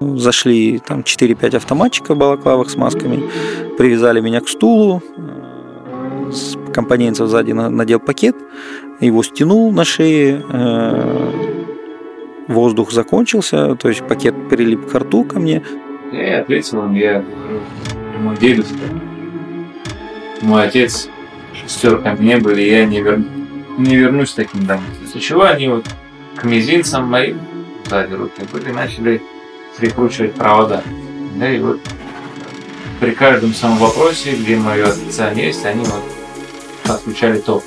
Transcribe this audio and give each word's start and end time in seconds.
Зашли 0.00 0.78
там 0.78 1.00
4-5 1.00 1.56
автоматчиков 1.56 2.16
в 2.16 2.18
балаклавах 2.18 2.70
с 2.70 2.76
масками, 2.76 3.28
привязали 3.76 4.20
меня 4.20 4.40
к 4.40 4.48
стулу, 4.48 5.02
э, 5.16 6.30
с 6.32 6.56
компонентов 6.72 7.28
сзади 7.28 7.52
надел 7.52 8.00
пакет, 8.00 8.36
его 9.00 9.22
стянул 9.22 9.70
на 9.70 9.84
шее, 9.84 10.42
э, 10.50 11.60
воздух 12.48 12.90
закончился, 12.90 13.76
то 13.76 13.88
есть 13.88 14.02
пакет 14.06 14.34
прилип 14.48 14.90
к 14.90 14.94
рту 14.94 15.24
ко 15.24 15.38
мне. 15.38 15.62
Я 16.12 16.40
ответил 16.40 16.84
им, 16.84 16.94
я 16.94 17.24
мой 18.18 18.36
дедушка, 18.36 18.74
мой 20.40 20.64
отец 20.64 21.08
шестерками 21.54 22.24
не 22.24 22.36
были, 22.36 22.62
я 22.62 22.84
не, 22.84 23.00
вер... 23.00 23.20
не 23.78 23.96
вернусь 23.96 24.32
таким 24.32 24.66
домой. 24.66 24.84
После 25.00 25.20
чего 25.20 25.44
они 25.44 25.68
вот 25.68 25.86
к 26.36 26.44
мизинцам 26.44 27.06
моим 27.06 27.38
сзади 27.86 28.14
руки 28.14 28.42
были, 28.52 28.70
начали 28.72 29.22
прикручивать 29.76 30.34
провода. 30.34 30.82
Да, 31.36 31.48
и 31.48 31.58
вот 31.60 31.80
при 32.98 33.12
каждом 33.12 33.54
самом 33.54 33.78
вопросе, 33.78 34.32
где 34.32 34.56
мое 34.56 34.88
официальное 34.88 35.44
есть, 35.44 35.64
они 35.64 35.84
вот 35.84 36.02
отключали 36.92 37.38
ток. 37.38 37.62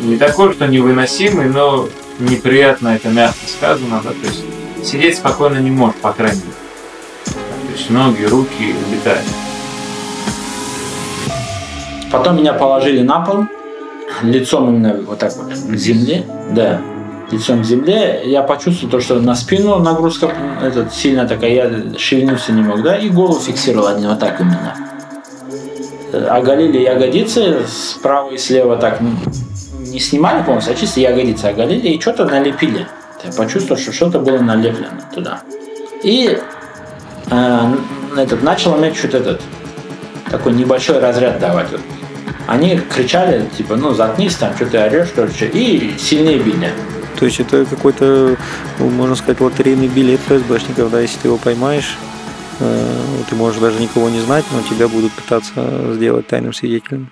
Не 0.00 0.16
такой, 0.16 0.52
что 0.52 0.66
невыносимый, 0.66 1.48
но 1.48 1.88
неприятно 2.18 2.88
это 2.88 3.08
мягко 3.08 3.46
сказано, 3.46 4.00
да, 4.02 4.10
то 4.10 4.26
есть 4.26 4.42
сидеть 4.84 5.16
спокойно 5.16 5.58
не 5.58 5.70
можешь, 5.70 6.00
по 6.00 6.12
крайней 6.12 6.40
мере. 6.40 6.51
Есть 7.72 7.90
ноги, 7.90 8.24
руки 8.24 8.74
летают. 8.90 9.24
Потом 12.10 12.36
меня 12.36 12.52
положили 12.52 13.00
на 13.00 13.20
пол, 13.20 13.46
лицом 14.22 14.68
именно 14.68 15.00
вот 15.06 15.18
так 15.18 15.34
вот 15.36 15.48
к 15.52 15.76
земле, 15.76 16.26
да, 16.50 16.82
лицом 17.30 17.62
к 17.62 17.64
земле. 17.64 18.22
Я 18.26 18.42
почувствовал 18.42 18.90
то, 18.90 19.00
что 19.00 19.20
на 19.20 19.34
спину 19.34 19.78
нагрузка 19.78 20.30
этот, 20.62 20.92
сильно 20.92 21.26
такая, 21.26 21.50
я 21.50 21.98
шевельнуться 21.98 22.52
не 22.52 22.60
мог, 22.60 22.82
да, 22.82 22.98
и 22.98 23.08
голову 23.08 23.40
фиксировал 23.40 23.86
один 23.86 24.10
вот 24.10 24.18
так 24.18 24.38
именно. 24.40 24.76
Оголили 26.28 26.78
ягодицы 26.78 27.64
справа 27.66 28.30
и 28.30 28.36
слева 28.36 28.76
так, 28.76 29.00
не 29.00 29.98
снимали 29.98 30.42
полностью, 30.42 30.74
а 30.74 30.76
чисто 30.76 31.00
ягодицы 31.00 31.46
оголили 31.46 31.88
и 31.88 32.00
что-то 32.00 32.26
налепили. 32.26 32.86
Я 33.24 33.32
почувствовал, 33.32 33.80
что 33.80 33.92
что-то 33.92 34.18
было 34.18 34.38
налеплено 34.38 35.00
туда. 35.14 35.40
И 36.02 36.26
э, 36.26 36.40
этот, 38.15 38.43
начал 38.43 38.79
иметь 38.79 38.95
что-то 38.95 39.17
этот, 39.17 39.41
такой 40.29 40.53
небольшой 40.53 40.99
разряд 40.99 41.39
давать. 41.39 41.67
Они 42.47 42.77
кричали, 42.77 43.45
типа, 43.57 43.75
ну, 43.75 43.93
заткнись, 43.93 44.35
там, 44.35 44.55
что 44.55 44.65
ты 44.65 44.77
орешь, 44.77 45.09
короче, 45.13 45.47
и 45.47 45.97
сильнее 45.97 46.39
били. 46.39 46.71
То 47.19 47.25
есть 47.25 47.39
это 47.39 47.65
какой-то, 47.65 48.37
ну, 48.79 48.89
можно 48.89 49.15
сказать, 49.15 49.41
лотерейный 49.41 49.87
билет 49.87 50.19
ФСБшников, 50.27 50.91
да, 50.91 51.01
если 51.01 51.19
ты 51.19 51.27
его 51.27 51.37
поймаешь, 51.37 51.97
э, 52.59 52.95
ты 53.29 53.35
можешь 53.35 53.59
даже 53.59 53.79
никого 53.81 54.09
не 54.09 54.19
знать, 54.21 54.45
но 54.53 54.61
тебя 54.61 54.87
будут 54.87 55.11
пытаться 55.13 55.93
сделать 55.93 56.27
тайным 56.27 56.53
свидетелем. 56.53 57.09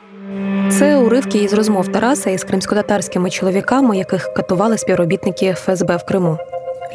Це 0.71 0.97
уривки 0.97 1.37
із 1.37 1.53
розмов 1.53 1.87
Тараса 1.87 2.29
із 2.29 2.43
кримськотатарськими 2.43 3.29
чоловіками, 3.29 3.97
яких 3.97 4.33
катували 4.33 4.77
співробітники 4.77 5.53
ФСБ 5.53 5.97
в 5.97 6.05
Криму. 6.05 6.37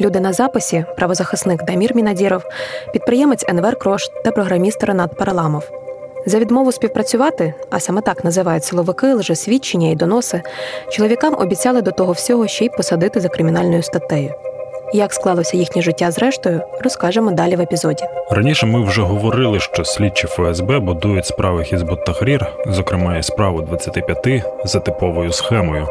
Люди 0.00 0.20
на 0.20 0.32
записі, 0.32 0.84
правозахисник 0.96 1.64
Дамір 1.64 1.96
Мінадіров, 1.96 2.42
підприємець 2.92 3.44
Енвер 3.48 3.76
Крош 3.76 4.08
та 4.24 4.30
програміст 4.30 4.84
Ренат 4.84 5.16
Параламов. 5.16 5.70
За 6.26 6.38
відмову 6.38 6.72
співпрацювати, 6.72 7.54
а 7.70 7.80
саме 7.80 8.00
так 8.00 8.24
називають 8.24 8.64
силовики, 8.64 9.14
лжесвідчення 9.14 9.88
і 9.90 9.94
доноси, 9.94 10.42
чоловікам 10.90 11.34
обіцяли 11.38 11.82
до 11.82 11.90
того 11.90 12.12
всього 12.12 12.46
ще 12.46 12.64
й 12.64 12.68
посадити 12.68 13.20
за 13.20 13.28
кримінальною 13.28 13.82
статтею. 13.82 14.34
Як 14.92 15.12
склалося 15.12 15.56
їхнє 15.56 15.82
життя 15.82 16.10
зрештою, 16.10 16.60
розкажемо 16.84 17.30
далі 17.30 17.56
в 17.56 17.60
епізоді. 17.60 18.04
Раніше 18.30 18.66
ми 18.66 18.84
вже 18.84 19.02
говорили, 19.02 19.60
що 19.60 19.84
слідчі 19.84 20.26
ФСБ 20.26 20.78
будують 20.78 21.26
справи 21.26 21.64
Хізбут 21.64 22.04
Тахрір, 22.04 22.46
зокрема 22.66 23.16
і 23.16 23.22
справу 23.22 23.62
25 23.62 24.44
за 24.64 24.80
типовою 24.80 25.32
схемою. 25.32 25.88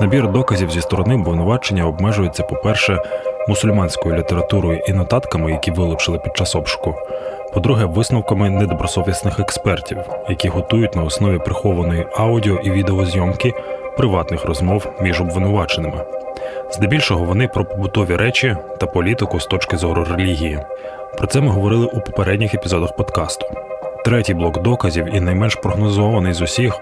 Набір 0.00 0.32
доказів 0.32 0.70
зі 0.70 0.80
сторони 0.80 1.14
обвинувачення 1.14 1.86
обмежується, 1.86 2.42
по-перше, 2.42 3.02
мусульманською 3.48 4.16
літературою 4.16 4.80
і 4.88 4.92
нотатками, 4.92 5.52
які 5.52 5.70
вилучили 5.70 6.18
під 6.18 6.36
час 6.36 6.56
обшуку. 6.56 6.94
По-друге, 7.54 7.84
висновками 7.84 8.50
недобросовісних 8.50 9.40
експертів, 9.40 9.98
які 10.28 10.48
готують 10.48 10.96
на 10.96 11.02
основі 11.02 11.38
прихованої 11.38 12.06
аудіо 12.16 12.54
і 12.54 12.70
відеозйомки 12.70 13.54
приватних 13.96 14.44
розмов 14.44 14.92
між 15.00 15.20
обвинуваченими. 15.20 16.04
Здебільшого 16.70 17.24
вони 17.24 17.48
про 17.48 17.64
побутові 17.64 18.16
речі 18.16 18.56
та 18.78 18.86
політику 18.86 19.40
з 19.40 19.46
точки 19.46 19.76
зору 19.76 20.04
релігії. 20.04 20.60
Про 21.18 21.26
це 21.26 21.40
ми 21.40 21.48
говорили 21.48 21.86
у 21.86 22.00
попередніх 22.00 22.54
епізодах 22.54 22.96
подкасту. 22.96 23.46
Третій 24.04 24.34
блок 24.34 24.62
доказів 24.62 25.14
і 25.14 25.20
найменш 25.20 25.54
прогнозований 25.54 26.32
з 26.32 26.42
усіх 26.42 26.78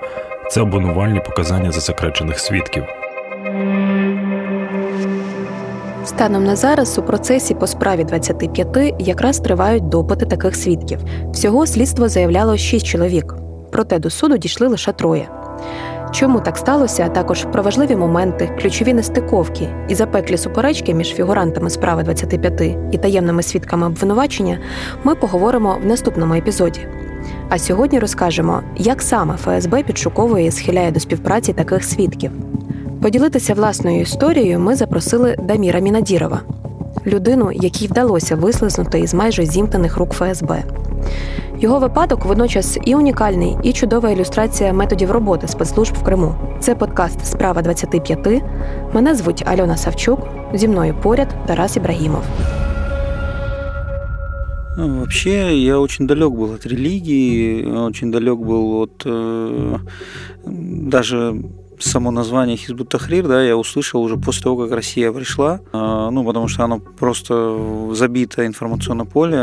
це 0.51 0.61
обвинувальні 0.61 1.21
показання 1.21 1.73
засекречених 1.73 2.41
свідків. 2.41 2.85
Станом 6.05 6.45
на 6.45 6.57
зараз 6.57 6.99
у 6.99 7.03
процесі 7.03 7.55
по 7.55 7.67
справі 7.67 8.05
25 8.05 8.95
якраз 8.99 9.39
тривають 9.39 9.89
допити 9.89 10.27
таких 10.27 10.57
свідків. 10.57 10.99
Всього 11.33 11.67
слідство 11.67 12.09
заявляло 12.09 12.57
6 12.57 12.87
чоловік, 12.87 13.35
проте 13.73 13.99
до 13.99 14.11
суду 14.11 14.37
дійшли 14.37 14.69
лише 14.69 14.93
троє. 14.93 15.29
Чому 16.11 16.41
так 16.41 16.57
сталося, 16.57 17.05
а 17.07 17.09
також 17.09 17.45
про 17.53 17.63
важливі 17.63 17.97
моменти, 17.97 18.59
ключові 18.61 18.95
нестиковки 18.95 19.69
і 19.89 19.95
запеклі 19.95 20.37
суперечки 20.37 20.95
між 20.95 21.15
фігурантами 21.15 21.71
справи 21.71 22.03
25 22.03 22.63
і 22.93 22.99
таємними 22.99 23.43
свідками 23.43 23.87
обвинувачення, 23.87 24.59
ми 25.05 25.15
поговоримо 25.15 25.79
в 25.83 25.87
наступному 25.87 26.35
епізоді. 26.35 26.81
А 27.49 27.59
сьогодні 27.59 27.99
розкажемо, 27.99 28.63
як 28.77 29.03
саме 29.03 29.37
ФСБ 29.37 29.83
підшуковує 29.83 30.47
і 30.47 30.51
схиляє 30.51 30.91
до 30.91 31.01
співпраці 31.01 31.53
таких 31.53 31.85
свідків. 31.85 32.31
Поділитися 33.02 33.54
власною 33.54 34.02
історією 34.02 34.60
ми 34.60 34.76
запросили 34.76 35.36
Даміра 35.44 35.80
Мінадірова, 35.80 36.42
людину, 37.08 37.52
якій 37.52 37.88
вдалося 37.88 38.36
вислизнути 38.36 39.00
із 39.00 39.14
майже 39.14 39.46
зімкнених 39.46 39.98
рук 39.98 40.14
ФСБ. 40.14 40.64
Його 41.60 41.80
випадок 41.80 42.26
водночас 42.26 42.80
і 42.86 42.96
унікальний, 42.96 43.58
і 43.64 43.74
чудова 43.74 44.10
ілюстрація 44.10 44.74
методів 44.74 45.12
роботи 45.12 45.48
спецслужб 45.48 45.94
в 45.96 46.04
Криму. 46.04 46.36
Це 46.60 46.76
подкаст 46.76 47.26
Справа 47.26 47.62
25. 47.62 48.44
Мене 48.94 49.16
звуть 49.16 49.44
Альона 49.48 49.78
Савчук. 49.78 50.20
Зі 50.54 50.68
мною 50.68 50.96
поряд 51.04 51.28
Тарас 51.46 51.78
Ібрагімов. 51.78 52.24
Ну, 54.78 55.00
вообще, 55.00 55.58
я 55.58 55.80
очень 55.80 56.08
далек 56.08 56.30
был 56.30 56.54
от 56.54 56.66
религии, 56.68 57.66
очень 57.66 58.12
далек 58.12 58.38
был 58.38 58.82
от 58.82 59.06
э, 59.06 59.80
даже 60.46 61.34
само 61.82 62.12
название 62.12 62.58
Хизбут 62.58 62.90
Тахрир, 62.90 63.28
да, 63.28 63.44
я 63.44 63.56
услышал 63.56 64.02
уже 64.02 64.18
после 64.18 64.44
того, 64.44 64.64
как 64.64 64.72
Россия 64.72 65.12
пришла, 65.12 65.60
ну, 66.12 66.26
потому 66.26 66.48
что 66.48 66.64
оно 66.64 66.80
просто 66.80 67.60
забито 67.94 68.44
інформаційне 68.44 69.06
поле 69.06 69.38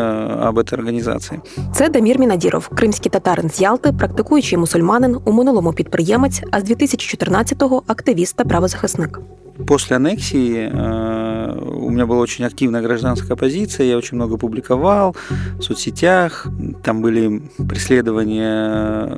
об 0.49 0.59
этой 0.59 0.75
організації. 0.75 1.41
Це 1.75 1.89
Дамір 1.89 2.19
Мінадіров, 2.19 2.69
кримський 2.69 3.11
татарин 3.11 3.51
з 3.51 3.61
Ялти, 3.61 3.93
практикуючий 3.93 4.59
мусульманин, 4.59 5.17
у 5.25 5.33
минулому 5.33 5.73
підприємець, 5.73 6.43
а 6.51 6.61
з 6.61 6.71
2014-го 6.71 7.83
активіст 7.87 8.37
та 8.37 8.45
правозахисник. 8.45 9.21
После 9.67 9.97
аннексии 9.97 10.69
у 10.69 11.91
меня 11.91 12.07
была 12.07 12.19
очень 12.19 12.45
активная 12.45 12.83
гражданская 12.83 13.37
позиция, 13.37 13.87
я 13.87 13.97
очень 13.97 14.17
много 14.17 14.37
публиковал 14.37 15.15
в 15.59 15.63
соцсетях, 15.63 16.49
там 16.83 17.03
были 17.03 17.41
преследования, 17.69 19.17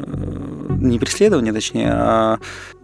не 0.78 0.98
преследования, 0.98 1.52
точнее, 1.54 1.90
а 1.90 2.36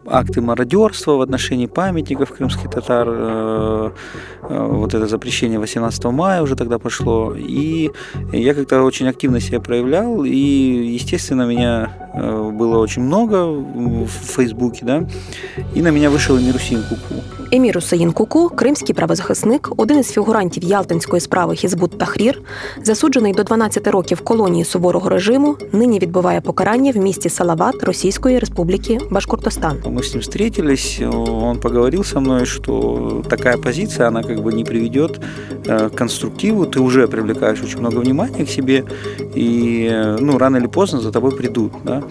акты 0.10 0.42
мародерства 0.42 1.14
в 1.14 1.22
отношении 1.22 1.68
памятников 1.68 2.32
крымских 2.32 2.70
татар, 2.70 3.08
э, 3.10 3.92
вот 4.47 4.95
это 4.95 5.07
запрещение 5.07 5.59
18 5.59 6.05
мая 6.05 6.43
уже 6.43 6.57
тогда 6.57 6.79
пошло, 6.79 7.35
и 7.37 7.91
я 8.33 8.55
как-то 8.55 8.83
очень 8.83 9.09
активно 9.09 9.41
себя 9.41 9.61
проявлял, 9.61 10.25
и, 10.25 10.95
естественно, 10.95 11.47
меня 11.47 12.11
э, 12.15 12.51
было 12.51 12.79
очень 12.79 13.03
много 13.03 13.47
в 13.47 14.09
Фейсбуке, 14.09 14.85
да, 14.85 15.07
и 15.75 15.83
на 15.83 15.89
меня 15.89 16.11
вышел 16.11 16.39
Мирусин 16.39 16.83
Куку. 16.89 17.23
Емір 17.53 17.79
Усаїн 17.79 18.13
Куку, 18.13 18.49
кримський 18.49 18.95
правозахисник, 18.95 19.71
один 19.77 19.99
із 19.99 20.11
фігурантів 20.11 20.65
Ялтинської 20.65 21.21
справи 21.21 21.55
Хізбут 21.55 21.99
Тахрір, 21.99 22.43
засуджений 22.83 23.33
до 23.33 23.43
12 23.43 23.87
років 23.87 24.21
колонії 24.21 24.65
суворого 24.65 25.09
режиму, 25.09 25.57
нині 25.73 25.99
відбуває 25.99 26.41
покарання 26.41 26.93
в 26.93 26.97
місті 26.97 27.29
Салават 27.29 27.85
Російської 27.85 28.39
Республіки 28.39 29.01
Башкортостан. 29.11 29.77
Мы 29.87 30.01
с 30.01 30.15
ним 30.15 30.21
встретились, 30.21 31.01
он 31.13 31.59
поговорил 31.59 32.05
со 32.05 32.21
мной, 32.21 32.47
что 32.47 33.23
такая 33.29 33.57
позиция, 33.57 34.09
она 34.09 34.23
как 34.38 34.44
бы 34.44 34.54
не 34.54 34.64
приведет 34.64 35.20
э, 35.66 35.90
к 35.90 35.96
конструктиву, 35.96 36.68
ты 36.68 36.80
уже 36.80 37.08
привлекаешь 37.08 37.62
очень 37.64 37.80
много 37.80 37.98
внимания 37.98 38.46
к 38.46 38.50
себе, 38.50 38.86
и 39.36 39.90
э, 39.92 40.18
ну, 40.20 40.38
рано 40.38 40.58
или 40.58 40.68
поздно 40.68 41.02
за 41.02 41.12
тобой 41.12 41.32
придут. 41.32 41.74
Да? 41.84 42.04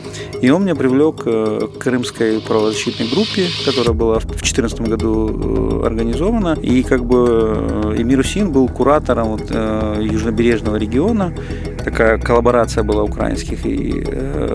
И 0.43 0.51
он 0.51 0.63
меня 0.63 0.75
привлек 0.75 1.23
э, 1.25 1.69
к 1.73 1.79
крымской 1.79 2.41
правозащитной 2.41 3.09
группе, 3.09 3.47
которая 3.65 3.95
была 3.95 4.19
в 4.19 4.27
2014 4.27 4.81
году 4.81 5.85
организована, 5.85 6.59
и 6.61 6.83
как 6.83 7.05
бы 7.05 7.95
Эмир 7.97 8.19
Усин 8.19 8.51
был 8.51 8.69
куратором 8.69 9.29
вот, 9.29 9.51
южнобережного 10.01 10.77
региона, 10.77 11.33
такая 11.85 12.19
коллаборация 12.19 12.83
была 12.83 13.05
украинских 13.05 13.65
и 13.67 14.05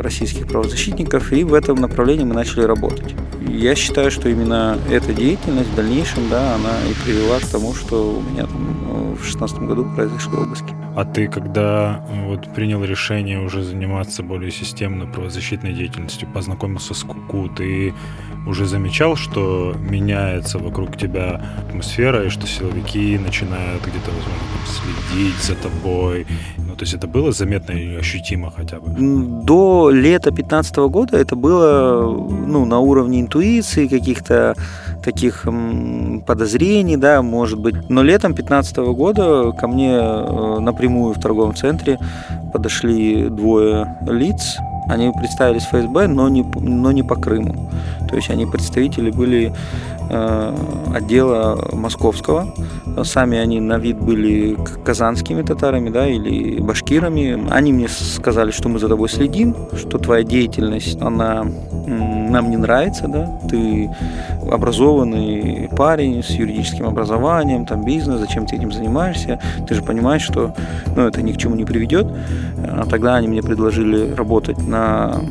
российских 0.01 0.47
правозащитников, 0.47 1.31
и 1.31 1.45
в 1.45 1.53
этом 1.53 1.79
направлении 1.79 2.25
мы 2.25 2.33
начали 2.35 2.63
работать. 2.63 3.15
Я 3.47 3.75
считаю, 3.75 4.11
что 4.11 4.29
именно 4.29 4.77
эта 4.89 5.13
деятельность 5.13 5.69
в 5.69 5.75
дальнейшем, 5.75 6.29
да, 6.29 6.55
она 6.55 6.71
и 6.89 6.93
привела 7.03 7.39
к 7.39 7.45
тому, 7.45 7.73
что 7.73 8.17
у 8.17 8.21
меня 8.21 8.43
там 8.45 8.90
в 9.11 9.21
2016 9.21 9.59
году 9.59 9.85
произошли 9.95 10.37
обыски. 10.37 10.73
А 10.95 11.05
ты, 11.05 11.27
когда 11.27 12.03
вот 12.27 12.53
принял 12.53 12.83
решение 12.83 13.39
уже 13.39 13.63
заниматься 13.63 14.23
более 14.23 14.51
системно 14.51 15.05
правозащитной 15.05 15.73
деятельностью, 15.73 16.27
познакомился 16.33 16.93
с 16.93 17.03
Куку, 17.03 17.47
ты 17.47 17.93
уже 18.45 18.65
замечал, 18.65 19.15
что 19.15 19.73
меняется 19.79 20.57
вокруг 20.57 20.97
тебя 20.97 21.41
атмосфера, 21.67 22.25
и 22.25 22.29
что 22.29 22.45
силовики 22.45 23.17
начинают 23.17 23.81
где-то, 23.83 24.11
возможно, 24.11 24.43
там, 24.53 24.67
следить 24.67 25.43
за 25.43 25.55
тобой? 25.55 26.25
Ну, 26.57 26.75
то 26.75 26.83
есть 26.83 26.93
это 26.93 27.07
было 27.07 27.31
заметно 27.31 27.71
и 27.71 27.95
ощутимо 27.95 28.51
хотя 28.51 28.79
бы? 28.79 28.91
До 29.45 29.89
лета 29.91 30.31
2015 30.31 30.75
года 30.77 31.17
это 31.17 31.35
было 31.35 32.01
ну, 32.47 32.65
на 32.65 32.79
уровне 32.79 33.21
интуиции, 33.21 33.87
каких-то 33.87 34.55
таких 35.03 35.45
подозрений, 36.25 36.97
да, 36.97 37.21
может 37.21 37.59
быть. 37.59 37.75
Но 37.89 38.03
летом 38.03 38.33
2015 38.33 38.77
года 38.77 39.51
ко 39.51 39.67
мне 39.67 39.93
э, 39.93 40.59
напрямую 40.59 41.13
в 41.13 41.19
торговом 41.19 41.55
центре 41.55 41.99
подошли 42.53 43.29
двое 43.29 43.97
лиц. 44.07 44.57
Они 44.87 45.11
представились 45.11 45.63
ФСБ, 45.63 46.07
но 46.07 46.29
не, 46.29 46.43
но 46.59 46.91
не 46.91 47.03
по 47.03 47.15
Крыму. 47.15 47.69
То 48.09 48.15
есть 48.15 48.29
они 48.29 48.45
представители 48.45 49.09
были 49.09 49.53
э, 50.09 50.55
отдела 50.93 51.69
московского. 51.71 52.53
Сами 53.03 53.37
они 53.37 53.61
на 53.61 53.77
вид 53.77 53.97
были 53.97 54.57
казанскими 54.83 55.43
татарами, 55.43 55.89
да, 55.89 56.07
или 56.07 56.59
башкирами. 56.59 57.47
Они 57.49 57.71
мне 57.71 57.87
сказали, 57.87 58.51
что 58.51 58.67
мы 58.67 58.79
за 58.79 58.89
тобой 58.89 59.07
следим, 59.07 59.55
что 59.77 59.97
твоя 59.97 60.23
деятельность, 60.23 61.01
она 61.01 61.41
м, 61.41 62.20
нам 62.31 62.49
не 62.49 62.57
нравится, 62.57 63.07
да, 63.07 63.29
ты 63.49 63.89
образованный 64.49 65.69
парень 65.75 66.23
с 66.23 66.31
юридическим 66.31 66.85
образованием, 66.85 67.65
там 67.65 67.83
бизнес, 67.83 68.19
зачем 68.19 68.45
ты 68.45 68.55
этим 68.55 68.71
занимаешься, 68.71 69.39
ты 69.67 69.75
же 69.75 69.81
понимаешь, 69.81 70.21
что 70.21 70.53
ну, 70.95 71.07
это 71.07 71.21
ни 71.21 71.33
к 71.33 71.37
чему 71.37 71.55
не 71.55 71.65
приведет. 71.65 72.07
А 72.63 72.85
Тогда 72.89 73.15
они 73.15 73.27
мне 73.27 73.41
предложили 73.41 74.13
работать 74.13 74.57
на 74.67 75.21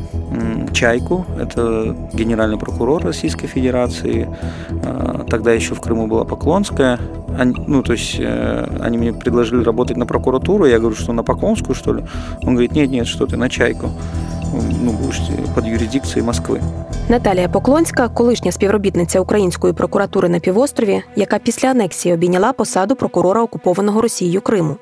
Чайку, 0.73 1.25
это 1.39 1.95
генеральный 2.13 2.57
прокурор 2.57 3.03
Российской 3.03 3.47
Федерации, 3.47 4.27
А, 4.83 5.25
тогда 5.29 5.51
еще 5.51 5.75
в 5.75 5.81
Крыму 5.81 6.07
была 6.07 6.23
Поклонская, 6.23 6.99
они, 7.38 7.54
ну, 7.66 7.82
то 7.82 7.92
есть 7.92 8.16
э, 8.18 8.66
они 8.80 8.98
мне 8.98 9.12
предложили 9.12 9.62
работать 9.62 9.96
на 9.96 10.06
прокуратуру, 10.06 10.66
я 10.66 10.78
говорю, 10.78 10.96
что 10.96 11.12
на 11.12 11.22
Поклонскую, 11.22 11.74
что 11.74 11.92
ли? 11.92 12.04
Он 12.42 12.54
говорит, 12.54 12.72
нет, 12.72 12.90
нет, 12.90 13.06
что 13.06 13.26
ты, 13.26 13.36
на 13.36 13.48
Чайку, 13.48 13.90
ну, 14.52 14.92
будешь 14.92 15.20
под 15.54 15.66
юрисдикцией 15.66 16.24
Москвы. 16.24 16.60
Наталія 17.08 17.48
Поклонська, 17.48 18.08
колишня 18.08 18.52
співробітниця 18.52 19.20
Української 19.20 19.72
прокуратури 19.72 20.28
на 20.28 20.40
півострові, 20.40 21.02
яка 21.16 21.38
після 21.38 21.68
анексії 21.68 22.14
обійняла 22.14 22.52
посаду 22.52 22.96
прокурора 22.96 23.42
окупованого 23.42 24.00
Росією 24.00 24.40
Криму. 24.40 24.76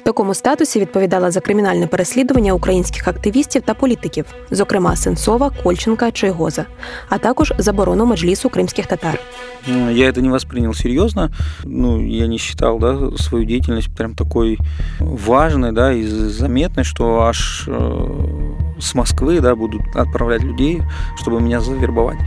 В 0.00 0.04
такому 0.04 0.34
статусі 0.34 0.80
відповідала 0.80 1.30
за 1.30 1.40
кримінальне 1.40 1.86
переслідування 1.86 2.52
українських 2.52 3.08
активістів 3.08 3.62
та 3.62 3.74
політиків, 3.74 4.24
зокрема 4.50 4.96
Сенцова, 4.96 5.50
Кольченка, 5.62 6.10
Чойгоза, 6.10 6.64
а 7.08 7.18
також 7.18 7.52
заборону 7.58 8.06
меджлісу 8.06 8.48
кримських 8.48 8.86
татар. 8.86 9.18
Ну, 9.66 9.90
Я 9.90 10.10
это 10.10 10.20
не 10.20 10.28
воспринял 10.28 10.74
серьезно. 10.74 11.30
Ну, 11.64 11.87
я 11.97 12.27
не 12.27 12.37
считал, 12.37 12.79
да, 12.79 13.11
свою 13.17 13.45
деятельность 13.45 13.93
прям 13.95 14.15
такой 14.15 14.57
важной, 14.99 15.71
да, 15.71 15.93
и 15.93 16.03
заметной, 16.03 16.83
что 16.83 17.23
аж 17.23 17.65
э, 17.67 18.53
с 18.79 18.93
Москвы, 18.93 19.39
да, 19.39 19.55
будут 19.55 19.81
отправлять 19.95 20.43
людей, 20.43 20.81
чтобы 21.17 21.41
меня 21.41 21.61
завербовать. 21.61 22.19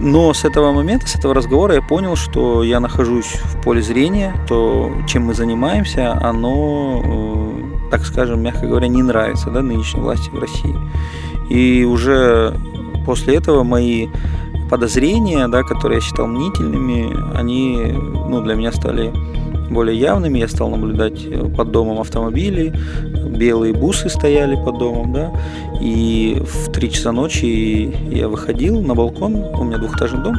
Но 0.00 0.32
с 0.32 0.44
этого 0.44 0.72
момента, 0.72 1.06
с 1.06 1.16
этого 1.16 1.34
разговора 1.34 1.74
я 1.74 1.82
понял, 1.82 2.16
что 2.16 2.62
я 2.62 2.80
нахожусь 2.80 3.38
в 3.44 3.62
поле 3.62 3.82
зрения, 3.82 4.34
то, 4.48 4.92
чем 5.06 5.24
мы 5.24 5.34
занимаемся, 5.34 6.12
оно, 6.12 7.02
э, 7.04 7.90
так 7.90 8.04
скажем, 8.04 8.42
мягко 8.42 8.66
говоря, 8.66 8.88
не 8.88 9.02
нравится, 9.02 9.50
да, 9.50 9.62
нынешней 9.62 10.00
власти 10.00 10.30
в 10.30 10.38
России. 10.38 10.76
И 11.48 11.84
уже 11.84 12.54
после 13.04 13.36
этого 13.36 13.62
мои 13.64 14.08
подозрения, 14.70 15.48
да, 15.48 15.62
которые 15.62 15.96
я 15.96 16.00
считал 16.00 16.26
мнительными, 16.26 17.36
они 17.36 17.92
ну, 18.28 18.40
для 18.40 18.54
меня 18.54 18.72
стали 18.72 19.12
более 19.70 19.98
явными. 19.98 20.38
Я 20.38 20.48
стал 20.48 20.70
наблюдать 20.70 21.24
э, 21.24 21.46
под 21.56 21.70
домом 21.70 22.00
автомобили, 22.00 22.72
белые 23.28 23.74
бусы 23.74 24.08
стояли 24.08 24.56
под 24.56 24.78
домом, 24.78 25.12
да, 25.12 25.32
и 25.80 26.42
в 26.46 26.72
3 26.72 26.90
часа 26.90 27.12
ночи 27.12 27.94
я 28.10 28.28
выходил 28.28 28.80
на 28.80 28.94
балкон, 28.94 29.34
у 29.34 29.64
меня 29.64 29.78
двухэтажный 29.78 30.22
дом, 30.22 30.36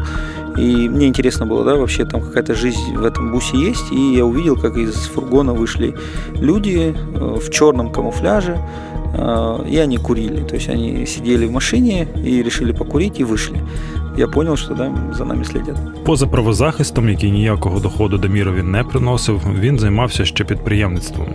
и 0.57 0.89
мне 0.89 1.07
интересно 1.07 1.45
было, 1.45 1.63
да, 1.63 1.75
вообще 1.75 2.05
там 2.05 2.21
какая-то 2.21 2.55
жизнь 2.55 2.95
в 2.95 3.03
этом 3.03 3.31
бусе 3.31 3.57
есть, 3.57 3.91
и 3.91 4.15
я 4.15 4.25
увидел, 4.25 4.55
как 4.55 4.77
из 4.77 4.95
фургона 4.95 5.53
вышли 5.53 5.93
люди 6.35 6.95
э, 6.95 7.37
в 7.39 7.49
черном 7.51 7.91
камуфляже, 7.91 8.57
и 9.69 9.77
они 9.77 9.97
курили, 9.97 10.41
то 10.41 10.55
есть 10.55 10.69
они 10.69 11.05
сидели 11.05 11.45
в 11.45 11.51
машине 11.51 12.07
и 12.25 12.43
решили 12.43 12.71
покурить 12.71 13.19
и 13.19 13.23
вышли. 13.23 13.61
Я 14.17 14.27
понял, 14.27 14.57
що 14.57 14.73
да, 14.73 14.91
за 15.13 15.25
нами 15.25 15.45
слідять. 15.45 15.75
Поза 16.03 16.27
правозахистом, 16.27 17.09
який 17.09 17.31
ніякого 17.31 17.79
доходу 17.79 18.17
Дамірові 18.17 18.63
не 18.63 18.83
приносив, 18.83 19.41
він 19.59 19.79
займався 19.79 20.25
ще 20.25 20.43
підприємництвом. 20.43 21.27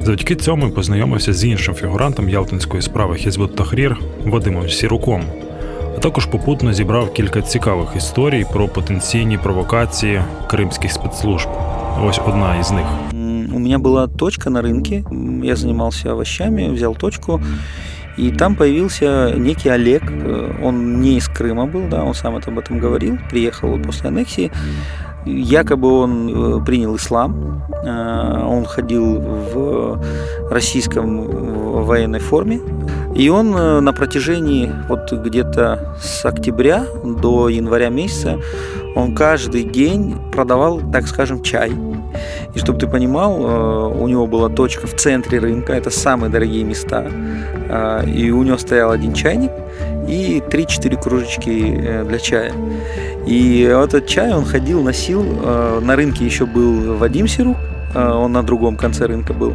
Завдяки 0.00 0.36
цьому 0.36 0.70
познайомився 0.70 1.32
з 1.32 1.44
іншим 1.44 1.74
фігурантом 1.74 2.28
Ялтинської 2.28 2.82
справи 2.82 3.16
Хізбут 3.16 3.56
Тахрір 3.56 3.96
Вадимом 4.24 4.68
Сіруком, 4.68 5.22
а 5.96 6.00
також 6.00 6.26
попутно 6.26 6.72
зібрав 6.72 7.12
кілька 7.12 7.42
цікавих 7.42 7.88
історій 7.96 8.46
про 8.52 8.68
потенційні 8.68 9.38
провокації 9.38 10.22
кримських 10.50 10.92
спецслужб. 10.92 11.48
Ось 12.04 12.20
одна 12.26 12.56
із 12.60 12.70
них. 12.70 12.86
У 13.52 13.58
меня 13.58 13.78
была 13.78 14.06
точка 14.06 14.50
на 14.50 14.62
рынке, 14.62 15.04
я 15.42 15.56
занимался 15.56 16.12
овощами, 16.12 16.68
взял 16.68 16.94
точку, 16.94 17.40
и 18.16 18.30
там 18.30 18.54
появился 18.54 19.32
некий 19.36 19.68
Олег, 19.68 20.02
Э, 20.10 20.52
он 20.62 21.00
не 21.00 21.16
из 21.16 21.28
Крыма 21.28 21.66
был, 21.66 21.88
да, 21.88 22.04
он 22.04 22.14
сам 22.14 22.36
об 22.36 22.58
этом 22.58 22.78
говорил, 22.78 23.18
приехал 23.30 23.78
после 23.78 24.08
аннексии, 24.08 24.50
якобы 25.24 25.88
он 25.90 26.28
э, 26.28 26.64
принял 26.64 26.96
ислам, 26.96 27.64
Э, 27.84 28.44
он 28.46 28.64
ходил 28.64 29.18
в 29.18 30.04
российском 30.50 31.24
военной 31.84 32.20
форме, 32.20 32.60
и 33.14 33.28
он 33.28 33.52
на 33.84 33.92
протяжении 33.92 34.70
вот 34.88 35.12
где-то 35.12 35.96
с 36.00 36.24
октября 36.24 36.84
до 37.04 37.48
января 37.48 37.88
месяца 37.88 38.38
он 38.94 39.14
каждый 39.14 39.64
день 39.64 40.16
продавал, 40.32 40.80
так 40.92 41.06
скажем, 41.06 41.42
чай. 41.42 41.72
И 42.54 42.58
чтобы 42.58 42.78
ты 42.78 42.86
понимал, 42.86 43.38
э, 43.38 43.94
у 44.00 44.08
него 44.08 44.26
была 44.26 44.48
точка 44.48 44.86
в 44.86 44.94
центре 44.96 45.38
рынка, 45.38 45.72
это 45.72 45.90
самые 45.90 46.30
дорогие 46.30 46.64
места. 46.64 47.06
Э, 47.68 48.04
И 48.06 48.30
у 48.30 48.42
него 48.42 48.58
стоял 48.58 48.90
один 48.90 49.14
чайник 49.14 49.50
и 50.08 50.42
3-4 50.50 51.00
кружечки 51.00 51.78
э, 51.80 52.04
для 52.04 52.18
чая. 52.18 52.52
И 53.26 53.60
этот 53.62 54.06
чай 54.06 54.32
он 54.32 54.44
ходил, 54.44 54.82
носил. 54.82 55.22
На 55.82 55.94
рынке 55.94 56.24
еще 56.24 56.46
был 56.46 56.96
Вадим 56.96 57.28
Сирук, 57.28 57.58
он 57.94 58.32
на 58.32 58.42
другом 58.42 58.76
конце 58.76 59.06
рынка 59.06 59.32
был. 59.32 59.54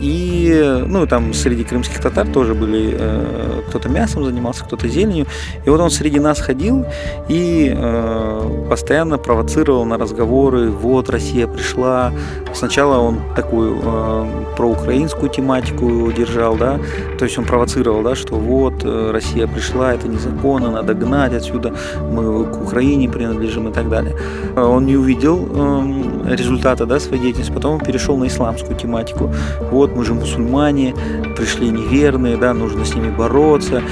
И, 0.00 0.82
ну, 0.86 1.06
там 1.06 1.32
среди 1.32 1.64
крымских 1.64 2.00
татар 2.00 2.26
тоже 2.26 2.54
были, 2.54 2.94
э, 2.98 3.62
кто-то 3.68 3.88
мясом 3.88 4.24
занимался, 4.24 4.64
кто-то 4.64 4.88
зеленью. 4.88 5.26
И 5.64 5.70
вот 5.70 5.80
он 5.80 5.90
среди 5.90 6.20
нас 6.20 6.40
ходил 6.40 6.84
и 7.28 7.74
э, 7.74 8.66
постоянно 8.68 9.16
провоцировал 9.16 9.84
на 9.84 9.96
разговоры, 9.96 10.70
вот 10.70 11.08
Россия 11.08 11.46
пришла. 11.46 12.12
Сначала 12.52 12.98
он 12.98 13.20
такую 13.34 13.80
э, 13.82 14.26
проукраинскую 14.56 15.30
тематику 15.30 16.12
держал, 16.12 16.56
да, 16.56 16.78
то 17.18 17.24
есть 17.24 17.38
он 17.38 17.44
провоцировал, 17.44 18.02
да, 18.02 18.14
что 18.14 18.34
вот 18.34 18.84
Россия 18.84 19.46
пришла, 19.46 19.94
это 19.94 20.08
незаконно, 20.08 20.70
надо 20.70 20.94
гнать 20.94 21.32
отсюда, 21.32 21.74
мы 22.10 22.44
к 22.44 22.62
Украине 22.62 23.08
принадлежим 23.08 23.68
и 23.68 23.72
так 23.72 23.88
далее. 23.88 24.14
Он 24.56 24.84
не 24.86 24.96
увидел 24.96 25.48
эм, 25.54 26.28
результата, 26.56 26.86
да, 26.86 26.98
своей 26.98 27.22
деятельности, 27.22 27.52
потом 27.52 27.74
он 27.74 27.80
перешел 27.80 28.16
на 28.16 28.26
исламскую 28.26 28.76
тематику. 28.76 29.32
Вот 29.70 29.94
мы 29.94 30.04
же 30.04 30.14
мусульмане, 30.14 30.94
пришли 31.36 31.68
неверные, 31.68 32.36
да, 32.36 32.54
нужно 32.54 32.84
с 32.84 32.94
ними 32.94 33.10
бороться. 33.10 33.82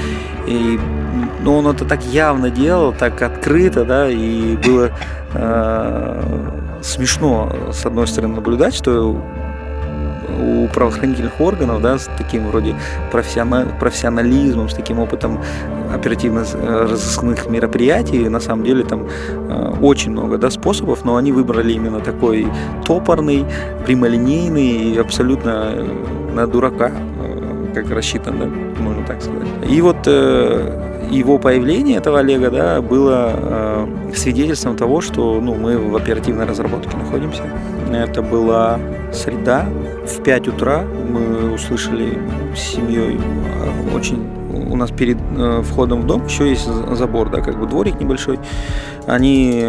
И 0.47 0.79
но 1.41 1.59
он 1.59 1.67
это 1.67 1.85
так 1.85 2.03
явно 2.03 2.49
делал, 2.49 2.91
так 2.91 3.21
открыто, 3.21 3.85
да, 3.85 4.09
и 4.09 4.57
было 4.57 4.89
э, 5.33 6.79
смешно, 6.81 7.51
с 7.71 7.85
одной 7.85 8.07
стороны, 8.07 8.35
наблюдать, 8.35 8.73
что 8.73 9.21
у 10.39 10.67
правоохранительных 10.67 11.39
органов, 11.39 11.81
да, 11.81 11.97
с 11.97 12.09
таким 12.17 12.47
вроде 12.47 12.75
профессионализмом, 13.11 14.69
с 14.69 14.73
таким 14.73 14.99
опытом 14.99 15.39
оперативно-розыскных 15.93 17.49
мероприятий, 17.49 18.29
на 18.29 18.39
самом 18.39 18.63
деле 18.65 18.83
там 18.83 19.07
э, 19.27 19.73
очень 19.81 20.11
много 20.11 20.37
да, 20.37 20.49
способов, 20.49 21.05
но 21.05 21.15
они 21.15 21.31
выбрали 21.31 21.73
именно 21.73 21.99
такой 21.99 22.47
топорный, 22.85 23.45
прямолинейный 23.85 24.93
и 24.93 24.97
абсолютно 24.97 25.71
э, 25.73 25.87
на 26.33 26.47
дурака, 26.47 26.91
э, 26.91 27.73
как 27.73 27.89
рассчитан, 27.91 28.39
да, 28.39 28.81
можно 28.81 29.03
так 29.05 29.21
сказать. 29.21 29.47
И 29.69 29.81
вот 29.81 30.07
его 31.09 31.37
появление 31.37 31.97
этого 31.97 32.19
Олега 32.19 32.49
да, 32.49 32.81
было 32.81 33.31
э, 33.33 33.87
свидетельством 34.15 34.75
того, 34.75 35.01
что 35.01 35.39
ну, 35.41 35.55
мы 35.55 35.77
в 35.77 35.95
оперативной 35.95 36.45
разработке 36.45 36.95
находимся. 36.97 37.43
Это 37.91 38.21
была 38.21 38.79
среда. 39.15 39.67
В 40.05 40.21
5 40.21 40.47
утра 40.49 40.83
мы 40.83 41.53
услышали 41.53 42.19
с 42.55 42.59
семьей 42.59 43.19
очень 43.95 44.35
у 44.75 44.75
нас 44.75 44.91
перед 44.91 45.17
э, 45.37 45.61
входом 45.63 46.01
в 46.01 46.07
дом 46.07 46.25
еще 46.25 46.49
есть 46.49 46.65
забор, 46.65 47.29
да, 47.29 47.41
как 47.41 47.59
бы 47.59 47.67
дворик 47.67 47.99
небольшой. 47.99 48.39
Они 49.05 49.65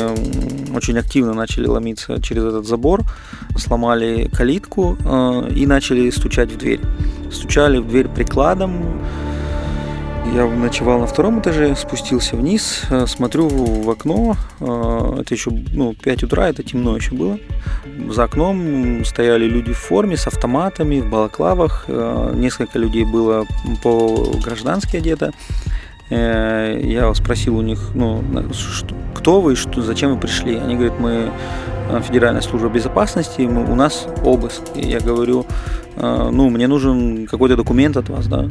очень 0.75 0.99
активно 0.99 1.35
начали 1.35 1.67
ломиться 1.67 2.21
через 2.23 2.45
этот 2.45 2.67
забор, 2.67 3.03
сломали 3.57 4.29
калитку 4.33 4.97
э, 5.05 5.53
и 5.55 5.67
начали 5.67 6.11
стучать 6.11 6.53
в 6.53 6.59
дверь. 6.59 6.81
Стучали 7.31 7.79
в 7.79 7.89
дверь 7.89 8.09
прикладом, 8.09 9.03
я 10.35 10.47
ночевал 10.47 10.99
на 11.01 11.07
втором 11.07 11.41
этаже, 11.41 11.75
спустился 11.77 12.37
вниз, 12.37 12.83
э, 12.91 13.07
смотрю 13.07 13.49
в 13.49 13.91
окно, 13.91 14.37
э, 14.61 15.21
это 15.21 15.35
еще 15.35 15.51
ну, 15.51 15.95
5 15.95 16.25
утра, 16.25 16.49
это 16.49 16.63
темно 16.63 16.97
еще 16.97 17.15
было. 17.15 17.39
За 18.11 18.25
окном 18.25 19.05
стояли 19.05 19.45
люди 19.45 19.73
в 19.73 19.79
форме, 19.79 20.17
с 20.17 20.27
автоматами, 20.27 21.01
в 21.01 21.11
балаклавах, 21.11 21.85
э, 21.89 22.33
несколько 22.35 22.79
людей 22.79 23.05
было 23.05 23.47
по-граждански 23.83 24.97
одето. 24.97 25.33
Я 26.09 27.13
спросил 27.15 27.59
у 27.59 27.63
них, 27.63 27.91
ну, 27.95 28.23
кто 29.15 29.41
вы, 29.41 29.57
что, 29.57 29.83
зачем 29.83 30.15
вы 30.15 30.21
пришли? 30.21 30.57
Они 30.57 30.75
говорят, 30.75 31.01
мы 31.01 31.31
Федеральная 32.03 32.43
служба 32.43 32.69
безопасности, 32.69 33.41
мы, 33.43 33.65
у 33.71 33.75
нас 33.75 34.07
обыск. 34.25 34.63
И 34.77 34.87
я 34.87 35.01
говорю, 35.01 35.47
ну, 35.97 36.49
мне 36.51 36.69
нужен 36.69 37.27
какой-то 37.27 37.57
документ 37.57 37.97
от 37.97 38.09
вас, 38.09 38.27
да. 38.29 38.49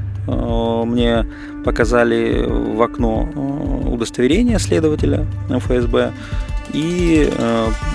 Мне 0.85 1.25
показали 1.63 2.45
в 2.45 2.81
окно 2.81 3.27
удостоверение 3.89 4.59
следователя 4.59 5.25
ФСБ 5.49 6.11
и 6.73 7.29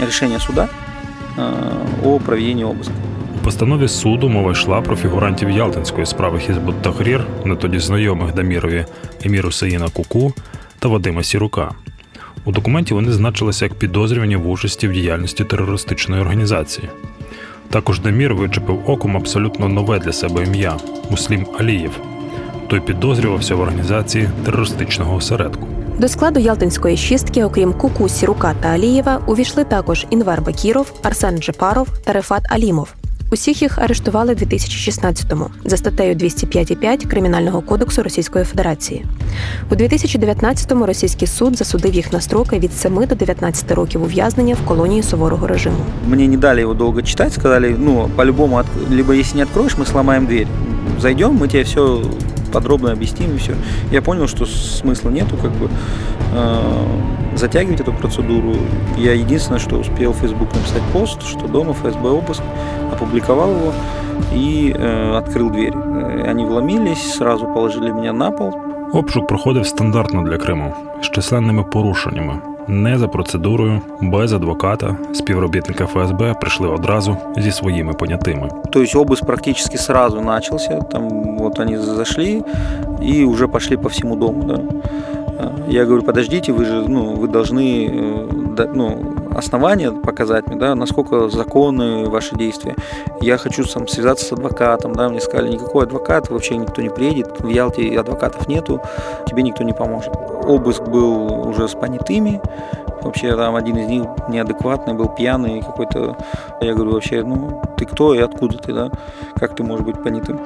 решение 0.07 0.39
суда 0.39 0.69
о 2.05 2.19
проведенні 2.19 2.65
обыску. 2.65 2.95
Постанові 3.45 3.89
суду 3.89 4.29
мова 4.29 4.53
йшла 4.53 4.81
про 4.81 4.97
фігурантів 4.97 5.51
Ялтинської 5.51 6.07
справи 6.07 6.39
Хізбут 6.39 6.83
Тахрір, 6.83 7.27
не 7.45 7.57
тоді 7.57 7.79
знайомих 7.79 8.35
Дамірові 8.35 8.87
Еміру 9.25 9.53
Саїна 9.53 9.89
Куку 9.89 10.33
та 10.79 10.89
Вадима 10.89 11.23
Сірука. 11.23 11.71
У 12.45 12.53
документі 12.53 12.95
вони 12.95 13.13
значилися 13.13 13.65
як 13.65 13.75
підозрювані 13.75 14.37
в 14.37 14.51
участі 14.51 14.89
в 14.89 14.93
діяльності 14.93 15.45
терористичної 15.45 16.23
організації. 16.23 16.89
Також 17.71 18.01
Дамір 18.01 18.35
вичепив 18.35 18.91
оком 18.91 19.17
абсолютно 19.17 19.69
нове 19.69 19.99
для 19.99 20.13
себе 20.13 20.45
ім'я 20.45 20.77
Муслім 21.11 21.47
Алієв. 21.59 22.01
Той 22.69 22.81
підозрювався 22.81 23.55
в 23.55 23.61
організації 23.61 24.29
терористичного 24.45 25.17
осередку. 25.17 25.67
До 25.99 26.09
складу 26.09 26.41
Ялтинської 26.41 26.97
шістки, 26.97 27.45
окрім 27.45 27.73
Куку 27.73 28.09
Сірука 28.09 28.55
та 28.61 28.69
Алієва, 28.69 29.21
увійшли 29.27 29.65
також 29.65 30.07
Інвер 30.11 30.43
Бакіров, 30.43 30.93
Арсен 31.03 31.39
Джепаров 31.39 31.89
та 32.05 32.13
Рефат 32.13 32.43
Алімов. 32.49 33.00
Усіх 33.32 33.62
їх 33.62 33.78
арештували 33.80 34.34
у 34.34 34.36
2016-му 34.36 35.48
за 35.66 35.78
статтею 35.78 36.16
205.5 36.16 37.08
Кримінального 37.08 37.62
кодексу 37.62 38.04
Російської 38.04 38.46
Федерації. 38.46 39.06
У 39.72 39.76
2019-му 39.76 40.86
російський 40.86 41.28
суд 41.28 41.58
засудив 41.58 41.94
їх 41.94 42.14
на 42.14 42.22
строки 42.22 42.60
від 42.60 42.74
7 42.74 42.96
до 42.96 43.16
19 43.16 43.72
років 43.72 44.04
ув'язнення 44.04 44.56
в 44.56 44.68
колонії 44.68 45.04
суворого 45.04 45.48
режиму. 45.48 45.78
Мені 46.08 46.28
не 46.28 46.38
дали 46.38 46.62
його 46.62 46.74
довго 46.74 47.02
читати, 47.02 47.32
сказали, 47.32 47.76
ну, 47.80 48.10
по-любому, 48.16 48.62
либо 48.92 49.14
якщо 49.14 49.38
не 49.38 49.44
відкроєш, 49.44 49.78
ми 49.78 49.86
сломаємо 49.86 50.28
двері. 50.28 50.48
Зайдемо, 51.02 51.34
ми 51.34 51.48
тебе 51.48 51.64
все 51.64 51.82
подробно 52.52 52.92
объясним 52.92 53.36
и 53.36 53.38
все. 53.38 53.54
Я 53.92 54.02
понял, 54.02 54.28
что 54.28 54.46
смысла 54.46 55.10
нету 55.10 55.36
как 55.36 55.52
бы 55.52 55.66
э, 55.66 55.70
затягивать 57.36 57.82
эту 57.82 57.94
процедуру. 57.94 58.56
Я 58.98 59.14
единственное, 59.14 59.60
что 59.60 59.78
успел 59.78 60.12
в 60.12 60.18
Facebook 60.18 60.54
написать 60.54 60.82
пост, 60.94 61.22
что 61.24 61.48
дома 61.48 61.74
ФСБ 61.74 62.10
обыск, 62.10 62.42
опубликовал 62.92 63.50
его 63.50 63.74
и 64.34 64.74
э, 64.76 65.18
открыл 65.18 65.50
дверь. 65.50 65.74
Они 66.28 66.46
вломились, 66.46 67.14
сразу 67.14 67.46
положили 67.46 67.92
меня 67.92 68.14
на 68.14 68.32
пол. 68.32 68.54
Обшук 68.94 69.28
проходив 69.28 69.68
стандартно 69.68 70.24
для 70.24 70.38
Криму 70.38 70.74
з 71.02 71.10
численними 71.10 71.64
порушеннями. 71.64 72.42
Не 72.68 72.98
за 72.98 73.08
процедурою, 73.08 73.82
без 74.02 74.34
адвоката, 74.34 74.96
співробітника 75.14 75.86
ФСБ 75.86 76.34
прийшли 76.34 76.68
одразу 76.68 77.18
зі 77.38 77.52
своїми 77.52 77.94
понятими. 77.94 78.50
Тобто 78.72 79.00
обыск 79.00 79.26
практически 79.26 79.78
сразу 79.78 80.22
начался. 80.22 80.80
Там 80.92 81.10
вот 81.38 81.60
они 81.60 81.78
зашли 81.78 82.44
и 83.02 83.26
уже 83.26 83.48
пошли 83.48 83.78
по 83.78 83.90
всему 83.90 84.16
дому. 84.16 84.44
Да. 84.44 84.60
Я 85.69 85.85
говорю, 85.85 86.03
подождите, 86.03 86.53
вы 86.53 86.65
же, 86.65 86.89
ну, 86.89 87.15
вы 87.15 87.29
должны, 87.29 87.87
э, 87.87 88.69
ну, 88.75 89.15
основания 89.37 89.93
показать 89.93 90.47
мне, 90.49 90.57
да, 90.57 90.75
насколько 90.75 91.29
законны 91.29 92.09
ваши 92.09 92.37
действия. 92.37 92.75
Я 93.21 93.39
хочу 93.39 93.65
сам 93.65 93.87
связаться 93.89 94.27
с 94.27 94.33
адвокатом, 94.33 94.93
да, 94.95 95.09
мне 95.09 95.21
сказали, 95.21 95.53
никакой 95.53 95.85
адвокат, 95.85 96.31
вообще 96.31 96.57
никто 96.57 96.83
не 96.83 96.91
приедет, 96.91 97.41
в 97.41 97.49
Ялте 97.49 97.99
адвокатов 97.99 98.49
нету, 98.49 98.81
тебе 99.27 99.43
никто 99.43 99.65
не 99.65 99.73
поможет. 99.73 100.13
Обыск 100.45 100.83
был 100.83 101.49
уже 101.49 101.69
с 101.69 101.75
понятыми, 101.75 102.41
вообще 103.03 103.35
там 103.37 103.57
один 103.57 103.77
из 103.79 103.89
них 103.89 104.07
неадекватный, 104.29 104.95
был 104.95 105.09
пьяный 105.09 105.63
какой-то. 105.63 106.17
Я 106.61 106.75
говорю, 106.75 106.93
вообще, 106.93 107.23
ну, 107.23 107.63
ты 107.77 107.87
кто 107.87 108.15
и 108.15 108.19
откуда 108.19 108.59
ты, 108.59 108.73
да, 108.73 108.91
как 109.37 109.55
ты 109.55 109.63
можешь 109.63 109.87
быть 109.87 110.03
понятым? 110.03 110.41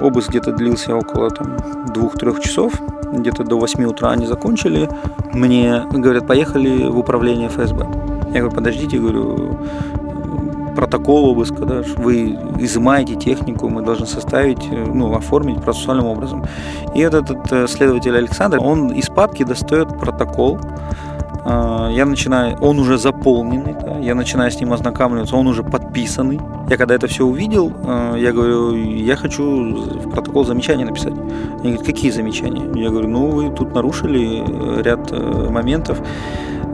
Обыск 0.00 0.30
где-то 0.30 0.52
длился 0.52 0.94
около 0.94 1.30
там, 1.30 1.56
двух-трех 1.92 2.40
часов. 2.40 2.72
Где-то 3.12 3.44
до 3.44 3.58
8 3.58 3.84
утра 3.84 4.10
они 4.10 4.26
закончили. 4.26 4.88
Мне 5.32 5.82
говорят, 5.90 6.26
поехали 6.26 6.86
в 6.88 6.98
управление 6.98 7.48
ФСБ. 7.48 7.86
Я 8.32 8.40
говорю, 8.40 8.50
подождите, 8.50 8.98
говорю, 8.98 9.58
протокол 10.76 11.30
обыска, 11.30 11.64
да, 11.64 11.82
вы 11.96 12.38
изымаете 12.58 13.16
технику, 13.16 13.68
мы 13.68 13.82
должны 13.82 14.06
составить, 14.06 14.70
ну, 14.70 15.12
оформить 15.14 15.60
процессуальным 15.62 16.06
образом. 16.06 16.44
И 16.94 17.00
этот, 17.00 17.30
этот 17.30 17.52
э, 17.52 17.66
следователь 17.66 18.16
Александр, 18.16 18.58
он 18.60 18.92
из 18.92 19.08
папки 19.08 19.42
достает 19.42 19.88
протокол, 19.98 20.60
я 21.44 22.04
начинаю, 22.04 22.58
он 22.60 22.78
уже 22.78 22.98
заполненный, 22.98 23.74
я 24.00 24.14
начинаю 24.14 24.50
с 24.50 24.60
ним 24.60 24.72
ознакомливаться, 24.72 25.36
он 25.36 25.46
уже 25.46 25.62
подписанный. 25.62 26.40
Я 26.68 26.76
когда 26.76 26.94
это 26.94 27.06
все 27.06 27.24
увидел, 27.24 27.72
а, 27.84 28.16
я 28.16 28.32
говорю, 28.32 28.74
я 28.74 29.16
хочу 29.16 29.44
в 29.44 30.10
протокол 30.10 30.44
замечания 30.44 30.84
написать. 30.84 31.14
Они 31.60 31.72
говорят, 31.72 31.86
какие 31.86 32.10
замечания? 32.10 32.64
Я 32.74 32.90
говорю, 32.90 33.08
ну 33.08 33.28
вы 33.28 33.50
тут 33.50 33.74
нарушили 33.74 34.44
э, 34.46 34.82
ряд 34.82 35.10
э, 35.10 35.48
моментов. 35.50 36.00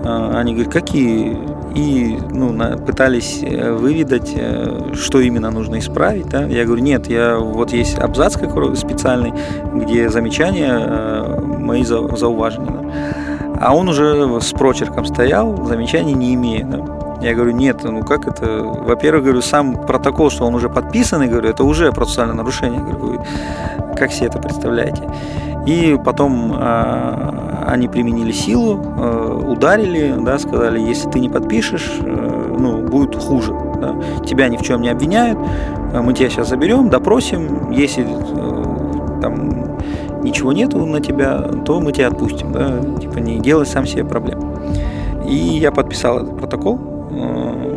Они 0.04 0.52
говорят, 0.52 0.72
какие? 0.72 1.38
И 1.74 2.18
ну, 2.30 2.54
пытались 2.78 3.40
э, 3.42 3.72
выведать, 3.72 4.36
что 4.92 5.20
именно 5.20 5.50
нужно 5.50 5.78
исправить. 5.78 6.28
Да? 6.28 6.44
Я 6.44 6.66
говорю, 6.66 6.82
нет, 6.82 7.08
я, 7.08 7.38
вот 7.38 7.72
есть 7.72 7.98
абзац 7.98 8.36
какой 8.36 8.76
специальный, 8.76 9.32
где 9.74 10.10
замечания 10.10 11.38
мои 11.58 11.84
зауважены. 11.84 12.92
А 13.60 13.74
он 13.74 13.88
уже 13.88 14.40
с 14.40 14.52
прочерком 14.52 15.06
стоял, 15.06 15.64
замечаний 15.66 16.12
не 16.12 16.34
имея. 16.34 16.66
Да? 16.66 17.03
Я 17.24 17.34
говорю, 17.34 17.52
нет, 17.52 17.82
ну 17.84 18.02
как 18.02 18.26
это? 18.26 18.62
Во-первых, 18.62 19.24
говорю, 19.24 19.40
сам 19.40 19.86
протокол, 19.86 20.28
что 20.28 20.44
он 20.44 20.54
уже 20.54 20.68
подписанный, 20.68 21.26
говорю, 21.26 21.48
это 21.48 21.64
уже 21.64 21.90
процессуальное 21.90 22.36
нарушение. 22.36 22.80
Я 22.80 22.84
говорю, 22.84 22.98
вы 22.98 23.20
как 23.96 24.12
себе 24.12 24.26
это 24.26 24.38
представляете? 24.38 25.02
И 25.66 25.98
потом 26.04 26.52
э, 26.54 27.64
они 27.66 27.88
применили 27.88 28.30
силу, 28.30 28.78
э, 28.98 29.42
ударили, 29.48 30.14
да, 30.18 30.38
сказали, 30.38 30.78
если 30.78 31.08
ты 31.08 31.18
не 31.18 31.30
подпишешь, 31.30 31.92
э, 32.00 32.56
ну, 32.58 32.82
будет 32.82 33.16
хуже. 33.16 33.54
Да. 33.80 33.96
Тебя 34.26 34.48
ни 34.48 34.58
в 34.58 34.62
чем 34.62 34.82
не 34.82 34.90
обвиняют, 34.90 35.38
мы 35.94 36.12
тебя 36.12 36.28
сейчас 36.28 36.50
заберем, 36.50 36.90
допросим, 36.90 37.70
если 37.70 38.04
э, 38.04 39.20
там 39.22 39.78
ничего 40.22 40.52
нету 40.52 40.84
на 40.84 41.00
тебя, 41.00 41.38
то 41.64 41.80
мы 41.80 41.92
тебя 41.92 42.08
отпустим, 42.08 42.52
да, 42.52 42.80
типа 43.00 43.18
не 43.18 43.38
делай 43.38 43.64
сам 43.64 43.86
себе 43.86 44.04
проблем. 44.04 44.40
И 45.26 45.34
я 45.34 45.72
подписал 45.72 46.18
этот 46.18 46.36
протокол, 46.36 46.78
э, 46.78 46.93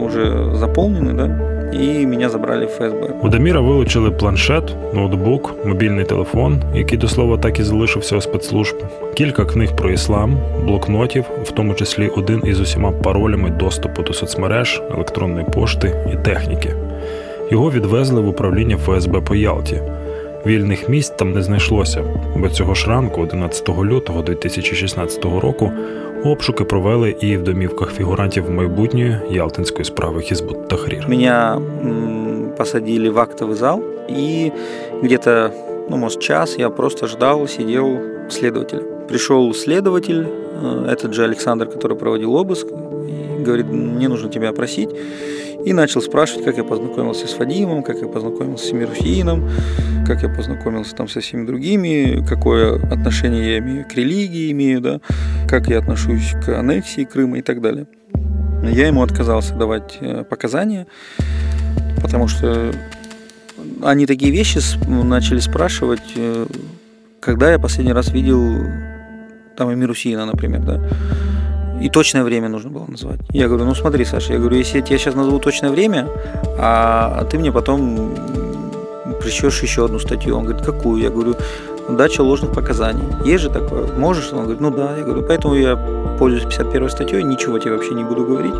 уже 0.05 0.55
заполненный, 0.55 1.13
да, 1.13 1.29
і 1.73 2.07
мене 2.07 2.29
забрали 2.29 2.65
в 2.65 2.69
ФСБ. 2.69 3.13
У 3.23 3.29
Даміра 3.29 3.61
вилучили 3.61 4.11
планшет, 4.11 4.75
ноутбук, 4.93 5.55
мобільний 5.65 6.05
телефон, 6.05 6.61
який 6.75 6.97
до 6.97 7.07
слова 7.07 7.37
так 7.37 7.59
і 7.59 7.63
залишився 7.63 8.17
у 8.17 8.21
спецслужб, 8.21 8.75
кілька 9.13 9.45
книг 9.45 9.75
про 9.75 9.91
іслам, 9.91 10.37
блокнотів, 10.65 11.25
в 11.43 11.51
тому 11.51 11.73
числі 11.73 12.07
один 12.07 12.41
із 12.45 12.59
усіма 12.59 12.91
паролями 12.91 13.49
доступу 13.49 14.03
до 14.03 14.13
соцмереж, 14.13 14.81
електронної 14.95 15.45
пошти 15.53 15.95
і 16.13 16.25
техніки. 16.25 16.73
Його 17.51 17.71
відвезли 17.71 18.21
в 18.21 18.27
управління 18.27 18.77
ФСБ 18.77 19.21
по 19.21 19.35
Ялті. 19.35 19.81
Вільних 20.45 20.89
місць 20.89 21.09
там 21.09 21.31
не 21.31 21.41
знайшлося, 21.41 22.03
бо 22.35 22.49
цього 22.49 22.73
ж 22.73 22.89
ранку, 22.89 23.21
11 23.21 23.69
лютого 23.69 24.21
2016 24.21 25.25
року, 25.25 25.71
обшуки 26.24 26.64
провели 26.64 27.16
і 27.20 27.36
в 27.36 27.42
домівках 27.42 27.92
фігурантів 27.92 28.50
майбутньої 28.50 29.16
ялтинської 29.30 29.84
справи 29.84 30.20
Хізбут 30.20 30.68
Тахрір. 30.68 31.08
Меня 31.08 31.60
посадили 32.56 33.10
в 33.10 33.18
актовый 33.18 33.54
зал, 33.54 33.82
и 34.08 34.52
где-то, 35.02 35.50
ну, 35.90 35.96
может, 35.96 36.20
час 36.20 36.58
я 36.58 36.70
просто 36.70 37.06
ждал, 37.06 37.48
сидел 37.48 37.98
следователя. 38.28 38.82
Пришел 39.08 39.54
следователь, 39.54 40.26
э, 40.62 40.92
этот 40.92 41.12
же 41.12 41.24
Александр, 41.24 41.66
который 41.66 41.96
проводил 41.96 42.36
обыск, 42.36 42.66
и 42.95 42.95
говорит, 43.47 43.67
мне 43.67 44.07
нужно 44.07 44.29
тебя 44.29 44.49
опросить. 44.49 44.89
И 45.65 45.73
начал 45.73 46.01
спрашивать, 46.01 46.45
как 46.45 46.57
я 46.57 46.63
познакомился 46.63 47.27
с 47.27 47.37
Вадимом, 47.37 47.83
как 47.83 47.97
я 47.97 48.07
познакомился 48.07 48.67
с 48.67 48.71
Мирусиином, 48.71 49.49
как 50.05 50.23
я 50.23 50.29
познакомился 50.29 50.95
там 50.95 51.07
со 51.07 51.19
всеми 51.19 51.45
другими, 51.45 52.25
какое 52.27 52.75
отношение 52.75 53.53
я 53.53 53.57
имею 53.59 53.85
к 53.85 53.93
религии, 53.93 54.51
имею, 54.51 54.81
да, 54.81 55.01
как 55.49 55.67
я 55.67 55.79
отношусь 55.79 56.33
к 56.45 56.57
аннексии 56.57 57.03
Крыма 57.03 57.39
и 57.39 57.41
так 57.41 57.61
далее. 57.61 57.87
Я 58.63 58.87
ему 58.87 59.01
отказался 59.01 59.55
давать 59.55 59.97
э, 59.99 60.23
показания, 60.23 60.87
потому 62.01 62.27
что 62.27 62.71
они 63.83 64.05
такие 64.05 64.31
вещи 64.31 64.59
начали 64.87 65.39
спрашивать, 65.39 66.13
э, 66.15 66.45
когда 67.19 67.51
я 67.51 67.59
последний 67.59 67.93
раз 67.93 68.11
видел 68.11 68.63
там 69.57 69.73
Эмиру 69.73 69.95
Сиина, 69.95 70.25
например, 70.25 70.61
да. 70.61 70.89
И 71.81 71.89
точное 71.89 72.23
время 72.23 72.49
нужно 72.49 72.69
было 72.69 72.85
назвать. 72.87 73.19
Я 73.31 73.47
говорю, 73.47 73.65
ну 73.65 73.75
смотри, 73.75 74.05
Саша, 74.05 74.33
я 74.33 74.39
говорю, 74.39 74.57
если 74.57 74.77
я 74.77 74.83
тебе 74.83 74.97
сейчас 74.97 75.15
назову 75.15 75.39
точное 75.39 75.69
время, 75.69 76.07
а 76.57 77.25
ты 77.29 77.37
мне 77.37 77.51
потом 77.51 78.15
прищешь 79.21 79.61
еще 79.61 79.85
одну 79.85 79.99
статью. 79.99 80.37
Он 80.37 80.45
говорит, 80.45 80.65
какую? 80.65 81.01
Я 81.01 81.09
говорю, 81.09 81.35
дача 81.89 82.23
ложных 82.23 82.53
показаний. 82.53 83.03
Есть 83.25 83.43
же 83.43 83.49
такое? 83.49 83.87
Можешь? 83.97 84.33
Он 84.33 84.39
говорит, 84.39 84.61
ну 84.61 84.71
да. 84.71 84.97
Я 84.97 85.03
говорю, 85.03 85.25
поэтому 85.27 85.55
я 85.55 85.77
пользуюсь 86.17 86.45
51 86.45 86.89
статтею, 86.89 87.25
нічого 87.25 87.59
тебе 87.59 87.75
взагалі 87.75 87.95
не 87.95 88.03
буду 88.03 88.23
говорити, 88.23 88.57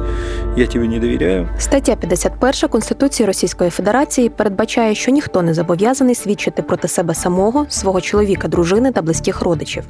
я 0.58 0.68
тебе 0.68 0.88
не 0.88 1.00
довіряю. 1.00 1.50
Стаття 1.58 1.96
51 1.96 2.70
Конституції 2.70 3.28
Російської 3.28 3.70
Федерації 3.70 4.30
передбачає, 4.30 4.96
що 4.96 5.12
ніхто 5.12 5.42
не 5.42 5.54
зобов'язаний 5.54 6.16
свідчити 6.16 6.62
проти 6.62 6.88
себе 6.88 7.14
самого, 7.14 7.66
свого 7.70 8.02
чоловіка, 8.02 8.48
дружини 8.48 8.92
та 8.92 9.02
близьких 9.02 9.42
родичів. 9.42 9.84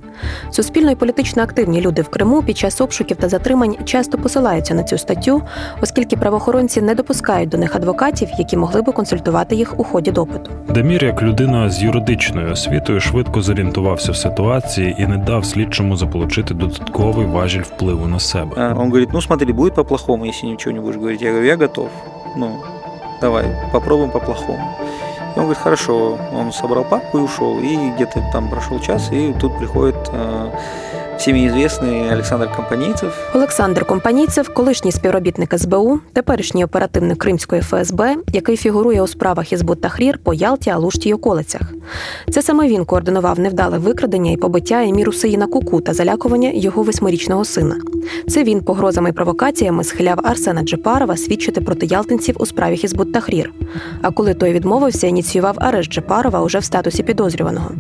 Суспільно 0.51 0.91
і 0.91 0.96
політично 0.96 1.44
активні 1.44 1.82
люди 1.82 2.01
в 2.01 2.08
Криму 2.08 2.44
під 2.44 2.58
час 2.58 2.82
обшуків 2.82 3.17
та 3.17 3.29
затримань 3.29 3.75
часто 3.86 4.17
посилаються 4.17 4.74
на 4.74 4.84
цю 4.84 4.98
статтю, 4.98 5.41
оскільки 5.82 6.17
правоохоронці 6.17 6.82
не 6.82 6.96
допускають 6.96 7.50
до 7.50 7.58
них 7.58 7.75
адвокатів, 7.75 8.27
які 8.38 8.58
могли 8.58 8.82
би 8.82 8.91
консультувати 8.91 9.56
їх 9.56 9.79
у 9.79 9.84
ході 9.84 10.12
допиту. 10.12 10.51
Дамір, 10.70 11.03
як 11.03 11.22
людина 11.22 11.70
з 11.70 11.84
юридичною 11.84 12.51
освітою, 12.51 13.00
швидко 13.00 13.26
зорієнтувався 13.42 14.12
в 14.12 14.16
ситуації 14.16 14.96
і 14.99 15.06
не 15.06 15.16
дав 15.16 15.44
слідчому 15.44 15.96
заполучити 15.96 16.54
додатковий 16.54 17.26
важіль 17.26 17.62
впливу 17.62 18.06
на 18.06 18.20
себе. 18.20 18.75
Он 18.78 18.87
говорит, 18.87 19.12
ну 19.12 19.22
смотри, 19.22 19.52
будет 19.52 19.75
по-плохому, 19.75 20.26
если 20.26 20.49
ничего 20.49 20.72
не 20.72 20.80
будешь 20.80 20.96
говорить. 20.96 21.22
Я 21.22 21.30
говорю, 21.30 21.46
я 21.46 21.56
готов. 21.56 21.88
Ну, 22.37 22.56
давай, 23.20 23.44
попробуем 23.72 24.11
по-плохому. 24.11 24.58
И 25.37 25.38
он 25.38 25.44
говорит, 25.44 25.62
хорошо. 25.62 26.18
Он 26.32 26.52
собрал 26.52 26.84
папку 26.84 27.18
и 27.18 27.20
ушел. 27.22 27.58
И 27.58 27.76
где-то 27.94 28.22
там 28.32 28.49
прошел 28.49 28.80
час, 28.80 29.12
и 29.12 29.32
тут 29.40 29.58
приходит 29.58 29.96
э, 30.12 30.50
всім 31.17 31.50
звісний 31.50 32.13
Олександр 32.13 32.50
Компанійцев. 32.55 33.29
Олександр 33.36 33.86
Компанійцев, 33.86 34.53
колишній 34.53 34.91
співробітник 34.91 35.59
СБУ, 35.59 36.00
теперішній 36.13 36.65
оперативник 36.65 37.17
Кримської 37.17 37.62
ФСБ, 37.62 38.15
який 38.33 38.57
фігурує 38.57 39.01
у 39.01 39.07
справах 39.07 39.53
із 39.53 39.63
Тахрір 39.81 40.19
по 40.24 40.33
Ялті, 40.33 40.69
Алушті 40.69 41.09
й 41.09 41.13
околицях. 41.13 41.62
Це 42.29 42.41
саме 42.41 42.67
він 42.67 42.86
координував 42.86 43.39
невдале 43.39 43.77
викрадення 43.77 44.32
і 44.32 44.38
побиття 44.38 44.84
Еміру 44.84 45.13
Сиїна 45.13 45.47
Куку 45.47 45.82
та 45.82 45.93
залякування 45.93 46.51
його 46.53 46.84
восьмирічного 46.84 47.45
сина. 47.45 47.75
Це 48.27 48.43
він 48.43 48.62
погрозами 48.62 49.10
і 49.10 49.13
провокаціями 49.13 49.84
схиляв 49.84 50.19
Арсена 50.23 50.63
Джепарова 50.63 51.17
свідчити 51.17 51.62
проти 51.62 51.86
ялтинців 51.86 52.36
у 52.39 52.45
справі 52.45 52.77
Хізбут 52.77 53.13
Тахрір. 53.13 53.53
А 54.01 54.12
коли 54.12 54.34
той 54.34 54.53
відмовився, 54.53 55.08
ініціював 55.08 55.56
арешт 55.58 55.91
Джепарова 55.91 56.41
уже 56.41 56.60
в 56.60 56.63
статусі 56.63 57.03
підозрюваного. 57.03 57.71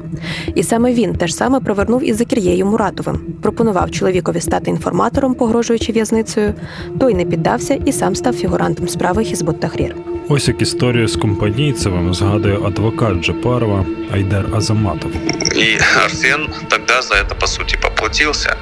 І 0.55 0.63
саме 0.63 0.93
він 0.93 1.15
теж 1.15 1.35
саме 1.35 1.59
провернув 1.59 2.03
із 2.03 2.17
Закір'єю 2.17 2.65
Муратовим 2.65 3.26
пропонував 3.42 3.90
чоловікові 3.90 4.40
стати 4.40 4.70
інформатором, 4.70 5.34
погрожуючи 5.34 5.92
в'язницею. 5.92 6.54
Той 7.00 7.14
не 7.14 7.24
піддався 7.24 7.74
і 7.74 7.92
сам 7.92 8.14
став 8.14 8.34
фігурантом 8.34 8.88
справи 8.88 9.24
Хізбут 9.24 9.60
Тахрір. 9.60 9.96
Ось 10.28 10.48
як 10.48 10.62
історію 10.62 11.08
з 11.08 11.16
компанійцевим 11.16 12.14
згадує 12.14 12.58
адвокат 12.66 13.24
Джапарова 13.24 13.86
Айдер 14.14 14.46
Азаматов. 14.54 15.10
И 15.56 15.78
Арсен 16.04 16.48
тогда 16.68 17.02
за 17.02 17.14
это, 17.14 17.34
по 17.34 17.46
сути, 17.46 17.78
поплатился. 17.82 18.56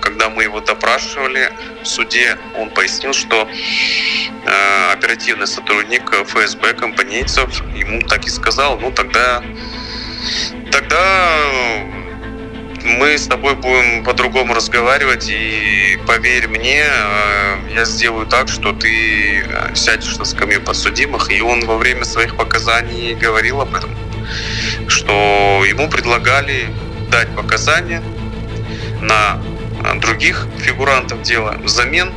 Когда 0.00 0.28
мы 0.28 0.44
его 0.44 0.60
допрашивали 0.60 1.48
в 1.82 1.86
суде, 1.86 2.36
он 2.60 2.68
пояснил, 2.70 3.12
что 3.12 3.46
оперативный 4.92 5.46
сотрудник 5.46 6.12
ФСБ 6.26 6.72
компанейцев 6.74 7.62
ему 7.76 8.00
так 8.08 8.26
и 8.26 8.30
сказал, 8.30 8.78
ну 8.80 8.90
тогда, 8.92 9.42
тогда 10.70 11.38
мы 12.85 13.17
с 13.17 13.27
тобой 13.27 13.55
будем 13.55 14.03
по-другому 14.03 14.53
разговаривать, 14.53 15.27
и 15.29 15.99
поверь 16.05 16.47
мне, 16.47 16.83
э, 16.85 17.57
я 17.73 17.85
сделаю 17.85 18.27
так, 18.27 18.47
что 18.47 18.73
ты 18.73 19.43
э, 19.43 19.75
сядешь 19.75 20.17
на 20.17 20.25
скамью 20.25 20.61
подсудимых. 20.61 21.31
И 21.31 21.41
он 21.41 21.65
во 21.65 21.77
время 21.77 22.05
своих 22.05 22.37
показаний 22.37 23.15
говорил 23.15 23.61
об 23.61 23.73
этом, 23.73 23.89
что 24.87 25.63
ему 25.67 25.89
предлагали 25.89 26.69
дать 27.09 27.29
показания 27.35 28.03
на 29.01 29.41
э, 29.83 29.99
других 29.99 30.47
фигурантов 30.59 31.21
дела. 31.23 31.57
Взамен 31.63 32.13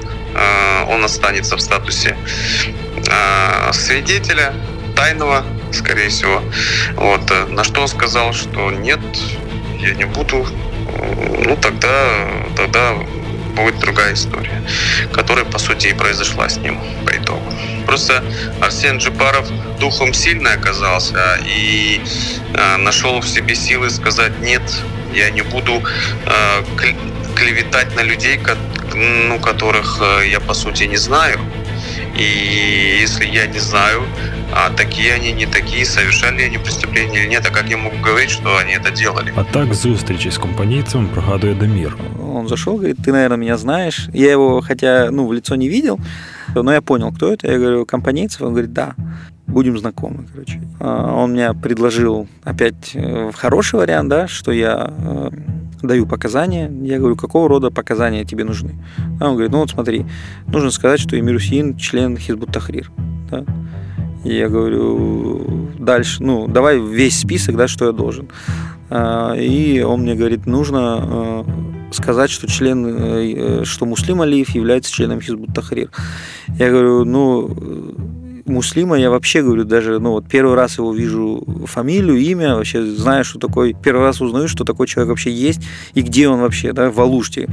он 0.89 1.03
останется 1.03 1.57
в 1.57 1.61
статусе 1.61 2.17
свидетеля, 3.73 4.55
тайного, 4.95 5.45
скорее 5.73 6.11
всего. 6.11 6.43
Вот. 6.95 7.23
На 7.49 7.65
что 7.65 7.81
он 7.81 7.89
сказал, 7.89 8.33
что 8.35 8.71
нет, 8.71 9.01
я 9.79 9.95
не 9.95 10.05
буду, 10.05 10.47
ну 11.45 11.57
тогда, 11.57 12.29
тогда 12.57 12.95
будет 13.55 13.79
другая 13.79 14.15
история, 14.15 14.63
которая 15.13 15.45
по 15.45 15.59
сути 15.59 15.89
и 15.89 15.95
произошла 15.95 16.49
с 16.49 16.59
ним 16.59 16.79
по 17.05 17.11
итогу. 17.11 17.43
Просто 17.87 18.23
Арсен 18.61 18.99
Джипаров 18.99 19.49
духом 19.79 20.13
сильный 20.13 20.53
оказался 20.53 21.41
и 21.45 22.01
э, 22.55 22.77
нашел 22.77 23.21
в 23.21 23.27
себе 23.27 23.55
силы 23.55 23.91
сказать 23.91 24.39
нет, 24.41 24.63
я 25.15 25.31
не 25.31 25.43
буду 25.43 25.83
э, 26.27 26.65
клеветать 27.35 27.95
на 27.97 28.03
людей, 28.03 28.41
ну, 28.95 29.39
которых 29.39 29.99
э, 30.01 30.29
я 30.29 30.41
по 30.41 30.55
сути 30.55 30.85
не 30.85 30.97
знаю. 30.97 31.41
И 32.20 33.00
если 33.02 33.26
я 33.26 33.48
не 33.48 33.60
знаю, 33.60 34.02
а 34.56 34.70
такие 34.70 35.14
они, 35.14 35.32
не 35.32 35.46
такие, 35.46 35.86
совершали 35.86 36.44
они 36.44 36.58
преступления 36.58 37.24
или 37.24 37.30
нет, 37.30 37.46
а 37.50 37.54
как 37.54 37.70
я 37.70 37.78
могу 37.78 37.98
говорить, 38.04 38.30
что 38.30 38.58
они 38.58 38.74
это 38.74 38.92
делали? 38.92 39.34
А 39.36 39.44
так 39.44 39.74
зустрічі 39.74 40.32
з 40.32 40.38
компанійцем 40.38 41.08
пригадує 41.08 41.54
Дамир. 41.54 41.98
Он 42.36 42.48
зашел, 42.48 42.74
говорит, 42.74 42.98
ты, 42.98 43.12
наверное, 43.12 43.38
меня 43.38 43.58
знаешь. 43.58 44.10
Я 44.14 44.32
его, 44.32 44.62
хотя, 44.62 45.12
ну, 45.12 45.28
в 45.28 45.34
лицо 45.34 45.56
не 45.56 45.70
видел, 45.70 46.00
но 46.56 46.74
я 46.74 46.82
понял, 46.82 47.12
кто 47.12 47.32
это. 47.32 47.52
Я 47.52 47.58
говорю, 47.58 47.86
компанейцев? 47.86 48.42
Он 48.42 48.50
говорит, 48.50 48.74
да, 48.74 48.96
будем 49.48 49.78
знакомы, 49.78 50.26
короче. 50.32 50.62
А, 50.80 51.14
он 51.16 51.32
мне 51.32 51.54
предложил 51.54 52.28
опять 52.44 52.96
э, 52.96 53.32
хороший 53.36 53.80
вариант, 53.80 54.10
да, 54.10 54.28
что 54.28 54.52
я 54.52 54.90
э, 54.98 55.30
даю 55.83 56.07
показания. 56.07 56.71
Я 56.83 56.99
говорю, 56.99 57.17
какого 57.17 57.49
рода 57.49 57.71
показания 57.71 58.25
тебе 58.25 58.45
нужны? 58.45 58.75
А 59.21 59.29
он 59.29 59.33
говорит, 59.35 59.53
ну 59.53 59.59
вот 59.59 59.71
смотри, 59.71 60.07
нужно 60.47 60.71
сказать, 60.71 61.01
что 61.01 61.19
Эмир 61.19 61.37
Усин 61.37 61.77
член 61.77 62.17
Хизбут 62.17 62.53
Тахрир. 62.53 62.91
Да? 63.31 63.45
Я 64.25 64.49
говорю, 64.49 65.71
дальше, 65.79 66.23
ну, 66.23 66.49
давай 66.49 66.81
весь 66.81 67.19
список, 67.19 67.57
да, 67.57 67.69
что 67.69 67.87
я 67.87 67.93
должен. 67.93 68.29
А, 68.91 69.35
и 69.35 69.81
он 69.81 70.03
мне 70.03 70.15
говорит, 70.15 70.47
нужно 70.47 71.45
э, 71.47 71.93
сказать, 71.93 72.31
что 72.31 72.49
член, 72.49 72.87
э, 72.87 73.65
что 73.65 73.87
Муслим 73.87 74.23
Алиев 74.23 74.51
является 74.51 74.93
членом 74.93 75.21
Хизбут 75.21 75.55
Тахрир. 75.55 75.91
Я 76.59 76.71
говорю, 76.71 77.05
ну, 77.05 77.95
Муслима 78.49 78.99
я 78.99 79.11
вообще 79.11 79.43
говорю, 79.43 79.65
даже, 79.65 79.99
ну 79.99 80.13
вот 80.13 80.29
первый 80.29 80.55
раз 80.55 80.79
его 80.79 80.93
вижу 80.93 81.45
фамилию, 81.67 82.19
имя, 82.19 82.57
вообще 82.57 82.85
знаю, 82.85 83.25
что 83.25 83.39
такой, 83.39 83.75
первый 83.75 84.03
раз 84.03 84.21
узнаю, 84.21 84.49
что 84.49 84.65
такой 84.65 84.87
человек 84.87 85.11
вообще 85.11 85.31
есть 85.31 85.61
и 85.95 86.03
где 86.03 86.29
он 86.29 86.41
вообще, 86.41 86.73
да, 86.73 86.91
в 86.91 87.01
Алуште, 87.01 87.49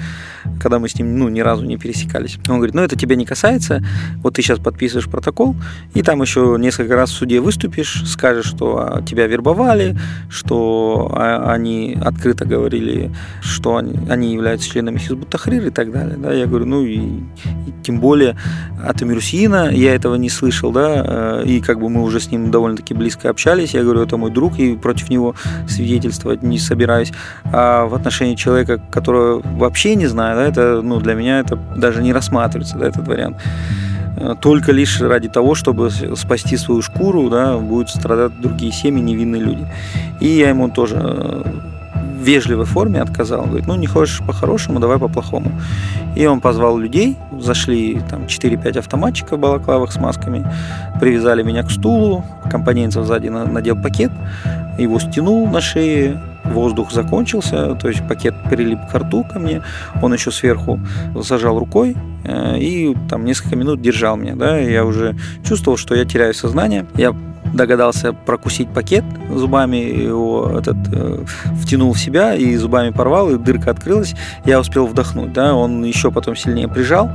когда 0.62 0.80
мы 0.80 0.90
с 0.90 0.96
ним, 0.96 1.18
ну, 1.18 1.30
ни 1.30 1.42
разу 1.42 1.66
не 1.66 1.78
пересекались. 1.78 2.38
Он 2.48 2.58
говорит, 2.58 2.76
ну, 2.76 2.82
это 2.82 2.98
тебя 2.98 3.16
не 3.16 3.26
касается, 3.26 3.84
вот 4.24 4.36
ты 4.36 4.42
сейчас 4.42 4.60
подписываешь 4.60 5.10
протокол, 5.10 5.56
и 5.94 6.02
там 6.02 6.22
еще 6.22 6.56
несколько 6.60 6.96
раз 6.96 7.12
в 7.12 7.14
суде 7.14 7.40
выступишь, 7.40 8.04
скажешь, 8.08 8.46
что 8.46 9.02
тебя 9.08 9.28
вербовали, 9.28 9.98
что 10.30 11.12
а, 11.14 11.52
они 11.54 11.98
открыто 12.02 12.46
говорили, 12.46 13.12
что 13.42 13.78
они, 13.78 14.34
являются 14.34 14.70
членами 14.70 14.98
Хизбут 14.98 15.30
Тахрир 15.30 15.68
и 15.68 15.70
так 15.70 15.92
далее, 15.92 16.18
да, 16.18 16.34
я 16.34 16.46
говорю, 16.46 16.66
ну, 16.66 16.84
и, 16.84 16.98
и 16.98 17.74
тем 17.84 18.00
более 18.00 18.38
от 18.84 19.02
Амирусина 19.02 19.70
я 19.72 19.96
этого 19.96 20.16
не 20.16 20.30
слышал, 20.30 20.72
да, 20.72 20.85
Э, 20.88 21.44
и 21.46 21.62
как 21.62 21.80
бы 21.80 21.90
мы 21.90 22.04
уже 22.04 22.20
с 22.20 22.32
ним 22.32 22.52
довольно-таки 22.52 22.94
близко 22.94 23.30
общались, 23.30 23.74
я 23.74 23.84
говорю, 23.84 24.02
это 24.02 24.18
мой 24.18 24.32
друг, 24.32 24.60
и 24.60 24.76
против 24.76 25.10
него 25.10 25.36
свидетельствовать 25.68 26.44
не 26.44 26.60
собираюсь. 26.60 27.12
А 27.46 27.86
в 27.86 27.96
отношении 27.96 28.36
человека, 28.36 28.80
которого 28.92 29.42
вообще 29.44 29.96
не 29.96 30.08
знаю, 30.08 30.38
да, 30.38 30.46
это, 30.46 30.82
ну, 30.82 31.00
для 31.00 31.14
меня 31.14 31.40
это 31.40 31.58
даже 31.76 32.02
не 32.02 32.14
рассматривается, 32.14 32.78
да, 32.78 32.88
этот 32.88 33.08
вариант 33.08 33.38
э, 34.18 34.36
только 34.42 34.72
лишь 34.72 35.02
ради 35.02 35.30
того, 35.30 35.56
чтобы 35.56 35.90
спасти 36.16 36.58
свою 36.58 36.82
шкуру, 36.82 37.30
да, 37.30 37.58
будут 37.58 37.90
страдать 37.90 38.40
другие 38.42 38.72
семьи, 38.72 39.02
невинные 39.02 39.42
люди. 39.42 39.68
И 40.20 40.28
я 40.28 40.50
ему 40.50 40.70
тоже 40.70 40.98
э, 41.00 41.44
вежливой 42.26 42.66
форме 42.66 43.02
отказал. 43.02 43.42
Он 43.42 43.48
говорит, 43.48 43.68
ну 43.68 43.76
не 43.76 43.88
хочешь 43.88 44.22
по-хорошему, 44.26 44.80
давай 44.80 44.98
по-плохому. 44.98 45.52
И 46.16 46.26
он 46.26 46.42
позвал 46.42 46.78
людей, 46.78 47.18
зашли 47.40 48.02
там 48.10 48.24
4-5 48.24 48.80
автоматчиков 48.80 49.40
балаклавых 49.40 49.92
с 49.92 49.98
масками, 49.98 50.46
привязали 51.00 51.44
меня 51.44 51.64
к 51.64 51.72
стулу, 51.72 52.24
компонентов 52.50 53.06
сзади 53.06 53.30
надел 53.30 53.76
пакет, 53.76 54.12
его 54.78 55.00
стянул 55.00 55.48
на 55.48 55.62
шее, 55.62 56.20
воздух 56.52 56.92
закончился, 56.92 57.76
то 57.76 57.88
есть 57.88 58.08
пакет 58.08 58.36
прилип 58.50 58.80
к 58.92 58.96
рту 58.96 59.24
ко 59.24 59.40
мне, 59.40 59.62
он 60.02 60.14
еще 60.14 60.32
сверху 60.32 60.80
зажал 61.16 61.60
рукой 61.60 61.96
э, 62.24 62.58
и 62.60 62.96
там 63.10 63.26
несколько 63.26 63.56
минут 63.56 63.82
держал 63.82 64.18
меня, 64.18 64.36
да, 64.36 64.58
я 64.58 64.86
уже 64.86 65.16
чувствовал, 65.44 65.78
что 65.78 65.96
я 65.96 66.06
теряю 66.06 66.34
сознание, 66.34 66.86
я 66.96 67.16
догадался 67.56 68.14
прокусить 68.14 68.70
пакет 68.70 69.04
зубами, 69.34 69.78
его 69.78 70.52
этот, 70.60 70.78
э, 70.92 71.26
втянул 71.62 71.94
в 71.94 72.00
себя 72.00 72.36
и 72.36 72.56
зубами 72.56 72.92
порвал, 72.92 73.30
и 73.32 73.38
дырка 73.38 73.72
открылась. 73.72 74.16
Я 74.46 74.60
успел 74.60 74.86
вдохнуть, 74.86 75.34
да, 75.34 75.56
он 75.56 75.84
еще 75.84 76.12
потом 76.12 76.36
сильнее 76.36 76.68
прижал, 76.68 77.10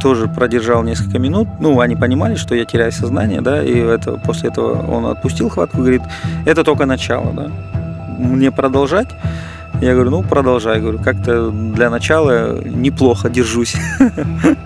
тоже 0.00 0.26
продержал 0.26 0.82
несколько 0.82 1.18
минут. 1.18 1.48
Ну, 1.60 1.80
они 1.80 1.96
понимали, 1.96 2.34
что 2.34 2.54
я 2.54 2.64
теряю 2.64 2.92
сознание, 2.92 3.40
да, 3.40 3.62
и 3.62 3.76
это, 3.76 4.20
после 4.24 4.50
этого 4.50 4.86
он 4.90 5.06
отпустил 5.06 5.48
хватку, 5.48 5.78
говорит, 5.78 6.02
это 6.46 6.64
только 6.64 6.86
начало, 6.86 7.32
да. 7.32 7.50
Мне 8.18 8.50
продолжать? 8.50 9.08
Я 9.80 9.94
говорю, 9.94 10.10
ну, 10.10 10.22
продолжай. 10.22 10.80
Говорю, 10.80 10.98
как-то 10.98 11.50
для 11.50 11.90
начала 11.90 12.60
неплохо 12.64 13.28
держусь. 13.28 13.76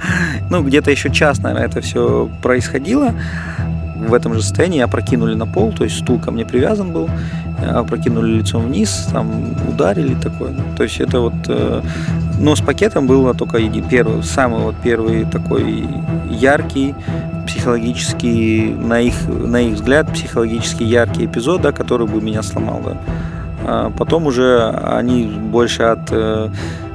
Ну, 0.51 0.63
где-то 0.63 0.91
еще 0.91 1.11
час, 1.11 1.41
наверное, 1.41 1.67
это 1.67 1.83
все 1.83 2.31
происходило 2.41 3.13
в 3.99 4.15
этом 4.15 4.35
же 4.35 4.43
состоянии 4.43 4.81
опрокинули 4.81 5.35
на 5.35 5.47
пол, 5.47 5.73
то 5.73 5.85
есть 5.85 5.99
стул 5.99 6.19
ко 6.19 6.31
мне 6.31 6.47
привязан 6.47 6.93
был, 6.93 7.09
опрокинули 7.61 8.39
лицом 8.39 8.67
вниз, 8.67 9.09
там 9.13 9.55
ударили 9.69 10.15
такое. 10.15 10.53
То 10.77 10.85
есть 10.85 11.01
это 11.01 11.21
вот... 11.21 11.35
Э, 11.49 11.83
но 12.39 12.55
с 12.55 12.61
пакетом 12.61 13.07
было 13.07 13.35
только 13.35 13.59
первый, 13.91 14.23
самый 14.23 14.63
вот 14.63 14.77
первый 14.83 15.25
такой 15.25 15.89
яркий, 16.31 16.95
психологический, 17.47 18.73
на 18.73 19.01
их, 19.01 19.15
на 19.29 19.61
их 19.61 19.75
взгляд, 19.75 20.13
психологически 20.13 20.85
яркий 20.85 21.27
эпизод, 21.27 21.63
да, 21.63 21.73
который 21.73 22.07
бы 22.07 22.23
меня 22.23 22.43
сломал. 22.43 22.81
Да. 22.85 22.97
А 23.68 23.90
потом 23.92 24.28
уже 24.28 24.70
они 24.70 25.26
больше 25.26 25.84
от 25.84 26.12
э, 26.12 26.50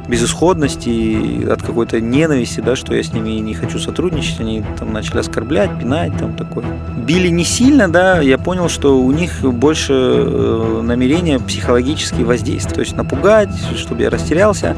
безысходности, 0.08 1.50
от 1.50 1.62
какой-то 1.62 2.00
ненависти, 2.00 2.60
да, 2.60 2.76
что 2.76 2.94
я 2.94 3.02
с 3.02 3.12
ними 3.12 3.30
не 3.40 3.54
хочу 3.54 3.78
сотрудничать, 3.78 4.40
они 4.40 4.64
там 4.78 4.92
начали 4.92 5.18
оскорблять, 5.18 5.78
пинать, 5.78 6.16
там 6.18 6.34
такое. 6.34 6.64
Били 6.96 7.28
не 7.28 7.44
сильно, 7.44 7.88
да, 7.88 8.20
я 8.20 8.38
понял, 8.38 8.68
что 8.68 8.98
у 8.98 9.12
них 9.12 9.42
больше 9.42 9.92
э, 9.92 10.80
намерения 10.82 11.38
психологически 11.38 12.22
воздействовать, 12.22 12.74
то 12.74 12.80
есть 12.80 12.96
напугать, 12.96 13.50
чтобы 13.76 14.02
я 14.02 14.10
растерялся, 14.10 14.76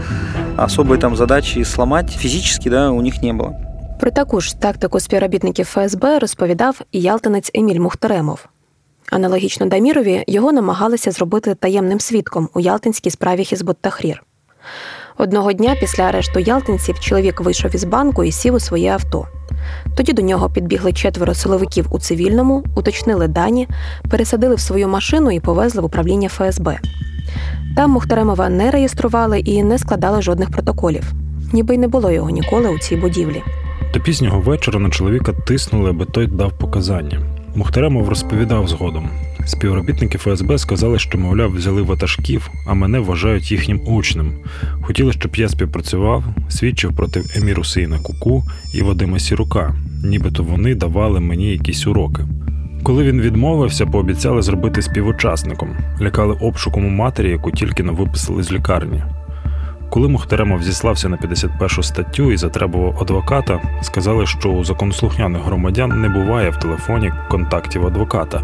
особой 0.57 0.99
там 0.99 1.17
задачи 1.17 1.63
сломать 1.63 2.11
физически, 2.11 2.69
да, 2.69 2.91
у 2.91 3.01
них 3.01 3.23
не 3.23 3.33
было. 3.33 3.55
Про 4.01 4.11
таку 4.11 4.41
ж 4.41 4.61
тактику 4.61 5.01
співробітників 5.01 5.67
ФСБ 5.67 6.19
розповідав 6.19 6.81
і 6.93 7.01
ялтинець 7.01 7.51
Еміль 7.55 7.81
Мухтаремов. 7.81 8.47
Аналогічно 9.12 9.66
Дамірові 9.66 10.24
його 10.28 10.52
намагалися 10.52 11.12
зробити 11.12 11.56
таємним 11.56 12.00
свідком 12.00 12.50
у 12.54 12.60
Ялтинській 12.60 13.10
справі 13.10 13.44
Хізбут 13.44 13.78
Тахрір. 13.82 14.24
Одного 15.18 15.54
дня 15.54 15.76
після 15.80 16.04
арешту 16.04 16.40
ялтинців 16.40 17.00
чоловік 17.00 17.42
вийшов 17.42 17.76
із 17.76 17.84
банку 17.84 18.24
і 18.24 18.32
сів 18.32 18.54
у 18.54 18.60
своє 18.60 18.92
авто. 18.92 19.28
Тоді 19.98 20.14
до 20.14 20.22
нього 20.22 20.50
підбігли 20.50 20.94
четверо 20.94 21.34
силовиків 21.34 21.88
у 21.92 22.00
цивільному, 22.00 22.64
уточнили 22.76 23.28
дані, 23.28 23.68
пересадили 24.10 24.56
в 24.56 24.60
свою 24.60 24.88
машину 24.88 25.32
і 25.32 25.40
повезли 25.40 25.82
в 25.82 25.86
управління 25.86 26.30
ФСБ. 26.30 26.80
Там 27.76 27.92
Мухтаремова 27.92 28.50
не 28.50 28.72
реєстрували 28.72 29.40
і 29.40 29.64
не 29.64 29.78
складали 29.78 30.22
жодних 30.22 30.52
протоколів, 30.52 31.14
ніби 31.54 31.76
й 31.76 31.78
не 31.78 31.88
було 31.88 32.12
його 32.12 32.30
ніколи 32.30 32.70
у 32.70 32.80
цій 32.80 32.96
будівлі. 32.96 33.44
До 33.94 34.00
пізнього 34.00 34.40
вечора 34.40 34.80
на 34.80 34.90
чоловіка 34.90 35.34
тиснули, 35.34 35.90
аби 35.90 36.06
той 36.06 36.28
дав 36.28 36.58
показання. 36.58 37.35
Мухтаремов 37.56 38.10
розповідав 38.10 38.68
згодом. 38.68 39.10
Співробітники 39.46 40.18
ФСБ 40.18 40.58
сказали, 40.58 41.00
що, 41.00 41.18
мовляв, 41.18 41.52
взяли 41.52 41.82
ватажків, 41.82 42.50
а 42.68 42.74
мене 42.74 43.00
вважають 43.00 43.52
їхнім 43.52 43.82
учнем. 43.86 44.34
Хотіли, 44.82 45.14
щоб 45.14 45.36
я 45.36 45.50
співпрацював, 45.50 46.24
свідчив 46.50 46.96
проти 46.96 47.24
Еміру 47.36 47.64
Сейна 47.64 48.00
Куку 48.00 48.44
і 48.74 48.82
Вадима 48.82 49.20
Сірука, 49.20 49.76
нібито 50.04 50.44
вони 50.44 50.76
давали 50.76 51.20
мені 51.20 51.52
якісь 51.52 51.88
уроки. 51.88 52.24
Коли 52.84 53.04
він 53.04 53.22
відмовився, 53.22 53.86
пообіцяли 53.86 54.42
зробити 54.42 54.82
співучасником, 54.82 55.70
лякали 56.02 56.38
обшуком 56.42 56.86
у 56.86 56.90
матері, 56.90 57.30
яку 57.30 57.52
тільки 57.52 57.84
не 57.84 57.92
виписали 57.92 58.44
з 58.44 58.52
лікарні. 58.52 59.04
Коли 59.96 60.08
Мухтаремов 60.08 60.64
зіслався 60.64 61.10
на 61.10 61.18
51 61.18 61.84
статтю 61.84 62.32
і 62.32 62.38
затребував 62.38 62.98
адвоката, 63.02 63.62
сказали, 63.82 64.26
що 64.26 64.50
у 64.50 64.64
законослухняних 64.64 65.42
громадян 65.42 66.02
не 66.02 66.10
буває 66.10 66.50
в 66.50 66.60
телефоні 66.60 67.14
контактів 67.30 67.88
адвоката. 67.88 68.42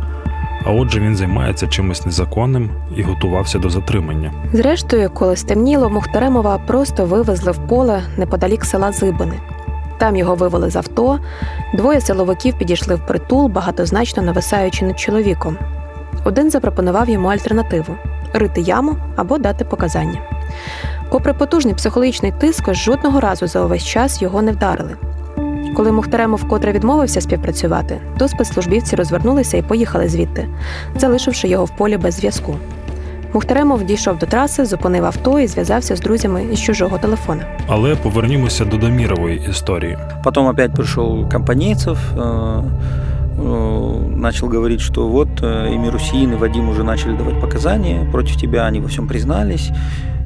А 0.65 0.71
отже, 0.71 0.99
він 0.99 1.15
займається 1.15 1.67
чимось 1.67 2.05
незаконним 2.05 2.69
і 2.95 3.03
готувався 3.03 3.59
до 3.59 3.69
затримання. 3.69 4.33
Зрештою, 4.53 5.09
коли 5.09 5.35
стемніло, 5.35 5.89
Мухтаремова 5.89 6.57
просто 6.57 7.05
вивезли 7.05 7.51
в 7.51 7.67
поле 7.67 8.03
неподалік 8.17 8.65
села 8.65 8.91
Зибини. 8.91 9.39
Там 9.97 10.15
його 10.15 10.35
вивели 10.35 10.69
з 10.69 10.75
авто. 10.75 11.19
Двоє 11.73 12.01
силовиків 12.01 12.57
підійшли 12.57 12.95
в 12.95 13.05
притул, 13.05 13.47
багатозначно 13.47 14.23
нависаючи 14.23 14.85
над 14.85 14.99
чоловіком. 14.99 15.57
Один 16.23 16.51
запропонував 16.51 17.09
йому 17.09 17.27
альтернативу 17.27 17.95
рити 18.33 18.61
яму 18.61 18.95
або 19.15 19.37
дати 19.37 19.65
показання. 19.65 20.19
Попри 21.10 21.32
потужний 21.32 21.74
психологічний 21.74 22.32
тиск, 22.40 22.74
жодного 22.74 23.20
разу 23.20 23.46
за 23.46 23.60
увесь 23.60 23.84
час 23.84 24.22
його 24.22 24.42
не 24.42 24.52
вдарили. 24.52 24.96
Коли 25.76 25.92
Мухтаремов 25.92 26.38
вкотре 26.38 26.72
відмовився 26.72 27.20
співпрацювати, 27.20 28.00
то 28.18 28.28
спецслужбівці 28.28 28.96
розвернулися 28.96 29.56
і 29.56 29.62
поїхали 29.62 30.08
звідти, 30.08 30.48
залишивши 30.96 31.48
його 31.48 31.64
в 31.64 31.76
полі 31.76 31.96
без 31.96 32.14
зв'язку. 32.14 32.56
Мухтаремов 33.32 33.84
дійшов 33.84 34.18
до 34.18 34.26
траси, 34.26 34.64
зупинив 34.64 35.04
авто 35.04 35.40
і 35.40 35.46
зв'язався 35.46 35.96
з 35.96 36.00
друзями 36.00 36.44
із 36.52 36.60
чужого 36.60 36.98
телефона. 36.98 37.42
Але 37.68 37.96
повернімося 37.96 38.64
до 38.64 38.76
Дамірової 38.76 39.46
історії. 39.50 39.98
Потом 40.24 40.46
опять 40.46 40.74
пришел 40.74 41.28
Компанейцев, 41.32 41.98
э, 42.16 42.62
э, 43.38 44.16
начал 44.16 44.48
говорить, 44.48 44.80
что 44.80 45.08
вот 45.08 45.28
э, 45.42 45.74
и 45.74 45.78
Мирусин, 45.78 46.32
и 46.32 46.36
Вадим 46.36 46.68
уже 46.68 46.84
начали 46.84 47.16
давать 47.16 47.40
показания 47.40 48.08
против 48.12 48.36
тебя, 48.36 48.68
они 48.68 48.80
во 48.80 48.86
всем 48.86 49.06
признались, 49.06 49.70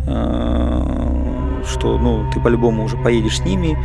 Что 0.05 1.97
ну, 1.97 2.29
ты 2.33 2.39
по-любому 2.39 2.83
уже 2.83 2.97
поедешь 2.97 3.37
с 3.37 3.45
ними, 3.45 3.77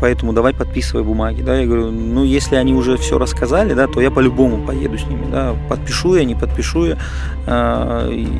поэтому 0.00 0.32
давай 0.32 0.54
подписывай 0.54 1.02
бумаги, 1.02 1.42
да, 1.42 1.58
я 1.58 1.66
говорю, 1.66 1.90
ну, 1.90 2.24
если 2.24 2.56
они 2.56 2.72
уже 2.72 2.96
все 2.96 3.18
рассказали, 3.18 3.74
да, 3.74 3.86
то 3.86 4.00
я 4.00 4.10
по-любому 4.10 4.64
поеду 4.64 4.96
с 4.96 5.04
ними, 5.06 5.26
да, 5.30 5.54
подпишу 5.68 6.14
я, 6.14 6.24
не 6.24 6.34
подпишу 6.34 6.86
я, 6.86 6.96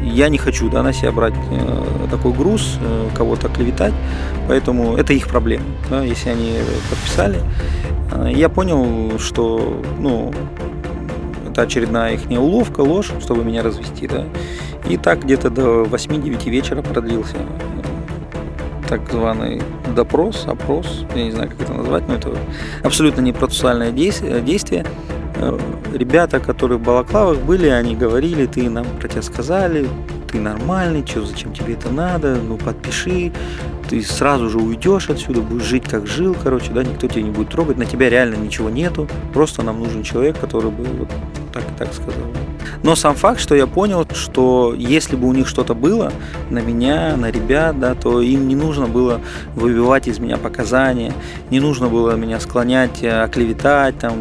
я 0.02 0.28
не 0.28 0.38
хочу, 0.38 0.70
да, 0.70 0.82
на 0.82 0.92
себя 0.92 1.10
брать 1.10 1.34
такой 2.10 2.32
груз, 2.32 2.78
кого-то 3.16 3.48
клеветать, 3.48 3.94
поэтому 4.46 4.96
это 4.96 5.12
их 5.12 5.26
проблема, 5.26 5.64
да, 5.90 6.04
если 6.04 6.30
они 6.30 6.58
подписали, 6.90 7.40
я 8.30 8.48
понял, 8.48 9.18
что, 9.18 9.82
ну, 9.98 10.32
это 11.59 11.62
очередная 11.62 12.14
их 12.14 12.31
уловка, 12.31 12.81
ложь, 12.83 13.11
чтобы 13.21 13.44
меня 13.44 13.62
развести, 13.62 14.07
да. 14.07 14.25
И 14.88 14.97
так 14.97 15.25
где-то 15.25 15.51
до 15.51 15.83
8-9 15.83 16.49
вечера 16.49 16.83
продлился 16.83 17.37
так 18.88 19.03
званый 19.11 19.61
допрос, 19.94 20.47
опрос, 20.47 21.05
я 21.14 21.25
не 21.25 21.31
знаю, 21.31 21.51
как 21.51 21.61
это 21.61 21.75
назвать, 21.75 22.09
но 22.09 22.14
это 22.14 22.35
абсолютно 22.83 23.21
не 23.21 23.35
процессуальное 23.35 23.90
действие. 23.90 24.87
Э, 25.35 25.59
ребята, 25.92 26.40
которые 26.40 26.79
в 26.79 26.83
балаклавах 26.83 27.38
были, 27.40 27.68
они 27.68 27.94
говорили, 27.94 28.47
ты 28.47 28.71
нам 28.71 28.87
про 28.99 29.09
тебя 29.09 29.21
сказали, 29.21 29.87
ты 30.28 30.40
нормальный, 30.40 31.04
что, 31.06 31.24
зачем 31.24 31.52
тебе 31.52 31.74
это 31.74 31.90
надо, 31.90 32.36
ну 32.36 32.56
подпиши, 32.56 33.32
ты 33.88 34.02
сразу 34.02 34.50
же 34.50 34.58
уйдешь 34.58 35.08
отсюда, 35.10 35.40
будешь 35.40 35.64
жить 35.64 35.84
как 35.84 36.06
жил, 36.06 36.36
короче, 36.40 36.72
да, 36.72 36.84
никто 36.84 37.08
тебя 37.08 37.22
не 37.22 37.30
будет 37.30 37.48
трогать, 37.48 37.78
на 37.78 37.86
тебя 37.86 38.08
реально 38.08 38.36
ничего 38.36 38.70
нету, 38.70 39.08
просто 39.32 39.62
нам 39.62 39.80
нужен 39.80 40.02
человек, 40.02 40.38
который 40.38 40.70
бы 40.70 40.84
вот 40.84 41.08
так 41.52 41.62
и 41.62 41.78
так 41.78 41.92
сказал. 41.92 42.24
Но 42.83 42.94
сам 42.94 43.14
факт, 43.14 43.40
что 43.40 43.55
я 43.55 43.66
понял, 43.66 44.07
что 44.12 44.75
если 44.77 45.16
бы 45.16 45.29
у 45.29 45.33
них 45.33 45.49
что-то 45.49 45.75
было 45.75 46.12
на 46.51 46.61
меня, 46.61 47.16
на 47.16 47.31
ребят, 47.31 47.79
да, 47.79 47.94
то 47.94 48.21
им 48.21 48.49
не 48.49 48.57
нужно 48.57 48.87
было 48.87 49.21
выбивать 49.55 50.09
из 50.09 50.18
меня 50.18 50.37
показания, 50.37 51.12
не 51.51 51.61
нужно 51.61 51.88
было 51.88 52.12
меня 52.12 52.40
склонять, 52.40 53.03
э, 53.03 53.23
оклеветать, 53.23 53.99
там, 53.99 54.14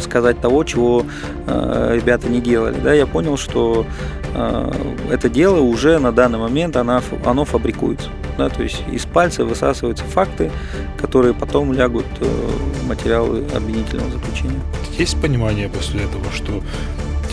сказать 0.00 0.40
того, 0.40 0.64
чего 0.64 1.04
э, 1.46 1.92
ребята 1.96 2.28
не 2.28 2.40
делали. 2.40 2.76
Да, 2.82 2.92
я 2.92 3.06
понял, 3.06 3.36
что 3.36 3.86
э, 4.34 4.72
это 5.10 5.28
дело 5.28 5.60
уже 5.60 5.98
на 5.98 6.12
данный 6.12 6.38
момент 6.38 6.76
оно, 6.76 7.02
оно 7.24 7.44
фабрикуется. 7.44 8.08
Да, 8.38 8.48
то 8.48 8.62
есть 8.62 8.82
из 8.90 9.04
пальца 9.04 9.44
высасываются 9.44 10.04
факты, 10.04 10.50
которые 10.98 11.34
потом 11.34 11.72
лягут 11.72 12.06
э, 12.20 12.24
в 12.24 12.88
материалы 12.88 13.44
обвинительного 13.54 14.10
заключения. 14.10 14.60
Есть 14.98 15.20
понимание 15.20 15.68
после 15.68 16.04
этого, 16.04 16.24
что 16.32 16.62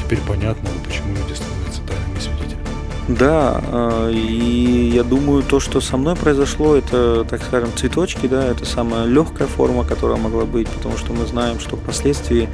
теперь 0.09 0.25
понятно, 0.25 0.69
почему 0.83 1.09
люди 1.09 1.33
становятся 1.33 1.81
тайными 1.87 2.19
свидетелями. 2.19 2.65
Да, 3.07 3.61
а, 3.71 4.09
и 4.09 4.91
я 4.93 5.03
думаю, 5.03 5.43
то, 5.43 5.59
что 5.59 5.81
со 5.81 5.97
мной 5.97 6.15
произошло, 6.15 6.75
это, 6.75 7.25
так 7.29 7.43
скажем, 7.43 7.69
цветочки, 7.75 8.27
да, 8.27 8.45
это 8.45 8.65
самая 8.65 9.05
легкая 9.05 9.47
форма, 9.47 9.83
которая 9.83 10.17
могла 10.17 10.45
быть, 10.45 10.67
потому 10.67 10.97
что 10.97 11.13
мы 11.13 11.25
знаем, 11.25 11.59
что 11.59 11.75
впоследствии 11.75 12.49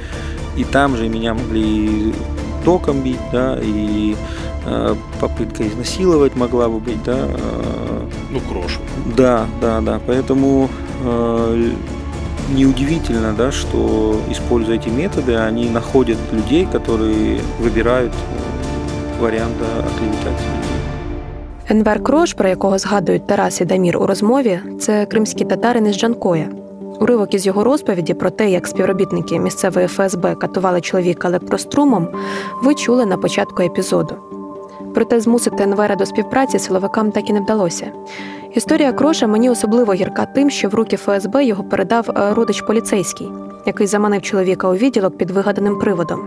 и 0.56 0.64
там 0.64 0.96
же 0.96 1.08
меня 1.08 1.34
могли 1.34 2.12
током 2.64 3.02
бить, 3.02 3.20
да, 3.32 3.58
и 3.62 4.16
э, 4.66 4.94
попытка 5.20 5.66
изнасиловать 5.66 6.34
могла 6.36 6.68
бы 6.68 6.78
быть, 6.78 7.02
да. 7.04 7.16
Э, 7.16 8.08
ну, 8.32 8.40
крошу. 8.40 8.80
Да, 9.16 9.46
да, 9.60 9.80
да, 9.80 10.00
поэтому 10.06 10.68
неудивительно, 12.55 13.33
да, 13.37 13.51
что, 13.51 14.15
используя 14.31 14.77
эти 14.77 14.89
методы, 14.89 15.35
они 15.35 15.69
находят 15.69 16.17
людей, 16.33 16.67
которые 16.73 17.39
вибирають 17.61 18.13
варіант 19.19 19.55
оклеветати 19.79 20.43
Енвер 21.69 22.03
Крош, 22.03 22.33
про 22.33 22.49
якого 22.49 22.77
згадують 22.77 23.27
Тарас 23.27 23.61
і 23.61 23.65
Дамір 23.65 23.97
у 23.97 24.05
розмові, 24.05 24.59
це 24.79 25.05
кримські 25.05 25.45
татарини 25.45 25.93
з 25.93 25.97
Джанкоя. 25.97 26.47
Уривок 26.99 27.33
із 27.33 27.45
його 27.45 27.63
розповіді 27.63 28.13
про 28.13 28.29
те, 28.29 28.49
як 28.49 28.67
співробітники 28.67 29.39
місцевої 29.39 29.87
ФСБ 29.87 30.35
катували 30.35 30.81
чоловіка 30.81 31.27
електрострумом, 31.27 32.07
ви 32.63 32.75
чули 32.75 33.05
на 33.05 33.17
початку 33.17 33.63
епізоду. 33.63 34.15
Проте 34.93 35.19
змусити 35.19 35.63
Енвера 35.63 35.95
до 35.95 36.05
співпраці 36.05 36.59
силовикам 36.59 37.11
так 37.11 37.29
і 37.29 37.33
не 37.33 37.41
вдалося. 37.41 37.91
Історія 38.56 38.92
Кроша 38.92 39.26
мені 39.26 39.50
особливо 39.50 39.92
гірка 39.92 40.26
тим, 40.26 40.50
що 40.50 40.68
в 40.68 40.74
руки 40.74 40.96
ФСБ 40.96 41.44
його 41.44 41.64
передав 41.64 42.10
е, 42.10 42.34
родич 42.34 42.60
поліцейський, 42.60 43.28
який 43.66 43.86
заманив 43.86 44.22
чоловіка 44.22 44.68
у 44.68 44.74
відділок 44.74 45.18
під 45.18 45.30
вигаданим 45.30 45.78
приводом. 45.78 46.20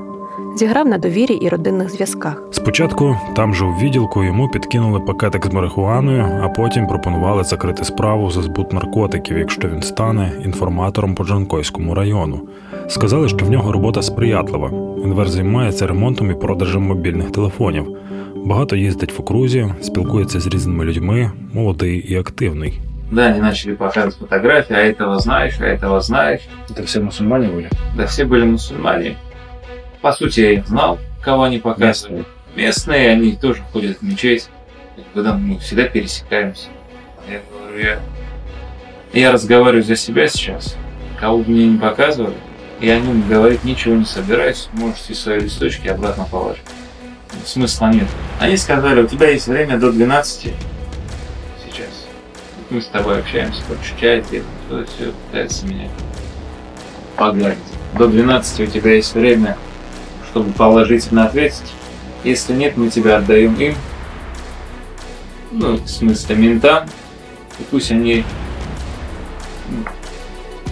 Зіграв 0.56 0.88
на 0.88 0.98
довірі 0.98 1.34
і 1.34 1.50
родинних 1.50 1.90
зв'язках. 1.90 2.44
Спочатку 2.52 3.18
там 3.36 3.54
же 3.54 3.66
у 3.66 3.72
відділку 3.72 4.24
йому 4.24 4.50
підкинули 4.50 5.00
пакетик 5.00 5.46
з 5.46 5.54
марихуаною, 5.54 6.26
а 6.44 6.50
потім 6.50 6.88
пропонували 6.88 7.44
закрити 7.44 7.84
справу 7.84 8.32
за 8.32 8.42
збут 8.42 8.74
наркотиків, 8.74 9.38
якщо 9.38 9.68
він 9.68 9.82
стане 9.82 10.32
інформатором 10.46 11.16
по 11.16 11.24
Джанкойському 11.24 11.96
району. 11.96 12.40
Сказали, 12.88 13.30
що 13.30 13.46
в 13.46 13.50
нього 13.50 13.72
робота 13.72 14.02
сприятлива. 14.02 14.72
Інвер 15.04 15.30
займається 15.30 15.88
ремонтом 15.88 16.32
і 16.32 16.34
продажем 16.34 16.82
мобільних 16.82 17.32
телефонів. 17.32 17.98
Багато 18.35 18.77
їздить 18.77 19.19
в 19.19 19.21
окрузі, 19.21 19.75
спілкується 19.83 20.41
з 20.41 20.47
різними 20.47 20.85
людьми, 20.85 21.31
молодий 21.53 21.99
і 21.99 22.17
активний. 22.17 22.81
Да, 23.11 23.31
они 23.31 23.41
начали 23.41 23.75
показывать 23.75 24.17
фотографии, 24.17 24.75
а 24.75 24.81
этого 24.81 25.19
знаешь, 25.21 25.61
а 25.61 25.65
этого 25.65 26.01
знаешь. 26.01 26.41
Это 26.71 26.83
все 26.85 27.01
мусульмане 27.01 27.49
были? 27.49 27.69
Да, 27.97 28.07
все 28.07 28.25
были 28.25 28.45
мусульмане. 28.45 29.17
По 30.01 30.13
сути, 30.13 30.41
я 30.41 30.53
их 30.53 30.67
знал, 30.67 30.99
кого 31.21 31.45
они 31.45 31.59
показывали. 31.59 32.25
Местные, 32.57 32.67
Местные 32.67 33.11
они 33.11 33.37
тоже 33.37 33.63
ходят 33.73 33.99
в 33.99 34.03
мечеть. 34.03 34.49
Когда 35.13 35.35
мы 35.37 35.59
всегда 35.59 35.85
пересекаемся. 35.85 36.69
Я 37.31 37.41
говорю, 37.53 37.79
я, 37.85 38.01
я 39.13 39.33
разговариваю 39.33 39.85
за 39.85 39.97
себя 39.97 40.27
сейчас. 40.27 40.77
Кого 41.21 41.39
бы 41.39 41.51
мне 41.51 41.67
не 41.69 41.79
показывали, 41.79 42.35
я 42.81 42.97
о 42.97 43.01
нем 43.01 43.23
говорить 43.29 43.65
ничего 43.65 43.95
не 43.95 44.05
собираюсь. 44.05 44.69
Можете 44.73 45.15
свои 45.15 45.41
листочки 45.41 45.89
обратно 45.89 46.27
положить 46.31 46.65
смысла 47.46 47.88
нет. 47.88 48.08
Они 48.40 48.58
сказали, 48.58 49.02
у 49.02 49.08
тебя 49.08 49.30
есть 49.30 49.48
время 49.48 49.78
до 49.78 49.92
12 49.92 50.54
сейчас. 51.66 51.88
Мы 52.70 52.82
с 52.82 52.88
тобой 52.88 53.20
общаемся, 53.20 53.62
хочешь 53.68 53.94
чай, 54.00 54.24
ты 54.30 54.44
все 54.68 55.12
пытается 55.12 55.66
меня 55.66 55.90
погладить. 57.16 57.58
До 57.98 58.08
12 58.08 58.62
у 58.62 58.66
тебя 58.68 58.94
есть 58.94 59.14
время, 59.14 59.58
чтобы 60.30 60.52
положительно 60.54 61.26
ответить. 61.26 61.74
Если 62.24 62.54
нет, 62.54 62.78
мы 62.78 62.90
тебя 62.90 63.18
отдаем 63.18 63.56
им. 63.56 63.76
Ну, 65.52 65.78
в 65.78 65.88
смысле, 65.88 66.36
ментам. 66.36 66.88
И 67.60 67.64
пусть 67.70 67.92
они 67.92 68.24
ну, 69.70 69.84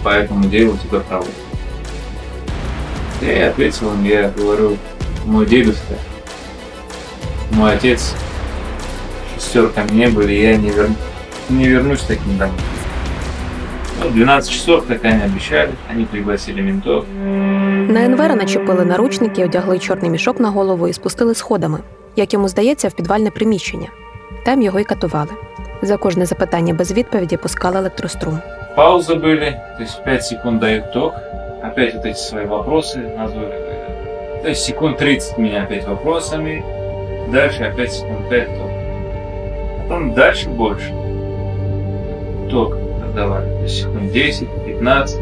по 0.02 0.10
этому 0.10 0.48
делу 0.48 0.78
тебя 0.78 1.00
проводят. 1.00 1.34
Я 3.20 3.50
ответил 3.50 3.92
им, 3.94 4.04
я 4.04 4.30
говорю, 4.30 4.78
мой 5.24 5.44
дедушка 5.44 5.98
мой 7.51 7.73
отец 7.73 8.15
шестерками 9.35 9.91
не 9.91 10.07
были, 10.07 10.33
и 10.33 10.41
я 10.41 10.57
не, 10.57 10.69
вер... 10.69 10.89
не 11.49 11.67
вернусь 11.67 12.01
таким 12.01 12.37
домой. 12.37 12.55
Ну, 14.03 14.09
12 14.09 14.51
часов, 14.51 14.85
так 14.85 15.05
они 15.05 15.23
обещали, 15.23 15.71
они 15.89 16.05
пригласили 16.05 16.61
ментов. 16.61 17.05
На 17.07 18.05
Енвера 18.05 18.35
начепили 18.35 18.83
наручники, 18.85 19.43
одягли 19.43 19.79
чорний 19.79 20.11
мішок 20.11 20.39
на 20.39 20.49
голову 20.49 20.87
і 20.87 20.93
спустили 20.93 21.35
сходами, 21.35 21.79
як 22.15 22.33
йому 22.33 22.47
здається, 22.47 22.87
в 22.87 22.93
підвальне 22.93 23.31
приміщення. 23.31 23.89
Там 24.45 24.61
його 24.61 24.79
й 24.79 24.83
катували. 24.83 25.31
За 25.81 25.97
кожне 25.97 26.25
запитання 26.25 26.73
без 26.73 26.91
відповіді 26.91 27.37
пускали 27.37 27.77
електрострум. 27.77 28.39
Паузы 28.77 29.15
были, 29.15 29.51
то 29.77 29.83
есть 29.83 30.03
5 30.03 30.25
секунд 30.25 30.59
дают 30.59 30.93
ток, 30.93 31.13
опять 31.63 31.93
вот 31.93 32.05
эти 32.05 32.17
свои 32.17 32.45
вопросы 32.45 32.97
назойливые. 33.17 34.41
То 34.41 34.49
есть 34.49 34.63
секунд 34.63 34.97
30 34.97 35.37
меня 35.37 35.63
опять 35.63 35.87
вопросами, 35.87 36.63
Дальше 37.32 37.64
опять 37.64 37.92
секунд 37.92 38.28
5 38.30 38.48
ток. 38.56 38.70
Потом 39.82 40.14
дальше 40.14 40.48
больше. 40.48 40.92
Ток 42.50 42.76
отдавали. 43.04 43.46
То 43.46 43.62
есть 43.62 43.82
секунд 43.82 44.12
10, 44.12 44.48
15. 44.66 45.20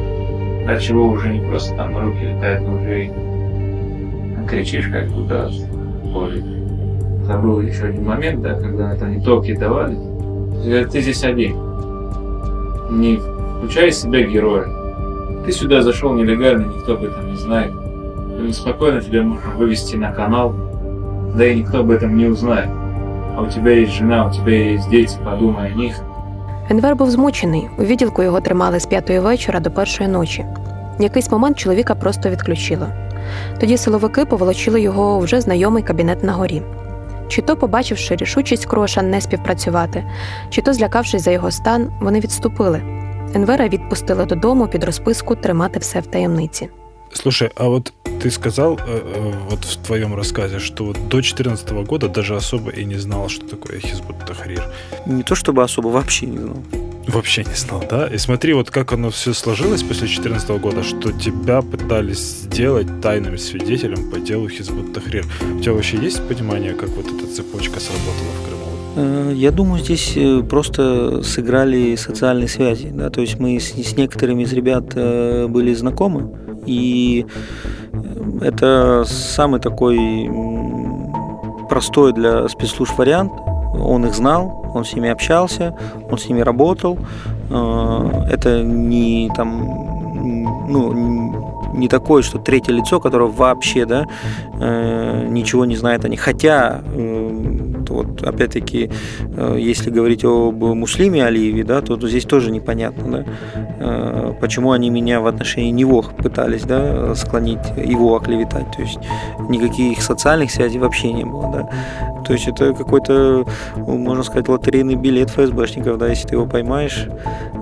Дальше 0.67 0.93
его 0.93 1.07
уже 1.09 1.29
не 1.29 1.41
просто 1.41 1.77
там 1.77 1.97
руки 1.97 2.25
летают, 2.25 2.69
уже 2.69 3.07
и 3.07 3.13
кричишь 4.49 4.89
как 4.89 5.09
туда 5.09 5.49
позже. 6.13 6.43
Забыл 7.25 7.61
еще 7.61 7.87
один 7.87 8.05
момент, 8.05 8.43
да, 8.43 8.55
когда 8.55 8.93
это 8.95 9.07
не 9.07 9.21
токи 9.21 9.55
давали. 9.55 9.97
Ты 10.85 11.01
здесь 11.01 11.25
один. 11.25 11.57
Не 12.91 13.19
включай 13.59 13.91
себя 13.91 14.23
героя. 14.23 14.67
Ты 15.45 15.53
сюда 15.53 15.83
зашел 15.83 16.15
нелегально, 16.15 16.67
никто 16.67 16.95
об 16.95 17.05
этом 17.05 17.31
не 17.31 17.37
знает. 17.37 17.73
Спокойно 18.53 19.01
тебя 19.01 19.23
можно 19.23 19.51
вывести 19.57 19.97
на 19.97 20.13
канал, 20.13 20.55
да 21.35 21.45
и 21.45 21.55
никто 21.57 21.81
об 21.81 21.91
этом 21.91 22.17
не 22.17 22.27
узнает. 22.27 22.69
А 23.37 23.43
у 23.43 23.51
тебя 23.51 23.73
есть 23.73 23.93
жена, 23.93 24.27
у 24.27 24.31
тебя 24.33 24.73
есть 24.73 24.91
дети, 24.91 25.19
подумай 25.25 25.73
о 25.73 25.77
них. 25.77 26.03
Енвер 26.71 26.97
був 26.97 27.11
змучений. 27.11 27.69
У 27.79 27.83
відділку 27.83 28.23
його 28.23 28.41
тримали 28.41 28.81
з 28.81 28.87
п'ятої 28.87 29.19
вечора 29.19 29.61
до 29.61 29.71
першої 29.71 30.09
ночі. 30.09 30.47
В 30.99 31.03
якийсь 31.03 31.31
момент 31.31 31.59
чоловіка 31.59 31.95
просто 31.95 32.31
відключило. 32.31 32.87
Тоді 33.61 33.77
силовики 33.77 34.25
поволочили 34.25 34.81
його 34.81 35.19
вже 35.19 35.41
знайомий 35.41 35.83
кабінет 35.83 36.25
на 36.25 36.33
горі. 36.33 36.63
Чи 37.29 37.43
то, 37.43 37.57
побачивши 37.57 38.17
рішучість 38.17 38.67
кроша 38.67 39.03
не 39.03 39.21
співпрацювати, 39.21 40.05
чи 40.51 40.63
то 40.63 40.73
злякавшись 40.73 41.23
за 41.23 41.31
його 41.31 41.51
стан, 41.51 41.91
вони 42.01 42.21
відступили. 42.21 42.83
Енвера 43.35 43.65
від 43.65 43.73
відпустили 43.73 44.25
додому 44.25 44.67
під 44.67 44.85
розписку 44.85 45.35
тримати 45.35 45.79
все 45.79 46.01
в 46.01 46.07
таємниці. 46.07 46.69
Слушай, 47.13 47.51
а 47.55 47.69
вот 47.69 47.93
ты 48.27 48.33
сказал 48.33 48.77
э, 48.77 48.81
э, 48.87 49.33
вот 49.49 49.65
в 49.65 49.77
твоем 49.87 50.17
рассказе, 50.17 50.59
что 50.59 50.93
до 50.93 51.21
2014 51.21 51.71
года 51.87 52.09
даже 52.09 52.35
особо 52.35 52.71
и 52.73 52.85
не 52.85 52.97
знал, 52.97 53.29
что 53.29 53.47
такое 53.47 53.79
Хизбут 53.79 54.17
Тахрир. 54.27 54.65
Не 55.07 55.23
то 55.23 55.37
чтобы 55.37 55.63
особо, 55.63 55.89
вообще 55.89 56.27
не 56.27 56.39
знал. 56.39 56.57
Вообще 57.07 57.45
не 57.45 57.55
знал, 57.55 57.85
да? 57.89 58.09
И 58.09 58.19
смотри, 58.19 58.53
вот 58.55 58.71
как 58.71 58.93
оно 58.93 59.11
все 59.11 59.33
сложилось 59.33 59.83
после 59.83 60.09
2014 60.09 60.49
года, 60.61 60.83
что 60.83 61.13
тебя 61.13 61.63
пытались 61.63 62.19
сделать 62.19 62.89
тайным 63.01 63.39
свидетелем 63.39 64.11
по 64.11 64.19
делу 64.19 64.49
Хизбут 64.49 64.93
Тахрир. 64.93 65.25
У 65.57 65.61
тебя 65.61 65.75
вообще 65.75 65.97
есть 65.99 66.27
понимание, 66.27 66.73
как 66.73 66.89
вот 66.89 67.07
эта 67.07 67.33
цепочка 67.33 67.79
сработала 67.79 68.33
в 68.41 68.49
Крыму? 68.49 69.31
Э, 69.31 69.33
я 69.37 69.53
думаю, 69.53 69.85
здесь 69.85 70.19
просто 70.49 71.23
сыграли 71.23 71.95
социальные 71.95 72.49
связи. 72.49 72.89
Да? 72.93 73.09
То 73.09 73.21
есть 73.21 73.39
мы 73.39 73.61
с, 73.61 73.73
с 73.73 73.97
некоторыми 73.97 74.43
из 74.43 74.53
ребят 74.53 74.95
были 75.49 75.73
знакомы, 75.75 76.46
и 76.67 77.25
это 78.43 79.05
самый 79.07 79.61
такой 79.61 80.31
простой 81.69 82.13
для 82.13 82.49
спецслужб 82.49 82.99
вариант. 82.99 83.33
Он 83.79 84.05
их 84.07 84.15
знал, 84.15 84.65
он 84.75 84.85
с 84.85 84.95
ними 84.95 85.11
общался, 85.11 85.75
он 86.11 86.19
с 86.19 86.29
ними 86.29 86.41
работал. 86.41 86.99
Это 87.49 88.63
не 88.63 89.31
там, 89.37 90.67
ну, 90.69 90.93
не 91.75 91.89
такое, 91.89 92.23
что 92.23 92.39
третье 92.39 92.73
лицо, 92.73 93.01
которое 93.01 93.31
вообще, 93.31 93.85
да, 93.85 94.07
ничего 94.59 95.65
не 95.65 95.77
знает 95.77 96.05
о 96.05 96.09
них. 96.09 96.21
Хотя 96.21 96.81
вот 97.97 98.23
опять-таки, 98.23 98.91
э, 99.37 99.57
если 99.59 99.91
говорить 99.91 100.25
об 100.25 100.63
Муслиме 100.63 101.25
Алиеве, 101.25 101.65
да, 101.65 101.81
то, 101.81 101.97
здесь 102.09 102.25
тоже 102.25 102.51
непонятно, 102.51 103.11
да, 103.11 103.25
э, 103.79 104.35
почему 104.41 104.73
они 104.73 104.91
меня 104.91 105.21
в 105.21 105.27
отношении 105.27 105.71
него 105.71 106.03
пытались, 106.03 106.63
да, 106.63 107.15
склонить, 107.15 107.59
его 107.77 108.17
оклеветать. 108.17 108.71
То 108.77 108.83
есть 108.83 108.99
никаких 109.49 110.03
социальных 110.03 110.51
связей 110.51 110.79
вообще 110.79 111.13
не 111.13 111.25
было, 111.25 111.51
да. 111.53 112.23
То 112.25 112.33
есть 112.33 112.49
это 112.49 112.73
какой-то, 112.75 113.47
можно 113.77 114.25
сказать, 114.25 114.49
лотерейный 114.49 114.97
билет 114.97 115.31
ФСБшников, 115.31 115.99
да, 115.99 116.09
если 116.09 116.29
ты 116.29 116.35
его 116.35 116.47
поймаешь, 116.47 117.09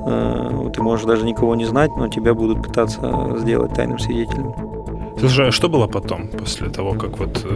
э, 0.07 0.70
ты 0.75 0.83
можешь 0.83 1.07
даже 1.07 1.25
никого 1.25 1.55
не 1.55 1.66
знать, 1.66 1.90
но 1.97 2.09
тебя 2.09 2.35
будут 2.35 2.62
пытаться 2.62 3.37
сделать 3.38 3.75
тайным 3.75 3.99
свидетелем. 3.99 4.55
Слушай, 5.18 5.49
а 5.49 5.53
что 5.53 5.68
было 5.68 5.87
потом, 5.87 6.29
после 6.29 6.68
того, 6.68 6.94
как 6.94 7.18
вот 7.18 7.47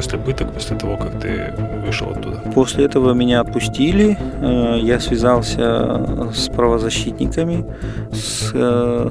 после 0.00 0.18
пыток, 0.18 0.52
после 0.54 0.76
того, 0.76 0.96
как 0.96 1.20
ты 1.20 1.52
вышел 1.84 2.08
оттуда? 2.10 2.42
После 2.54 2.86
этого 2.86 3.12
меня 3.12 3.40
отпустили. 3.40 4.16
Э, 4.40 4.78
я 4.80 4.98
связался 4.98 6.32
с 6.34 6.48
правозащитниками, 6.48 7.66
с 8.10 8.50
э, 8.54 9.10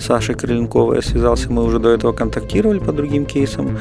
Сашей 0.00 0.34
Крыленковой 0.34 0.96
я 0.96 1.02
связался, 1.02 1.52
мы 1.52 1.62
уже 1.62 1.78
до 1.78 1.90
этого 1.90 2.12
контактировали 2.12 2.78
по 2.78 2.92
другим 2.92 3.26
кейсам. 3.26 3.78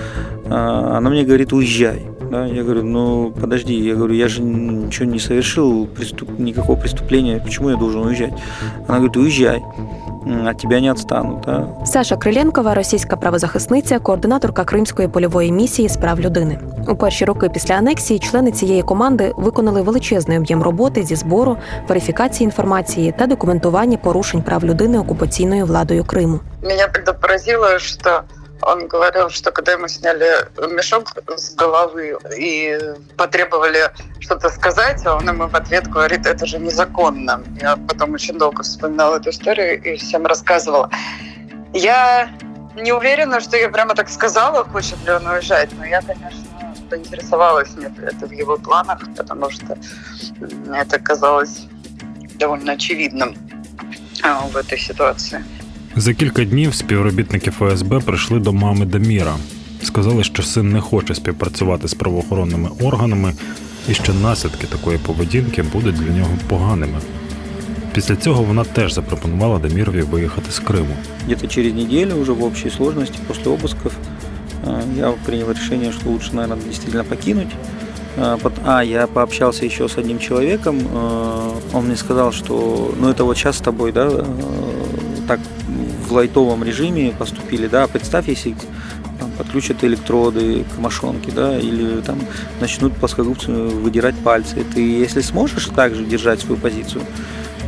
Она 0.52 1.10
мне 1.10 1.24
говорит, 1.24 1.54
уезжай. 1.54 2.06
Да, 2.32 2.46
я 2.46 2.64
говорю, 2.64 2.84
ну 2.84 3.34
подожди, 3.42 3.74
я 3.74 3.96
говорю, 3.96 4.14
я 4.14 4.28
же 4.28 4.42
ничего 4.42 5.06
не 5.06 5.20
совершил, 5.20 5.86
преступ... 5.86 6.40
никакого 6.40 6.80
преступления, 6.80 7.42
почему 7.44 7.70
я 7.70 7.76
должен 7.76 8.06
уезжать? 8.06 8.34
Она 8.88 8.98
говорит, 9.00 9.18
уезжай 9.18 9.62
от 10.48 10.58
тебя 10.58 10.80
не 10.80 10.92
відстануть. 10.92 11.42
Да? 11.46 11.68
Саша 11.86 12.18
Криленкова, 12.18 12.74
російська 12.74 13.16
правозахисниця, 13.16 14.00
координаторка 14.00 14.64
Кримської 14.64 15.08
польової 15.08 15.52
місії 15.52 15.90
з 15.90 15.98
прав 15.98 16.20
людини. 16.20 16.60
У 16.88 16.96
перші 16.96 17.26
роки 17.26 17.50
після 17.50 17.74
анексії 17.74 18.20
члени 18.20 18.52
цієї 18.52 18.82
команди 18.82 19.34
виконали 19.38 19.82
величезний 19.82 20.38
об'єм 20.38 20.64
роботи 20.64 21.04
зі 21.04 21.16
збору, 21.16 21.58
верифікації 21.88 22.46
інформації 22.46 23.14
та 23.18 23.28
документування 23.28 23.98
порушень 23.98 24.42
прав 24.42 24.66
людини 24.66 25.00
окупаційною 25.00 25.66
владою 25.66 26.04
Криму. 26.04 26.40
Мене 26.64 26.88
тоді 26.94 27.18
поразило, 27.22 27.80
що 27.80 28.22
Он 28.64 28.88
говорил, 28.88 29.30
что 29.30 29.52
когда 29.52 29.74
ему 29.74 29.88
сняли 29.88 30.48
мешок 30.74 31.14
с 31.36 31.56
головы 31.56 32.18
и 32.38 32.80
потребовали 33.18 33.92
что-то 34.20 34.50
сказать, 34.50 35.06
он 35.06 35.28
ему 35.28 35.48
в 35.48 35.56
ответ 35.56 35.88
говорит, 35.88 36.26
это 36.26 36.46
же 36.46 36.60
незаконно. 36.60 37.44
Я 37.60 37.76
потом 37.76 38.14
очень 38.14 38.38
долго 38.38 38.64
вспоминала 38.64 39.18
эту 39.18 39.32
историю 39.32 39.82
и 39.82 39.98
всем 39.98 40.26
рассказывала. 40.26 40.90
Я 41.74 42.30
не 42.76 42.92
уверена, 42.94 43.40
что 43.40 43.58
я 43.58 43.70
прямо 43.70 43.96
так 43.96 44.10
сказала, 44.10 44.64
хочет 44.64 45.04
ли 45.06 45.12
он 45.12 45.26
уезжать, 45.26 45.70
но 45.78 45.86
я, 45.86 46.02
конечно, 46.02 46.52
поинтересовалась, 46.90 47.76
нет 47.76 47.98
ли 47.98 48.08
это 48.08 48.28
в 48.28 48.32
его 48.32 48.58
планах, 48.58 49.02
потому 49.16 49.50
что 49.50 49.78
это 50.74 51.00
казалось 51.00 51.68
довольно 52.36 52.74
очевидным 52.74 53.36
а, 54.24 54.42
в 54.48 54.58
этой 54.58 54.78
ситуации. 54.78 55.44
За 55.96 56.14
кілька 56.14 56.44
днів 56.44 56.74
співробітники 56.74 57.52
ФСБ 57.52 58.00
прийшли 58.00 58.40
до 58.40 58.54
мами 58.54 58.86
Даміра. 58.86 59.36
Сказали, 59.84 60.24
що 60.24 60.44
син 60.44 60.72
не 60.72 60.82
хоче 60.82 61.16
співпрацювати 61.16 61.88
з 61.88 61.94
правоохоронними 61.94 62.70
органами 62.82 63.34
і 63.90 63.94
що 63.94 64.14
наслідки 64.14 64.68
такої 64.68 64.98
поведінки 64.98 65.64
будуть 65.64 65.96
для 65.96 66.10
нього 66.10 66.38
поганими. 66.50 66.98
Після 67.94 68.16
цього 68.16 68.44
вона 68.44 68.64
теж 68.64 68.94
запропонувала 68.94 69.60
Дамірові 69.60 70.02
виїхати 70.02 70.52
з 70.52 70.60
Криму. 70.60 70.96
Где-то 71.26 71.48
через 71.48 71.74
неделю 71.74 72.14
уже 72.14 72.32
в 72.32 72.44
общей 72.44 72.72
сложности 72.72 73.18
после 73.28 73.52
обысков 73.52 73.92
я 74.98 75.14
принял 75.26 75.52
решение, 75.52 75.92
что 75.92 76.10
лучше, 76.10 76.30
наверное, 76.34 76.66
действительно 76.66 77.04
покинуть. 77.04 77.50
А, 78.66 78.84
я 78.84 79.08
пообщался 79.08 79.66
еще 79.66 79.86
с 79.86 79.98
одним 79.98 80.20
человеком. 80.20 80.78
Он 81.74 81.86
мне 81.86 81.96
сказал, 81.96 82.32
что 82.32 82.94
ну 83.00 83.10
это 83.10 83.24
вот 83.24 83.38
сейчас 83.38 83.58
с 83.58 83.62
тобой, 83.62 83.92
да, 83.92 84.26
в 86.12 86.14
лайтовом 86.14 86.64
режиме 86.64 87.14
поступили, 87.18 87.68
да, 87.68 87.88
представь, 87.88 88.28
если 88.28 88.54
там, 89.20 89.32
подключат 89.38 89.84
электроды 89.84 90.66
к 90.76 90.78
мошонке, 90.78 91.32
да, 91.32 91.58
или 91.58 92.02
там 92.02 92.20
начнут 92.60 92.94
плоскогубцы 92.94 93.52
выдирать 93.52 94.16
пальцы. 94.16 94.66
Ты, 94.74 94.82
если 94.82 95.22
сможешь 95.22 95.68
также 95.68 96.04
держать 96.04 96.42
свою 96.42 96.60
позицию, 96.60 97.04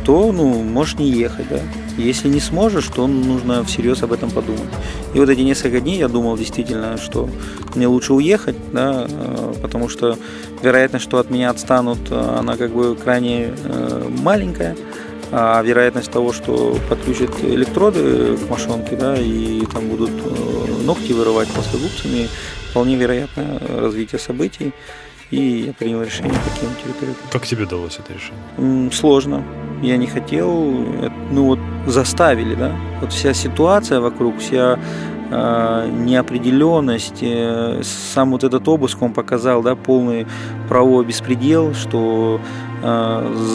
то, 0.04 0.30
ну, 0.32 0.62
можешь 0.62 0.98
не 0.98 1.10
ехать, 1.10 1.48
да. 1.48 1.60
Если 1.96 2.28
не 2.28 2.40
сможешь, 2.40 2.88
то 2.88 3.06
нужно 3.06 3.64
всерьез 3.64 4.02
об 4.02 4.12
этом 4.12 4.30
подумать. 4.30 4.68
И 5.14 5.18
вот 5.18 5.30
эти 5.30 5.40
несколько 5.40 5.80
дней 5.80 5.98
я 5.98 6.08
думал 6.08 6.36
действительно, 6.36 6.98
что 6.98 7.30
мне 7.74 7.86
лучше 7.86 8.12
уехать, 8.12 8.56
да, 8.72 9.06
э, 9.08 9.54
потому 9.62 9.88
что 9.88 10.18
вероятность, 10.62 11.04
что 11.04 11.18
от 11.18 11.30
меня 11.30 11.48
отстанут, 11.48 12.10
э, 12.10 12.36
она 12.38 12.56
как 12.56 12.72
бы 12.72 12.94
крайне 12.96 13.54
э, 13.64 14.08
маленькая 14.22 14.76
а 15.32 15.62
вероятность 15.62 16.10
того, 16.10 16.32
что 16.32 16.76
подключат 16.88 17.42
электроды 17.42 18.36
к 18.36 18.50
мошонке, 18.50 18.96
да, 18.96 19.16
и 19.16 19.64
там 19.66 19.88
будут 19.88 20.10
э, 20.10 20.82
ногти 20.84 21.12
вырывать 21.12 21.48
плоскогубцами, 21.48 22.28
вполне 22.70 22.96
вероятно 22.96 23.60
развитие 23.68 24.18
событий. 24.18 24.72
И 25.30 25.64
я 25.66 25.72
принял 25.72 26.02
решение 26.02 26.38
покинуть 26.44 26.78
территорию. 26.82 27.16
Как 27.32 27.46
тебе 27.46 27.64
удалось 27.64 27.98
это 27.98 28.12
решение? 28.12 28.90
Сложно. 28.92 29.42
Я 29.82 29.96
не 29.96 30.06
хотел, 30.06 30.50
ну 31.32 31.44
вот 31.46 31.58
заставили, 31.86 32.54
да. 32.54 32.72
Вот 33.00 33.12
вся 33.12 33.34
ситуация 33.34 34.00
вокруг, 34.00 34.38
вся 34.38 34.78
э, 35.30 35.90
неопределенность, 35.90 37.22
э, 37.22 37.82
сам 37.82 38.30
вот 38.30 38.44
этот 38.44 38.68
обыск 38.68 39.02
он 39.02 39.12
показал, 39.12 39.62
да, 39.62 39.74
полный 39.74 40.26
правовой 40.68 41.04
беспредел, 41.04 41.74
что 41.74 42.40
Э, 42.73 42.73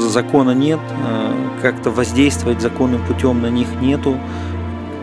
закона 0.10 0.52
нет, 0.52 0.80
э, 0.90 1.34
как-то 1.62 1.92
воздействовать 1.92 2.62
законным 2.62 3.06
путем 3.06 3.42
на 3.42 3.48
них 3.48 3.68
нету, 3.82 4.18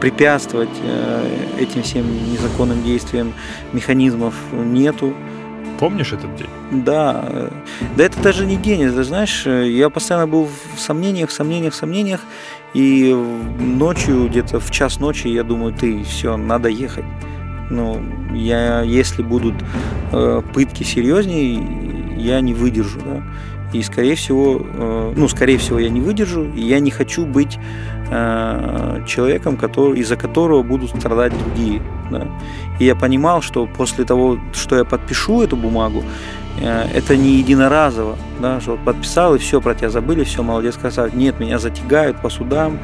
препятствовать 0.00 0.68
э, 0.82 1.60
этим 1.60 1.82
всем 1.82 2.04
незаконным 2.32 2.82
действиям 2.82 3.32
механизмов 3.72 4.34
нету. 4.52 5.14
Помнишь 5.78 6.12
этот 6.12 6.34
день? 6.36 6.84
Да. 6.84 7.50
Да 7.96 8.04
это 8.04 8.20
даже 8.22 8.46
не 8.46 8.56
день, 8.56 8.82
это 8.82 9.04
знаешь, 9.04 9.46
я 9.46 9.90
постоянно 9.90 10.26
был 10.26 10.48
в 10.74 10.80
сомнениях, 10.80 11.30
в 11.30 11.32
сомнениях, 11.32 11.74
в 11.74 11.76
сомнениях, 11.76 12.20
и 12.74 13.14
ночью, 13.60 14.28
где-то 14.28 14.58
в 14.58 14.70
час 14.70 14.98
ночи, 14.98 15.28
я 15.28 15.44
думаю, 15.44 15.72
ты, 15.72 16.02
все, 16.02 16.36
надо 16.36 16.68
ехать. 16.68 17.04
Ну, 17.70 18.00
я, 18.34 18.82
если 18.82 19.22
будут 19.22 19.54
э, 20.12 20.42
пытки 20.54 20.82
серьезнее, 20.82 22.16
я 22.16 22.40
не 22.40 22.54
выдержу, 22.54 23.00
да. 23.04 23.22
И, 23.72 23.82
скорее 23.82 24.14
всего, 24.14 24.60
э, 24.62 25.12
ну, 25.16 25.28
скорее 25.28 25.58
всего, 25.58 25.78
я 25.78 25.90
не 25.90 26.00
выдержу, 26.00 26.44
и 26.44 26.60
я 26.60 26.80
не 26.80 26.90
хочу 26.90 27.26
быть 27.26 27.58
э, 28.10 29.04
человеком, 29.06 29.56
который, 29.56 30.00
из-за 30.00 30.16
которого 30.16 30.62
будут 30.62 30.90
страдать 30.90 31.32
другие. 31.38 31.82
Да. 32.10 32.26
И 32.78 32.84
я 32.84 32.94
понимал, 32.94 33.42
что 33.42 33.66
после 33.66 34.04
того, 34.04 34.38
что 34.52 34.76
я 34.76 34.84
подпишу 34.84 35.42
эту 35.42 35.56
бумагу, 35.56 36.04
это 36.60 37.16
не 37.16 37.36
единоразово, 37.36 38.16
да, 38.40 38.60
что 38.60 38.76
подписал 38.76 39.34
и 39.34 39.38
все, 39.38 39.60
про 39.60 39.74
тебя 39.74 39.90
забыли, 39.90 40.24
все, 40.24 40.42
молодец, 40.42 40.76
красавец. 40.76 41.12
Нет, 41.12 41.38
меня 41.38 41.58
затягают 41.58 42.20
по 42.20 42.30
судам, 42.30 42.78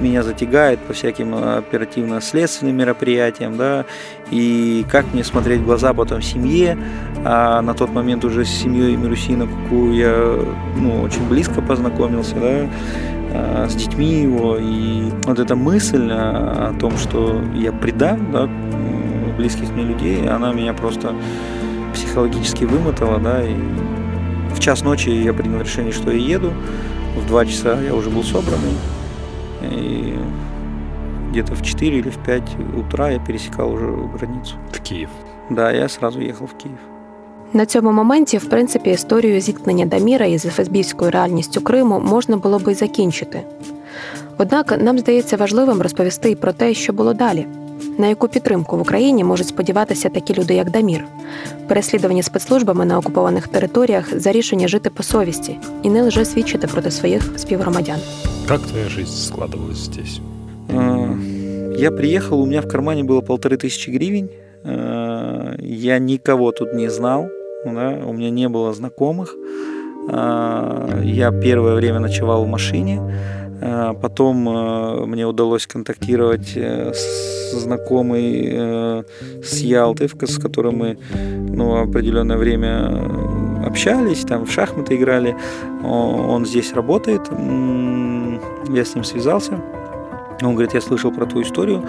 меня 0.00 0.22
затягает 0.22 0.78
по 0.80 0.92
всяким 0.92 1.34
оперативно-следственным 1.34 2.76
мероприятиям, 2.76 3.56
да, 3.56 3.84
и 4.30 4.84
как 4.90 5.06
мне 5.12 5.24
смотреть 5.24 5.60
в 5.60 5.64
глаза 5.64 5.94
потом 5.94 6.20
семье, 6.20 6.76
а 7.24 7.62
на 7.62 7.74
тот 7.74 7.92
момент 7.92 8.24
уже 8.24 8.44
с 8.44 8.50
семьей 8.50 8.96
Мирусина 8.96 9.46
Куку 9.46 9.90
я 9.90 10.38
ну, 10.76 11.02
очень 11.02 11.26
близко 11.28 11.62
познакомился, 11.62 12.34
да, 12.34 12.68
э, 13.32 13.68
с 13.68 13.74
детьми 13.74 14.22
его. 14.22 14.58
И 14.58 15.10
вот 15.24 15.38
эта 15.38 15.56
мысль 15.56 16.10
о 16.10 16.74
том, 16.78 16.96
что 16.98 17.40
я 17.54 17.72
предам 17.72 18.30
да, 18.32 18.48
близких 19.36 19.70
мне 19.70 19.84
людей, 19.84 20.28
она 20.28 20.52
меня 20.52 20.74
просто 20.74 21.14
психологически 22.13 22.65
вымотала, 22.65 23.19
да, 23.19 23.43
и 23.43 23.55
в 24.53 24.59
час 24.59 24.83
ночи 24.83 25.09
я 25.09 25.33
принял 25.33 25.59
решение, 25.59 25.91
что 25.91 26.11
я 26.11 26.17
еду, 26.17 26.53
в 27.15 27.27
два 27.27 27.45
часа 27.45 27.81
я 27.81 27.93
уже 27.93 28.09
был 28.09 28.23
собранный, 28.23 28.75
и 29.61 30.17
где-то 31.31 31.53
в 31.55 31.61
4 31.61 31.97
или 31.97 32.09
в 32.09 32.17
5 32.17 32.43
утра 32.77 33.11
я 33.11 33.19
пересекал 33.19 33.73
уже 33.73 33.85
границу. 34.17 34.55
В 34.71 34.79
Київ. 34.79 35.09
Да, 35.49 35.71
я 35.71 35.89
сразу 35.89 36.19
ехал 36.19 36.47
в 36.47 36.53
Київ. 36.53 36.77
На 37.53 37.65
цьому 37.65 37.91
моменті, 37.91 38.37
в 38.37 38.49
принципі, 38.49 38.89
історію 38.89 39.41
зіткнення 39.41 39.85
Даміра 39.85 40.25
із 40.25 40.43
ФСБівською 40.43 41.11
реальністю 41.11 41.61
Криму 41.61 41.99
можна 41.99 42.37
було 42.37 42.59
би 42.59 42.73
закінчити. 42.73 43.41
Однак 44.37 44.81
нам 44.81 44.99
здається 44.99 45.37
важливим 45.37 45.81
розповісти 45.81 46.29
і 46.29 46.35
про 46.35 46.53
те, 46.53 46.73
що 46.73 46.93
було 46.93 47.13
далі, 47.13 47.45
на 47.97 48.07
яку 48.07 48.27
підтримку 48.27 48.77
в 48.77 48.81
Україні 48.81 49.23
можуть 49.23 49.47
сподіватися 49.47 50.09
такі 50.09 50.33
люди, 50.33 50.53
як 50.53 50.71
Дамір, 50.71 51.05
переслідувані 51.67 52.23
спецслужбами 52.23 52.85
на 52.85 52.97
окупованих 52.97 53.47
територіях 53.47 54.19
за 54.19 54.31
рішення 54.31 54.67
жити 54.67 54.89
по 54.89 55.03
совісті 55.03 55.57
і 55.83 55.89
не 55.89 56.01
лише 56.01 56.25
свідчити 56.25 56.67
проти 56.67 56.91
своїх 56.91 57.33
співгромадян. 57.35 57.99
Як 58.49 58.59
твоя 58.59 58.89
життя 58.89 59.11
складывалась 59.11 59.85
здесь? 59.85 60.19
Я 61.79 61.91
приехал, 61.91 62.41
у 62.41 62.45
меня 62.45 62.61
в 62.61 62.67
кармане 62.67 63.03
было 63.03 63.21
полторы 63.21 63.57
тысячи 63.57 63.89
гривен. 63.89 64.29
Я 65.59 65.99
никого 65.99 66.51
тут 66.51 66.73
не 66.73 66.89
знал, 66.89 67.27
да, 67.65 67.99
у 68.05 68.13
меня 68.13 68.29
не 68.29 68.49
было 68.49 68.73
знакомых. 68.73 69.35
Я 71.03 71.31
первое 71.31 71.75
время 71.75 71.99
ночевал 71.99 72.43
в 72.43 72.47
машине. 72.47 72.99
Потом 74.02 75.08
мне 75.08 75.26
удалось 75.26 75.66
контактировать 75.66 76.54
с 76.56 77.52
знакомой 77.52 79.04
с 79.42 79.60
Ялты, 79.60 80.08
с 80.08 80.38
которой 80.38 80.72
мы 80.72 80.98
ну, 81.14 81.82
определенное 81.82 82.36
время 82.36 83.64
общались, 83.66 84.20
там 84.20 84.44
в 84.44 84.52
шахматы 84.52 84.96
играли. 84.96 85.34
Он 85.82 86.44
здесь 86.44 86.74
работает. 86.74 87.22
Я 88.68 88.84
с 88.84 88.94
ним 88.94 89.04
связался. 89.04 89.60
Он 90.42 90.52
говорит, 90.52 90.74
я 90.74 90.80
слышал 90.80 91.10
про 91.10 91.26
твою 91.26 91.46
историю, 91.46 91.84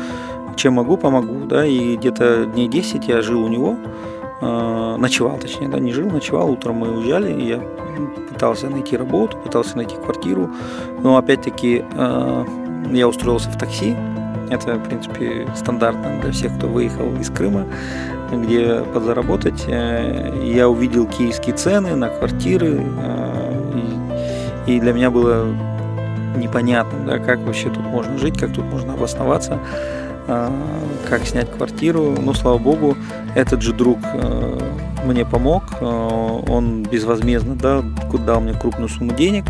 чем 0.56 0.74
могу, 0.74 0.98
помогу, 0.98 1.46
да, 1.46 1.66
и 1.66 1.98
где-то 1.98 2.46
дней 2.46 2.68
10 2.68 3.08
я 3.08 3.22
жил 3.22 3.44
у 3.44 3.48
него, 3.48 3.76
э, 3.76 4.15
ночевал, 4.42 5.38
точнее, 5.38 5.70
да, 5.70 5.80
не 5.80 5.94
жил, 5.94 6.10
ночевал, 6.10 6.52
утром 6.52 6.76
мы 6.76 6.98
уезжали, 6.98 7.32
и 7.32 7.48
я 7.48 7.62
пытался 8.30 8.70
найти 8.70 8.98
работу, 8.98 9.38
пытался 9.38 9.78
найти 9.78 9.96
квартиру, 9.96 10.50
но 11.02 11.18
опять-таки 11.18 11.86
э, 11.90 12.46
я 12.92 13.08
устроился 13.08 13.50
в 13.50 13.58
такси, 13.58 13.96
это, 14.50 14.76
в 14.76 14.84
принципе, 14.84 15.48
стандартно 15.56 16.20
для 16.22 16.32
всех, 16.32 16.56
кто 16.58 16.68
выехал 16.68 17.16
из 17.16 17.30
Крыма, 17.30 17.66
где 18.32 18.82
подзаработать. 18.94 19.66
Э, 19.68 20.34
я 20.44 20.70
увидел 20.70 21.08
киевские 21.08 21.56
цены 21.56 21.96
на 21.96 22.10
квартиры, 22.10 22.84
и 24.68 24.80
для 24.80 24.94
меня 24.94 25.12
было 25.12 25.48
непонятно, 26.38 27.00
да, 27.06 27.20
как 27.20 27.40
вообще 27.40 27.70
тут 27.70 27.84
можно 27.84 28.18
жить, 28.18 28.38
как 28.38 28.54
тут 28.54 28.66
можно 28.66 28.94
обосноваться, 28.94 29.60
как 30.28 31.26
снять 31.26 31.52
квартиру. 31.52 32.16
Но, 32.20 32.34
слава 32.34 32.58
богу, 32.58 32.96
этот 33.36 33.62
же 33.62 33.74
друг 33.74 34.00
мне 35.06 35.26
помог. 35.26 35.64
Он 35.82 36.84
безвозмездно 36.84 37.56
да, 37.56 37.84
дал 38.26 38.42
мне 38.42 38.54
крупную 38.54 38.90
сумму 38.90 39.14
денег. 39.14 39.46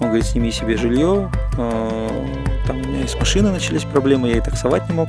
Он 0.00 0.06
говорит, 0.08 0.26
сними 0.26 0.50
себе 0.50 0.76
жилье. 0.76 1.30
Там 1.56 2.80
у 2.80 2.88
меня 2.88 3.02
и 3.04 3.06
с 3.06 3.14
машиной 3.18 3.52
начались 3.52 3.84
проблемы, 3.84 4.28
я 4.28 4.36
и 4.38 4.40
таксовать 4.40 4.88
не 4.88 4.94
мог. 4.94 5.08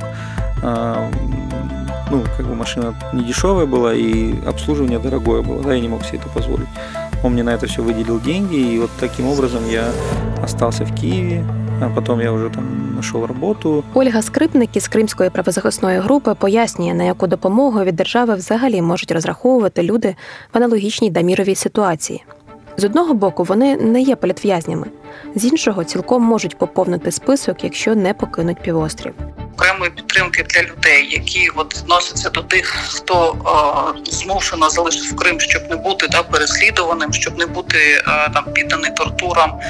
Ну, 2.08 2.22
как 2.36 2.46
бы 2.46 2.54
машина 2.54 2.94
не 3.12 3.24
дешевая 3.24 3.66
была, 3.66 3.92
и 3.92 4.34
обслуживание 4.46 5.00
дорогое 5.00 5.42
было, 5.42 5.60
да, 5.62 5.74
я 5.74 5.80
не 5.80 5.88
мог 5.88 6.04
себе 6.04 6.18
это 6.18 6.28
позволить. 6.28 6.68
Он 7.24 7.32
мне 7.32 7.42
на 7.42 7.50
это 7.50 7.66
все 7.66 7.82
выделил 7.82 8.20
деньги, 8.20 8.54
и 8.54 8.78
вот 8.78 8.90
таким 9.00 9.26
образом 9.26 9.68
я 9.68 9.90
остался 10.40 10.84
в 10.84 10.94
Киеве, 10.94 11.44
а 11.80 11.88
потом 11.88 12.20
я 12.20 12.32
вже 12.32 12.48
там 12.48 12.64
знайшов 12.92 13.24
роботу. 13.24 13.84
Ольга 13.94 14.22
Скрипник 14.22 14.76
із 14.76 14.88
Кримської 14.88 15.30
правозахисної 15.30 15.98
групи 15.98 16.34
пояснює, 16.38 16.94
на 16.94 17.04
яку 17.04 17.26
допомогу 17.26 17.84
від 17.84 17.96
держави 17.96 18.34
взагалі 18.34 18.82
можуть 18.82 19.12
розраховувати 19.12 19.82
люди 19.82 20.16
в 20.54 20.56
аналогічній 20.56 21.10
Даміровій 21.10 21.54
ситуації. 21.54 22.24
З 22.76 22.84
одного 22.84 23.14
боку, 23.14 23.44
вони 23.44 23.76
не 23.76 24.02
є 24.02 24.16
політв'язнями, 24.16 24.86
з 25.34 25.44
іншого 25.44 25.84
цілком 25.84 26.22
можуть 26.22 26.58
поповнити 26.58 27.12
список, 27.12 27.64
якщо 27.64 27.94
не 27.94 28.14
покинуть 28.14 28.62
півострів 28.62 29.14
окремої 29.56 29.90
підтримки 29.90 30.42
для 30.42 30.62
людей, 30.62 31.08
які 31.10 31.50
от 31.56 31.78
відносяться 31.78 32.30
до 32.30 32.42
тих, 32.42 32.66
хто 32.66 33.36
е, 33.96 34.10
змушено 34.10 34.70
залишити 34.70 35.14
в 35.14 35.16
Крим, 35.16 35.40
щоб 35.40 35.62
не 35.70 35.76
бути 35.76 36.08
да, 36.08 36.22
переслідуваним, 36.22 37.12
щоб 37.12 37.38
не 37.38 37.46
бути 37.46 37.78
е, 37.78 38.30
там 38.34 38.44
підданий 38.52 38.90
тортурам 38.90 39.60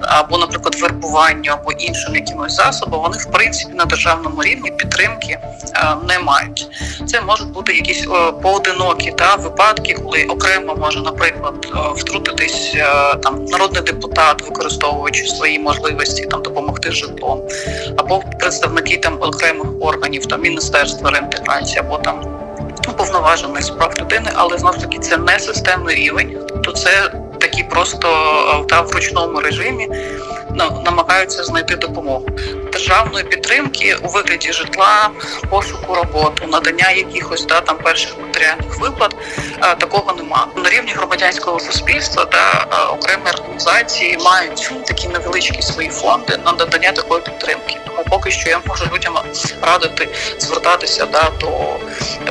або, 0.00 0.38
наприклад, 0.38 0.74
вербуванню 0.80 1.52
або 1.52 1.72
іншим 1.72 2.14
якимось 2.14 2.54
засобам, 2.54 3.00
вони 3.00 3.18
в 3.18 3.30
принципі 3.30 3.74
на 3.74 3.84
державному 3.84 4.42
рівні 4.42 4.70
підтримки 4.70 5.28
е, 5.28 5.96
не 6.08 6.18
мають. 6.18 6.66
Це 7.06 7.20
можуть 7.20 7.48
бути 7.48 7.74
якісь 7.74 8.06
е, 8.06 8.32
поодинокі 8.32 9.12
та 9.12 9.36
випадки, 9.36 9.94
коли 9.94 10.24
окремо 10.24 10.76
може, 10.76 11.00
наприклад, 11.00 11.66
е, 11.74 11.78
втрутитись 11.96 12.72
е, 12.74 13.14
там 13.16 13.44
народний 13.44 13.82
депутат, 13.82 14.42
використовуючи 14.82 15.26
свої 15.26 15.58
можливості 15.58 16.26
там 16.26 16.42
допомогти 16.42 16.90
житлом, 16.90 17.42
або 17.96 18.22
представники 18.38 18.96
там 18.96 19.18
окремих 19.20 19.66
органів, 19.80 20.26
там 20.26 20.42
міністерства 20.42 21.10
реінтеграції 21.10 21.78
або 21.78 21.98
там 21.98 22.24
уповноважених 22.88 23.62
справ 23.62 23.94
людини, 24.00 24.30
але 24.34 24.58
знов 24.58 24.78
таки 24.78 24.98
це 24.98 25.16
не 25.16 25.38
системний 25.38 25.96
рівень, 25.96 26.38
тобто 26.48 26.72
це 26.72 27.12
такі 27.40 27.62
просто 27.62 28.08
е, 28.08 28.64
та 28.68 28.80
в 28.80 28.92
ручному 28.92 29.40
режимі 29.40 29.88
намагаються 30.84 31.44
знайти 31.44 31.76
допомогу 31.76 32.26
державної 32.72 33.24
підтримки 33.24 33.96
у 34.02 34.08
вигляді 34.08 34.52
житла, 34.52 35.10
пошуку 35.50 35.94
роботи, 35.94 36.46
надання 36.46 36.90
якихось 36.90 37.46
да 37.46 37.60
там 37.60 37.78
перших 37.78 38.18
матеріальних 38.18 38.78
виплат. 38.80 39.16
Е, 39.62 39.74
такого 39.74 40.12
нема 40.12 40.46
на 40.56 40.70
рівні 40.70 40.92
громадянського 40.92 41.60
суспільства 41.60 42.24
та 42.24 42.66
е, 42.72 42.92
окремі 42.92 43.30
організації 43.38 44.18
мають 44.24 44.72
такі 44.86 45.08
невеличкі 45.08 45.62
свої 45.62 45.88
фонди 45.88 46.38
на 46.44 46.52
надання 46.52 46.92
такої 46.92 47.22
підтримки. 47.22 47.78
Тому 47.86 48.04
поки 48.10 48.30
що 48.30 48.50
я 48.50 48.60
можу 48.66 48.84
людям 48.94 49.14
радити 49.62 50.08
звертатися 50.38 51.06
да 51.06 51.30
до 51.40 51.50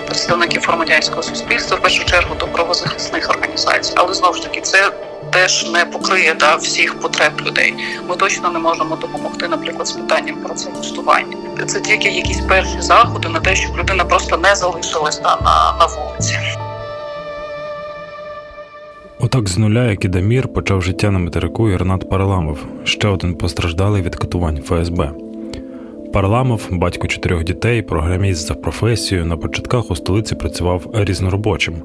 представників 0.05 0.63
громадянського 0.67 1.23
суспільства 1.23 1.77
в 1.77 1.81
першу 1.81 2.05
чергу 2.05 2.35
до 2.35 2.47
правозахисних 2.47 3.29
організацій, 3.29 3.93
але 3.95 4.13
знову 4.13 4.33
ж 4.33 4.43
таки 4.43 4.61
це 4.61 4.91
теж 5.31 5.71
не 5.73 5.85
покриє 5.85 6.35
да, 6.39 6.55
всіх 6.55 6.99
потреб 6.99 7.31
людей. 7.47 7.73
Ми 8.09 8.15
точно 8.15 8.49
не 8.49 8.59
можемо 8.59 8.95
допомогти, 8.95 9.47
наприклад, 9.47 9.87
з 9.87 9.91
питанням 9.91 10.35
працевлаштування. 10.35 11.37
Це 11.65 11.81
тільки 11.81 12.09
якісь 12.09 12.41
перші 12.41 12.81
заходи 12.81 13.29
на 13.29 13.39
те, 13.39 13.55
щоб 13.55 13.77
людина 13.77 14.05
просто 14.05 14.37
не 14.37 14.55
залишилась 14.55 15.21
да, 15.21 15.37
на, 15.41 15.77
на 15.79 15.85
вулиці. 15.85 16.37
Отак 19.19 19.49
з 19.49 19.57
нуля, 19.57 19.83
як 19.91 20.05
і 20.05 20.07
Дамір, 20.07 20.47
почав 20.47 20.81
життя 20.81 21.11
на 21.11 21.19
материку 21.19 21.69
Ірнат 21.69 22.09
Параламов, 22.09 22.57
ще 22.83 23.07
один 23.07 23.35
постраждалий 23.35 24.01
від 24.01 24.15
катувань 24.15 24.61
ФСБ. 24.61 25.11
Парламов, 26.13 26.67
батько 26.71 27.07
чотирьох 27.07 27.43
дітей, 27.43 27.81
програміст 27.81 28.47
за 28.47 28.53
професією, 28.53 29.27
на 29.27 29.37
початках 29.37 29.91
у 29.91 29.95
столиці 29.95 30.35
працював 30.35 30.81
різноробочим. 30.93 31.83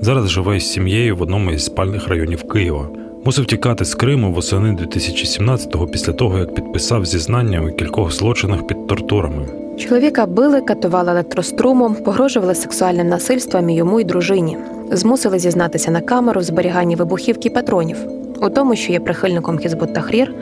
Зараз 0.00 0.28
живе 0.30 0.60
з 0.60 0.72
сім'єю 0.72 1.16
в 1.16 1.22
одному 1.22 1.50
із 1.50 1.64
спальних 1.64 2.08
районів 2.08 2.48
Києва. 2.48 2.88
Мусив 3.24 3.46
тікати 3.46 3.84
з 3.84 3.94
Криму 3.94 4.32
восени 4.32 4.68
2017-го 4.68 5.86
після 5.86 6.12
того, 6.12 6.38
як 6.38 6.54
підписав 6.54 7.06
зізнання 7.06 7.60
у 7.60 7.76
кількох 7.76 8.12
злочинах 8.12 8.66
під 8.66 8.86
тортурами. 8.86 9.46
Чоловіка 9.78 10.26
били, 10.26 10.60
катували 10.60 11.10
електрострумом, 11.10 11.94
погрожували 11.94 12.54
сексуальним 12.54 13.08
насильством 13.08 13.70
йому 13.70 14.00
й 14.00 14.04
дружині. 14.04 14.58
Змусили 14.92 15.38
зізнатися 15.38 15.90
на 15.90 16.00
камеру 16.00 16.40
в 16.40 16.44
зберіганні 16.44 16.96
вибухівки 16.96 17.50
патронів. 17.50 17.96
У 18.42 18.48
тому, 18.48 18.76
що 18.76 18.92
є 18.92 19.00
прихильником 19.00 19.58
Хізбут 19.58 19.94
Тахрір, 19.94 20.34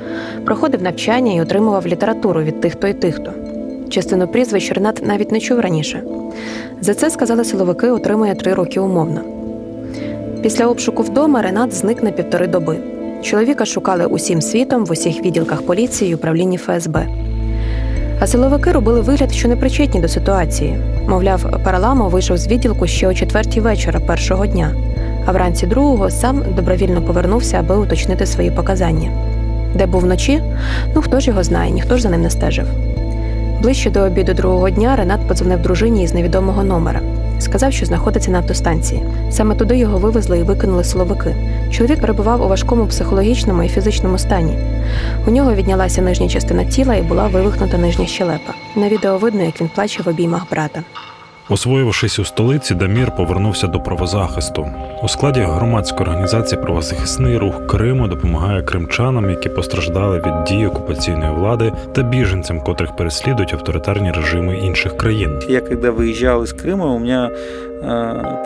проходив 0.45 0.83
навчання 0.83 1.33
і 1.33 1.41
отримував 1.41 1.87
літературу 1.87 2.43
від 2.43 2.61
тих-то 2.61 2.89
і 2.89 2.95
тих-то. 2.95 3.33
Частину 3.91 4.29
прізвищ 4.29 4.73
Ренат 4.73 5.07
навіть 5.07 5.33
не 5.33 5.41
чув 5.41 5.61
раніше. 5.61 6.03
За 6.81 6.95
це 6.95 7.11
сказали 7.11 7.45
силовики, 7.45 7.91
отримує 7.91 8.35
три 8.35 8.55
роки 8.55 8.81
умовно. 8.81 9.21
Після 10.45 10.66
обшуку 10.66 11.03
вдома 11.03 11.42
Ренат 11.42 11.74
зник 11.74 12.03
на 12.03 12.11
півтори 12.11 12.47
доби. 12.47 12.76
Чоловіка 13.22 13.64
шукали 13.64 14.07
усім 14.07 14.42
світом 14.42 14.84
в 14.84 14.92
усіх 14.92 15.24
відділках 15.24 15.62
поліції 15.62 16.11
і 16.11 16.14
управлінні 16.14 16.59
ФСБ. 16.59 17.07
А 18.20 18.26
силовики 18.26 18.72
робили 18.72 19.01
вигляд, 19.01 19.32
що 19.32 19.49
не 19.49 19.57
причетні 19.57 20.01
до 20.01 20.09
ситуації. 20.09 20.76
Мовляв, 21.09 21.61
Параламо 21.64 22.09
вийшов 22.09 22.36
з 22.36 22.49
відділку 22.49 22.86
ще 22.86 23.09
о 23.09 23.14
четвертій 23.14 23.61
вечора 23.61 24.01
першого 24.01 24.47
дня, 24.47 24.74
а 25.26 25.32
вранці 25.32 25.66
другого 25.66 26.11
сам 26.11 26.42
добровільно 26.57 27.03
повернувся, 27.03 27.57
аби 27.61 27.76
уточнити 27.76 28.26
свої 28.26 28.51
показання. 28.51 29.11
Де 29.74 29.86
був 29.86 30.01
вночі? 30.01 30.42
Ну 30.95 31.03
хто 31.03 31.20
ж 31.20 31.30
його 31.30 31.42
знає, 31.42 31.70
ніхто 31.70 31.97
ж 31.97 32.03
за 32.03 32.11
ним 32.11 32.22
не 32.22 32.30
стежив. 32.30 32.66
Ближче 33.62 33.90
до 33.90 34.01
обіду 34.01 34.34
другого 34.34 34.70
дня 34.70 34.97
Ренат 34.97 35.28
подзвонив 35.28 35.62
дружині 35.62 36.03
із 36.03 36.14
невідомого 36.14 36.64
номера. 36.64 37.01
Сказав, 37.45 37.72
що 37.72 37.86
знаходиться 37.86 38.30
на 38.30 38.38
автостанції. 38.38 39.03
Саме 39.30 39.55
туди 39.55 39.76
його 39.76 39.99
вивезли 39.99 40.38
і 40.38 40.42
викинули 40.42 40.84
силовики. 40.84 41.36
Чоловік 41.70 42.01
перебував 42.01 42.42
у 42.42 42.49
важкому 42.49 42.86
психологічному 42.86 43.62
і 43.62 43.68
фізичному 43.68 44.18
стані. 44.18 44.59
У 45.26 45.30
нього 45.30 45.55
віднялася 45.55 46.03
нижня 46.03 46.28
частина 46.28 46.64
тіла 46.64 46.95
і 46.95 47.03
була 47.03 47.26
вивихнута 47.26 47.78
нижня 47.78 48.07
щелепа. 48.07 48.55
На 48.76 48.88
відео 48.88 49.18
видно, 49.18 49.42
як 49.42 49.61
він 49.61 49.68
плаче 49.74 50.03
в 50.03 50.09
обіймах 50.09 50.51
брата. 50.51 50.82
Освоївшись 51.52 52.20
у 52.20 52.26
столиці, 52.26 52.76
Дамір 52.76 53.16
повернувся 53.16 53.68
до 53.68 53.80
правозахисту. 53.80 54.68
У 55.04 55.08
складі 55.08 55.39
громадської 55.39 56.10
організації 56.10 56.62
Правозахисний 56.62 57.38
рух 57.38 57.68
Криму 57.68 58.08
допомагає 58.08 58.64
кримчанам, 58.64 59.30
які 59.30 59.50
постраждали 59.50 60.18
від 60.18 60.43
дій 60.43 60.66
окупаційної 60.66 61.32
влади 61.32 61.74
та 61.93 62.02
біженцям, 62.04 62.62
котрих 62.62 62.95
переслідують 62.95 63.54
авторитарні 63.54 64.12
режими 64.12 64.58
інших 64.58 64.97
країн. 64.97 65.39
Я 65.50 65.62
когда 65.62 65.91
выезжал 65.91 66.43
из 66.43 66.54
Крыма, 66.54 66.86
у 66.86 67.00
меня 67.00 67.32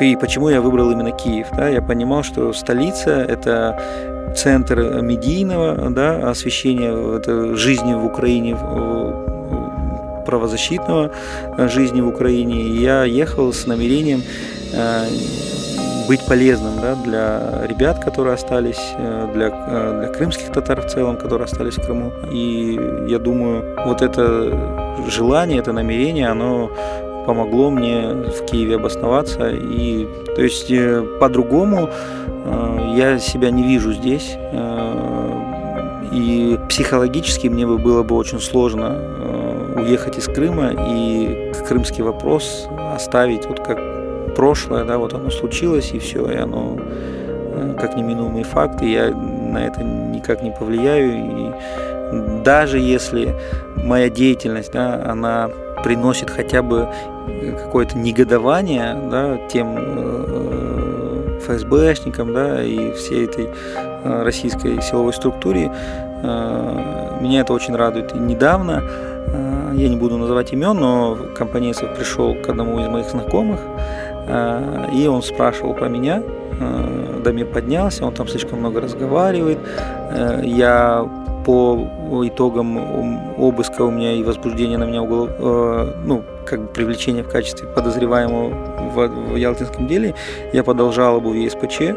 и 0.01 0.15
почему 0.21 0.49
я 0.49 0.61
выбрал 0.61 0.91
именно 0.91 1.11
Киев, 1.11 1.47
да, 1.57 1.69
я 1.69 1.81
понимал, 1.81 2.23
что 2.23 2.53
столица 2.53 3.09
это 3.11 3.79
центр 4.35 5.01
медийного 5.01 5.89
да, 5.89 6.29
освещения 6.29 6.91
это 7.17 7.55
жизни 7.55 7.93
в 7.95 8.05
Украине, 8.05 8.55
правозащитного 10.28 11.10
жизни 11.56 12.02
в 12.02 12.08
Украине. 12.08 12.60
И 12.60 12.82
я 12.82 13.04
ехал 13.04 13.50
с 13.50 13.66
намерением 13.66 14.22
быть 16.06 16.20
полезным 16.26 16.80
да, 16.82 16.94
для 16.94 17.66
ребят, 17.66 18.04
которые 18.04 18.34
остались, 18.34 18.94
для, 19.34 19.48
для 19.50 20.08
крымских 20.08 20.52
татар 20.52 20.80
в 20.82 20.86
целом, 20.86 21.16
которые 21.16 21.44
остались 21.44 21.78
в 21.78 21.82
Крыму. 21.84 22.12
И 22.30 22.78
я 23.08 23.18
думаю, 23.18 23.64
вот 23.86 24.02
это 24.02 24.52
желание, 25.08 25.58
это 25.60 25.72
намерение, 25.72 26.28
оно 26.28 26.70
помогло 27.26 27.70
мне 27.70 28.08
в 28.08 28.44
Киеве 28.44 28.76
обосноваться. 28.76 29.48
И, 29.50 30.06
то 30.34 30.42
есть 30.42 30.72
по-другому 31.20 31.88
я 32.94 33.18
себя 33.18 33.50
не 33.50 33.62
вижу 33.62 33.92
здесь. 33.92 34.36
И 36.10 36.58
психологически 36.70 37.48
мне 37.48 37.66
бы 37.66 37.76
было 37.76 38.02
бы 38.02 38.16
очень 38.16 38.40
сложно 38.40 38.98
уехать 39.78 40.18
из 40.18 40.26
Крыма 40.26 40.72
и 40.88 41.52
крымский 41.66 42.02
вопрос 42.02 42.68
оставить 42.94 43.46
вот 43.46 43.60
как 43.60 43.78
прошлое, 44.34 44.84
да, 44.84 44.98
вот 44.98 45.14
оно 45.14 45.30
случилось 45.30 45.92
и 45.92 45.98
все, 45.98 46.30
и 46.30 46.36
оно 46.36 46.78
как 47.80 47.96
неминуемый 47.96 48.44
факт, 48.44 48.82
и 48.82 48.92
я 48.92 49.10
на 49.10 49.58
это 49.58 49.82
никак 49.82 50.42
не 50.42 50.50
повлияю. 50.50 51.12
И 51.12 52.42
даже 52.44 52.78
если 52.78 53.34
моя 53.76 54.08
деятельность, 54.08 54.72
да, 54.72 55.02
она 55.04 55.50
приносит 55.82 56.30
хотя 56.30 56.62
бы 56.62 56.88
какое-то 57.64 57.96
негодование 57.96 58.96
да, 59.10 59.38
тем 59.48 59.74
э, 59.78 61.38
ФСБшникам 61.46 62.32
да, 62.32 62.62
и 62.62 62.92
всей 62.92 63.26
этой 63.26 63.48
э, 63.76 64.22
российской 64.22 64.80
силовой 64.82 65.12
структуре, 65.12 65.70
э, 66.22 67.18
меня 67.20 67.40
это 67.40 67.52
очень 67.52 67.76
радует. 67.76 68.14
И 68.14 68.18
недавно, 68.18 68.82
э, 68.82 69.47
я 69.78 69.88
не 69.88 69.96
буду 69.96 70.16
называть 70.16 70.52
имен, 70.52 70.76
но 70.76 71.16
компанейцев 71.36 71.96
пришел 71.96 72.34
к 72.34 72.48
одному 72.48 72.80
из 72.80 72.88
моих 72.88 73.08
знакомых, 73.08 73.60
э, 74.26 74.88
и 74.92 75.06
он 75.06 75.22
спрашивал 75.22 75.74
про 75.74 75.88
меня, 75.88 76.22
э, 76.60 77.20
Дамир 77.24 77.46
поднялся, 77.46 78.04
он 78.04 78.12
там 78.12 78.28
слишком 78.28 78.58
много 78.58 78.80
разговаривает. 78.80 79.58
Э, 80.10 80.42
я 80.44 81.08
по 81.44 81.88
итогам 82.26 83.38
обыска 83.38 83.82
у 83.82 83.90
меня 83.90 84.12
и 84.12 84.22
возбуждения 84.22 84.76
на 84.76 84.84
меня 84.84 85.02
уголов, 85.02 85.30
э, 85.38 85.92
ну, 86.04 86.22
как 86.44 86.60
бы 86.60 86.66
привлечение 86.66 87.22
в 87.22 87.28
качестве 87.28 87.68
подозреваемого 87.68 88.50
в, 88.94 89.32
в 89.32 89.36
Ялтинском 89.36 89.86
деле, 89.86 90.14
я 90.52 90.62
подал 90.64 90.92
жалобу 90.92 91.30
в 91.30 91.34
ЕСПЧ 91.34 91.94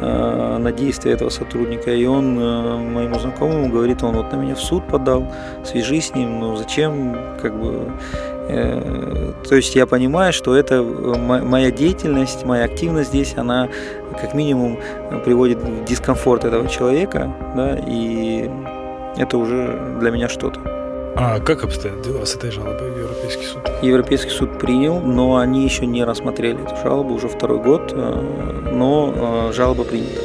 на 0.00 0.72
действия 0.72 1.12
этого 1.12 1.30
сотрудника, 1.30 1.90
и 1.92 2.04
он 2.06 2.38
э, 2.38 2.76
моему 2.76 3.18
знакомому 3.18 3.68
говорит, 3.68 4.02
он 4.02 4.16
вот 4.16 4.32
на 4.32 4.36
меня 4.36 4.54
в 4.54 4.60
суд 4.60 4.86
подал, 4.88 5.26
свяжи 5.64 6.00
с 6.00 6.14
ним, 6.14 6.40
ну 6.40 6.56
зачем, 6.56 7.16
как 7.40 7.58
бы, 7.58 7.92
э, 8.48 9.32
то 9.48 9.54
есть 9.54 9.74
я 9.74 9.86
понимаю, 9.86 10.32
что 10.32 10.54
это 10.56 10.82
моя 10.82 11.70
деятельность, 11.70 12.44
моя 12.44 12.64
активность 12.64 13.10
здесь, 13.10 13.34
она 13.36 13.68
как 14.20 14.34
минимум 14.34 14.78
приводит 15.24 15.58
в 15.58 15.84
дискомфорт 15.84 16.44
этого 16.44 16.68
человека, 16.68 17.32
да, 17.56 17.78
и 17.86 18.50
это 19.16 19.38
уже 19.38 19.96
для 20.00 20.10
меня 20.10 20.28
что-то. 20.28 20.73
А 21.16 21.38
как 21.40 21.62
обстоят 21.62 22.02
дела 22.02 22.24
с 22.24 22.34
этой 22.34 22.50
жалобой 22.50 22.90
в 22.90 22.98
Европейский 22.98 23.46
суд? 23.46 23.62
Европейский 23.82 24.30
суд 24.30 24.58
принял, 24.58 25.00
но 25.00 25.36
они 25.36 25.64
еще 25.64 25.86
не 25.86 26.04
рассмотрели 26.04 26.60
эту 26.60 26.76
жалобу 26.76 27.14
уже 27.14 27.28
второй 27.28 27.62
год, 27.62 27.92
но 28.72 29.52
жалоба 29.52 29.84
принята. 29.84 30.20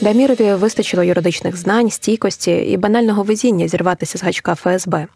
Дамірові 0.00 0.54
вистачило 0.54 1.02
юридичних 1.02 1.56
знань, 1.56 1.90
стійкості 1.90 2.50
і 2.50 2.76
банального 2.76 3.22
везіння 3.22 3.68
зірватися 3.68 4.18
з 4.18 4.22
гачка 4.22 4.54
ФСБ. 4.54 5.06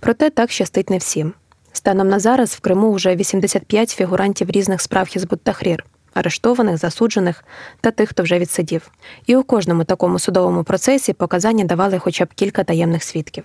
Проте 0.00 0.30
так 0.30 0.50
щастить 0.50 0.90
не 0.90 0.98
всім. 0.98 1.32
Станом 1.72 2.08
на 2.08 2.18
зараз 2.18 2.54
в 2.54 2.60
Криму 2.60 2.92
вже 2.92 3.16
85 3.16 3.90
фігурантів 3.90 4.50
різних 4.50 4.80
справ 4.80 5.06
Хізбут 5.06 5.40
Тахрір, 5.42 5.84
арештованих, 6.18 6.76
засуджених 6.76 7.44
та 7.80 7.90
тих, 7.90 8.08
хто 8.08 8.22
вже 8.22 8.38
відсидів. 8.38 8.90
І 9.26 9.36
у 9.36 9.42
кожному 9.42 9.84
такому 9.84 10.18
судовому 10.18 10.64
процесі 10.64 11.12
показання 11.12 11.64
давали 11.64 11.98
хоча 11.98 12.24
б 12.24 12.28
кілька 12.34 12.64
таємних 12.64 13.02
свідків. 13.04 13.44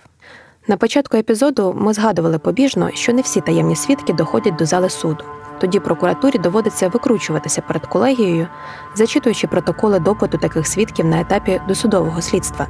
На 0.68 0.76
початку 0.76 1.16
епізоду 1.16 1.74
ми 1.78 1.92
згадували 1.92 2.38
побіжно, 2.38 2.90
що 2.94 3.12
не 3.12 3.22
всі 3.22 3.40
таємні 3.40 3.76
свідки 3.76 4.12
доходять 4.12 4.56
до 4.56 4.66
зали 4.66 4.90
суду. 4.90 5.24
Тоді 5.60 5.80
прокуратурі 5.80 6.38
доводиться 6.38 6.88
викручуватися 6.88 7.62
перед 7.62 7.86
колегією, 7.86 8.48
зачитуючи 8.94 9.46
протоколи 9.46 9.98
допиту 9.98 10.38
таких 10.38 10.66
свідків 10.66 11.06
на 11.06 11.20
етапі 11.20 11.60
досудового 11.68 12.22
слідства. 12.22 12.66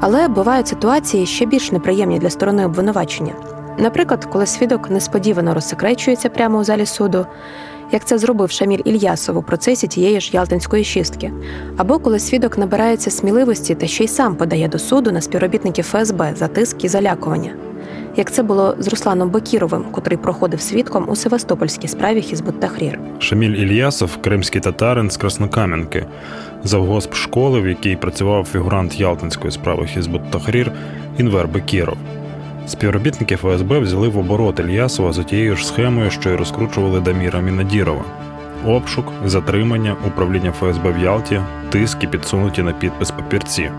Але 0.00 0.28
бувають 0.28 0.68
ситуації 0.68 1.26
ще 1.26 1.46
більш 1.46 1.72
неприємні 1.72 2.18
для 2.18 2.30
сторони 2.30 2.66
обвинувачення. 2.66 3.32
Наприклад, 3.78 4.24
коли 4.24 4.46
свідок 4.46 4.90
несподівано 4.90 5.54
розсекречується 5.54 6.28
прямо 6.28 6.58
у 6.58 6.64
залі 6.64 6.86
суду, 6.86 7.26
як 7.92 8.04
це 8.04 8.18
зробив 8.18 8.50
Шаміль 8.50 8.80
Ільясов 8.84 9.36
у 9.36 9.42
процесі 9.42 9.86
тієї 9.86 10.20
ж 10.20 10.30
Ялтинської 10.32 10.84
шістки, 10.84 11.32
або 11.76 11.98
коли 11.98 12.18
свідок 12.18 12.58
набирається 12.58 13.10
сміливості 13.10 13.74
та 13.74 13.86
ще 13.86 14.04
й 14.04 14.08
сам 14.08 14.36
подає 14.36 14.68
до 14.68 14.78
суду 14.78 15.12
на 15.12 15.20
співробітників 15.20 15.84
ФСБ 15.84 16.34
за 16.36 16.48
тиск 16.48 16.84
і 16.84 16.88
залякування, 16.88 17.50
як 18.16 18.32
це 18.32 18.42
було 18.42 18.76
з 18.78 18.88
Русланом 18.88 19.30
Бакіровим, 19.30 19.84
котрий 19.90 20.18
проходив 20.18 20.60
свідком 20.60 21.04
у 21.08 21.16
Севастопольській 21.16 21.88
справі 21.88 22.22
Хізбут 22.22 22.60
Тахрір. 22.60 23.00
Шаміль 23.18 23.50
Ільясов, 23.56 24.16
кримський 24.16 24.60
татарин 24.60 25.10
з 25.10 25.16
Краснокам'янки, 25.16 26.06
завгосп 26.64 27.14
школи, 27.14 27.60
в 27.60 27.68
якій 27.68 27.96
працював 27.96 28.44
фігурант 28.44 29.00
Ялтинської 29.00 29.52
справи 29.52 29.86
Хізбут 29.86 30.30
Тахрір 30.30 30.72
Інвер 31.18 31.48
Бекіров. 31.48 31.96
Співробітники 32.66 33.36
ФСБ 33.36 33.78
взяли 33.78 34.08
в 34.08 34.18
оборот 34.18 34.60
Ільясова 34.60 35.12
за 35.12 35.22
тією 35.22 35.56
ж 35.56 35.66
схемою, 35.66 36.10
що 36.10 36.30
й 36.30 36.36
розкручували 36.36 37.00
Даміра 37.00 37.40
Мінадірова. 37.40 38.04
Обшук, 38.64 39.12
затримання, 39.24 39.96
управління 40.06 40.52
ФСБ 40.52 40.92
в 40.92 41.02
Ялті, 41.02 41.40
тиск 41.70 42.04
і 42.04 42.06
підсунуті 42.06 42.62
на 42.62 42.72
підпис 42.72 43.10
папірці. 43.10 43.70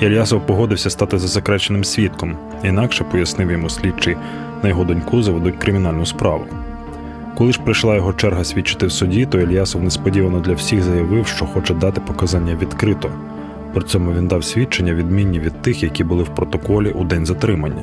Ільясов 0.00 0.46
погодився 0.46 0.90
стати 0.90 1.18
засекреченим 1.18 1.84
свідком, 1.84 2.36
інакше 2.64 3.04
пояснив 3.04 3.50
йому 3.50 3.70
слідчий, 3.70 4.16
на 4.62 4.68
його 4.68 4.84
доньку 4.84 5.22
заведуть 5.22 5.56
кримінальну 5.56 6.06
справу. 6.06 6.44
Коли 7.34 7.52
ж 7.52 7.60
прийшла 7.60 7.94
його 7.94 8.12
черга 8.12 8.44
свідчити 8.44 8.86
в 8.86 8.92
суді, 8.92 9.26
то 9.26 9.40
Ільясов 9.40 9.82
несподівано 9.82 10.40
для 10.40 10.54
всіх 10.54 10.82
заявив, 10.82 11.26
що 11.26 11.46
хоче 11.46 11.74
дати 11.74 12.00
показання 12.00 12.54
відкрито. 12.62 13.10
При 13.76 13.84
цьому 13.84 14.12
він 14.12 14.28
дав 14.28 14.44
свідчення 14.44 14.94
відмінні 14.94 15.40
від 15.40 15.62
тих, 15.62 15.82
які 15.82 16.04
були 16.04 16.22
в 16.22 16.34
протоколі 16.34 16.90
у 16.90 17.04
день 17.04 17.26
затримання. 17.26 17.82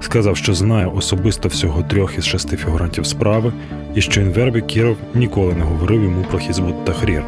Сказав, 0.00 0.36
що 0.36 0.54
знає 0.54 0.86
особисто 0.86 1.48
всього 1.48 1.82
трьох 1.82 2.18
із 2.18 2.24
шести 2.24 2.56
фігурантів 2.56 3.06
справи, 3.06 3.52
і 3.94 4.00
що 4.00 4.20
Інвербі 4.20 4.60
Кіров 4.60 4.96
ніколи 5.14 5.54
не 5.54 5.64
говорив 5.64 6.02
йому 6.02 6.24
про 6.30 6.38
Хізбут 6.38 6.84
Тахрір. 6.84 7.22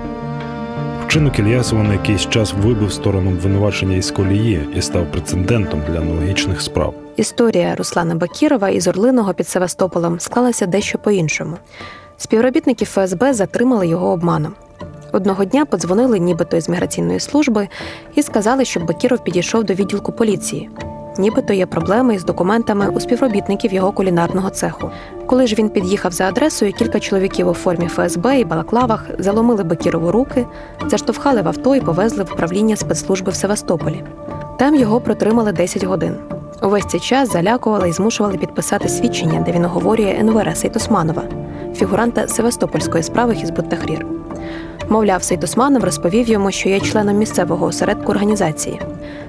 Вчинок 1.07 1.39
Ільясова 1.39 1.83
на 1.83 1.93
якийсь 1.93 2.29
час 2.29 2.55
вибив 2.63 2.93
сторону 2.93 3.31
обвинувачення 3.31 3.97
із 3.97 4.11
колії 4.11 4.69
і 4.77 4.83
став 4.83 5.13
прецедентом 5.13 5.81
для 5.89 6.01
аналогічних 6.01 6.61
справ. 6.61 6.95
Історія 7.17 7.75
Руслана 7.75 8.15
Бакірова 8.15 8.69
із 8.69 8.87
Орлиного 8.87 9.35
під 9.35 9.49
Севастополем 9.49 10.21
склалася 10.21 10.67
дещо 10.67 10.99
по-іншому. 10.99 11.57
Співробітники 12.17 12.85
ФСБ 12.85 13.35
затримали 13.35 13.87
його 13.87 14.09
обманом. 14.09 14.55
Одного 15.15 15.45
дня 15.45 15.65
подзвонили 15.65 16.19
нібито 16.19 16.57
із 16.57 16.69
міграційної 16.69 17.21
служби 17.21 17.69
і 18.15 18.23
сказали, 18.23 18.65
щоб 18.65 18.87
Бакіров 18.87 19.25
підійшов 19.25 19.65
до 19.65 19.75
відділку 19.75 20.13
поліції. 20.13 20.71
нібито 21.19 21.53
є 21.53 21.67
проблеми 21.67 22.15
із 22.15 22.25
документами 22.25 22.89
у 22.89 23.01
співробітників 23.01 23.73
його 23.73 23.93
кулінарного 23.93 24.51
цеху. 24.51 24.91
Коли 25.27 25.47
ж 25.47 25.55
він 25.55 25.69
під'їхав 25.69 26.13
за 26.13 26.29
адресою, 26.29 26.73
кілька 26.73 27.01
чоловіків 27.01 27.49
у 27.49 27.55
формі 27.55 27.87
ФСБ 27.87 28.41
і 28.41 28.45
балаклавах 28.45 29.05
заломили 29.19 29.65
Бакірову 29.65 30.13
руки, 30.13 30.47
заштовхали 30.87 31.43
в 31.43 31.49
авто 31.49 31.77
і 31.77 31.81
повезли 31.81 32.25
в 32.25 32.33
управління 32.33 32.77
спецслужби 32.77 33.33
в 33.33 33.35
Севастополі. 33.35 34.05
Там 34.59 34.75
його 34.75 35.01
протримали 35.01 35.53
10 35.53 35.85
годин. 35.85 36.17
Увесь 36.63 36.87
цей 36.87 37.01
час 37.01 37.33
залякували 37.33 37.89
і 37.89 37.93
змушували 37.93 38.39
підписати 38.39 38.89
свідчення, 38.89 39.41
де 39.41 39.53
він 39.53 39.65
оговорює 39.65 40.17
НВР 40.21 40.57
Сейтосманова, 40.57 41.23
фігуранта 41.75 42.29
Севастопольської 42.29 43.03
справи 43.03 43.33
Хізбут-Тахрір. 43.33 44.14
Мовляв, 44.89 45.23
Сейтосманов 45.23 45.85
розповів 45.85 46.29
йому, 46.29 46.51
що 46.51 46.69
є 46.69 46.81
членом 46.81 47.17
місцевого 47.17 47.67
осередку 47.67 48.13
організації. 48.13 48.81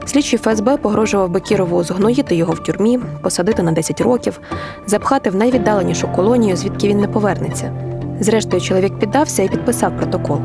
Слідчий 0.05 0.39
ФСБ 0.39 0.77
погрожував 0.77 1.29
Бекірову 1.29 1.83
згноїти 1.83 2.35
його 2.35 2.53
в 2.53 2.63
тюрмі, 2.63 2.99
посадити 3.21 3.63
на 3.63 3.71
10 3.71 4.01
років, 4.01 4.39
запхати 4.87 5.29
в 5.29 5.35
найвіддаленішу 5.35 6.07
колонію, 6.07 6.55
звідки 6.55 6.87
він 6.87 6.99
не 6.99 7.07
повернеться. 7.07 7.71
Зрештою, 8.19 8.61
чоловік 8.61 8.99
піддався 8.99 9.43
і 9.43 9.49
підписав 9.49 9.97
протокол. 9.97 10.39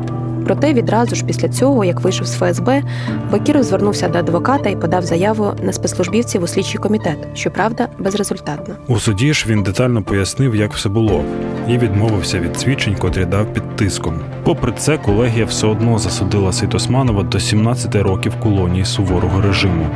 Проте 0.51 0.73
відразу 0.73 1.15
ж 1.15 1.25
після 1.25 1.49
цього, 1.49 1.85
як 1.85 2.01
вийшов 2.01 2.27
з 2.27 2.33
ФСБ, 2.33 2.83
Бакіров 3.31 3.63
звернувся 3.63 4.07
до 4.07 4.19
адвоката 4.19 4.69
і 4.69 4.75
подав 4.75 5.03
заяву 5.03 5.53
на 5.63 5.73
спецслужбівців 5.73 6.43
у 6.43 6.47
слідчий 6.47 6.79
комітет, 6.79 7.17
щоправда, 7.33 7.87
безрезультатно. 7.99 8.75
У 8.87 8.99
суді 8.99 9.33
ж 9.33 9.45
він 9.47 9.63
детально 9.63 10.03
пояснив, 10.03 10.55
як 10.55 10.73
все 10.73 10.89
було, 10.89 11.23
і 11.67 11.77
відмовився 11.77 12.39
від 12.39 12.59
свідчень, 12.59 12.95
котрі 12.95 13.25
дав 13.25 13.53
під 13.53 13.75
тиском. 13.75 14.19
Попри 14.43 14.73
це, 14.77 14.97
колегія 14.97 15.45
все 15.45 15.67
одно 15.67 15.99
засудила 15.99 16.53
Сейтосманова 16.53 17.23
до 17.23 17.39
17 17.39 17.95
років 17.95 18.33
колонії 18.43 18.85
суворого 18.85 19.41
режиму. 19.41 19.87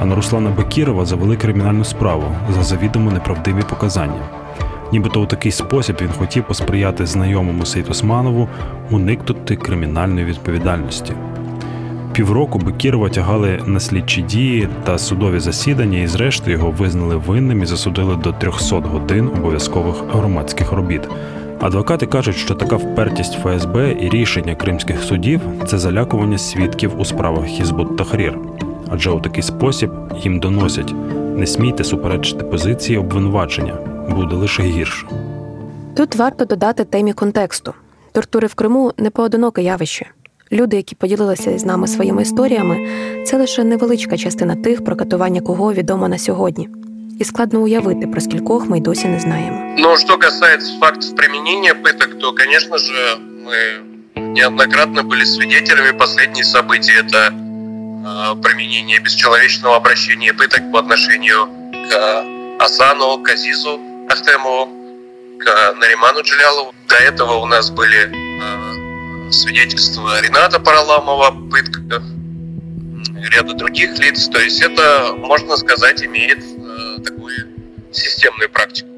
А 0.00 0.04
на 0.04 0.14
Руслана 0.14 0.50
Бакірова 0.50 1.04
завели 1.04 1.36
кримінальну 1.36 1.84
справу 1.84 2.24
за 2.54 2.62
завідомо 2.62 3.10
неправдиві 3.10 3.62
показання. 3.68 4.43
Нібито 4.92 5.22
у 5.22 5.26
такий 5.26 5.52
спосіб 5.52 5.96
він 6.02 6.10
хотів 6.18 6.44
посприяти 6.44 7.06
знайомому 7.06 7.66
Сейтосманову 7.66 8.48
уникнути 8.90 9.56
кримінальної 9.56 10.26
відповідальності. 10.26 11.12
Півроку 12.12 12.58
Бекірова 12.58 13.08
тягали 13.08 13.60
на 13.66 13.80
слідчі 13.80 14.22
дії 14.22 14.68
та 14.84 14.98
судові 14.98 15.40
засідання, 15.40 15.98
і 15.98 16.06
зрештою 16.06 16.56
його 16.56 16.70
визнали 16.70 17.16
винним 17.16 17.62
і 17.62 17.66
засудили 17.66 18.16
до 18.16 18.32
300 18.32 18.76
годин 18.76 19.30
обов'язкових 19.38 19.96
громадських 20.12 20.72
робіт. 20.72 21.08
Адвокати 21.60 22.06
кажуть, 22.06 22.36
що 22.36 22.54
така 22.54 22.76
впертість 22.76 23.38
ФСБ 23.42 23.96
і 24.00 24.08
рішення 24.08 24.54
кримських 24.54 25.02
судів 25.02 25.40
це 25.66 25.78
залякування 25.78 26.38
свідків 26.38 27.00
у 27.00 27.04
справах 27.04 27.44
Хізбут 27.44 27.96
Тахрір. 27.96 28.38
Адже 28.90 29.10
у 29.10 29.20
такий 29.20 29.42
спосіб 29.42 29.90
їм 30.22 30.38
доносять 30.40 30.94
не 31.36 31.46
смійте 31.46 31.84
суперечити 31.84 32.44
позиції 32.44 32.98
обвинувачення, 32.98 33.74
буде 34.09 34.35
лише 34.35 34.63
гірше. 34.63 35.07
Тут 35.95 36.15
варто 36.15 36.45
додати 36.45 36.83
темі 36.83 37.13
контексту. 37.13 37.73
Тортури 38.11 38.47
в 38.47 38.53
Криму 38.53 38.93
не 38.97 39.09
поодиноке 39.09 39.61
явище. 39.61 40.05
Люди, 40.51 40.77
які 40.77 40.95
поділилися 40.95 41.57
з 41.57 41.65
нами 41.65 41.87
своїми 41.87 42.21
історіями, 42.21 42.87
це 43.25 43.37
лише 43.37 43.63
невеличка 43.63 44.17
частина 44.17 44.55
тих, 44.55 44.85
про 44.85 44.95
катування 44.95 45.41
кого 45.41 45.73
відомо 45.73 46.07
на 46.07 46.17
сьогодні. 46.17 46.69
І 47.19 47.23
складно 47.23 47.61
уявити, 47.61 48.07
про 48.07 48.21
скількох 48.21 48.69
ми 48.69 48.77
й 48.77 48.81
досі 48.81 49.07
не 49.07 49.19
знаємо. 49.19 49.75
Ну, 49.77 49.97
что 49.97 50.17
касается 50.17 50.79
фактов 50.79 51.15
применения 51.15 51.73
пыток, 51.73 52.19
то, 52.19 52.33
конечно 52.33 52.77
же, 52.77 52.93
мы 53.45 54.21
неоднократно 54.21 55.03
были 55.03 55.25
свидетелями 55.25 55.97
последних 55.97 56.45
событий. 56.45 56.93
Это 56.93 57.31
э, 57.31 58.41
применение 58.41 58.99
бесчеловечного 58.99 59.75
обращения 59.75 60.33
пыток 60.33 60.71
по 60.71 60.79
отношению 60.79 61.47
к 61.89 62.23
Асану, 62.59 63.17
к 63.23 63.33
Азизу 63.33 63.79
Ахтемову, 64.09 64.69
к 65.39 65.73
Нариману 65.79 66.21
Джилялову. 66.21 66.73
До 66.87 66.95
этого 66.95 67.33
у 67.35 67.45
нас 67.45 67.69
были 67.69 68.09
э, 68.11 69.31
свидетельства 69.31 70.21
Рената 70.21 70.59
Параламова, 70.59 71.31
пытка 71.51 72.01
ряда 73.35 73.53
других 73.53 73.97
лиц. 73.99 74.27
То 74.27 74.39
есть 74.39 74.61
это, 74.61 75.15
можно 75.17 75.57
сказать, 75.57 76.03
имеет 76.03 76.39
э, 76.39 77.03
такую 77.03 77.47
системную 77.91 78.49
практику. 78.49 78.89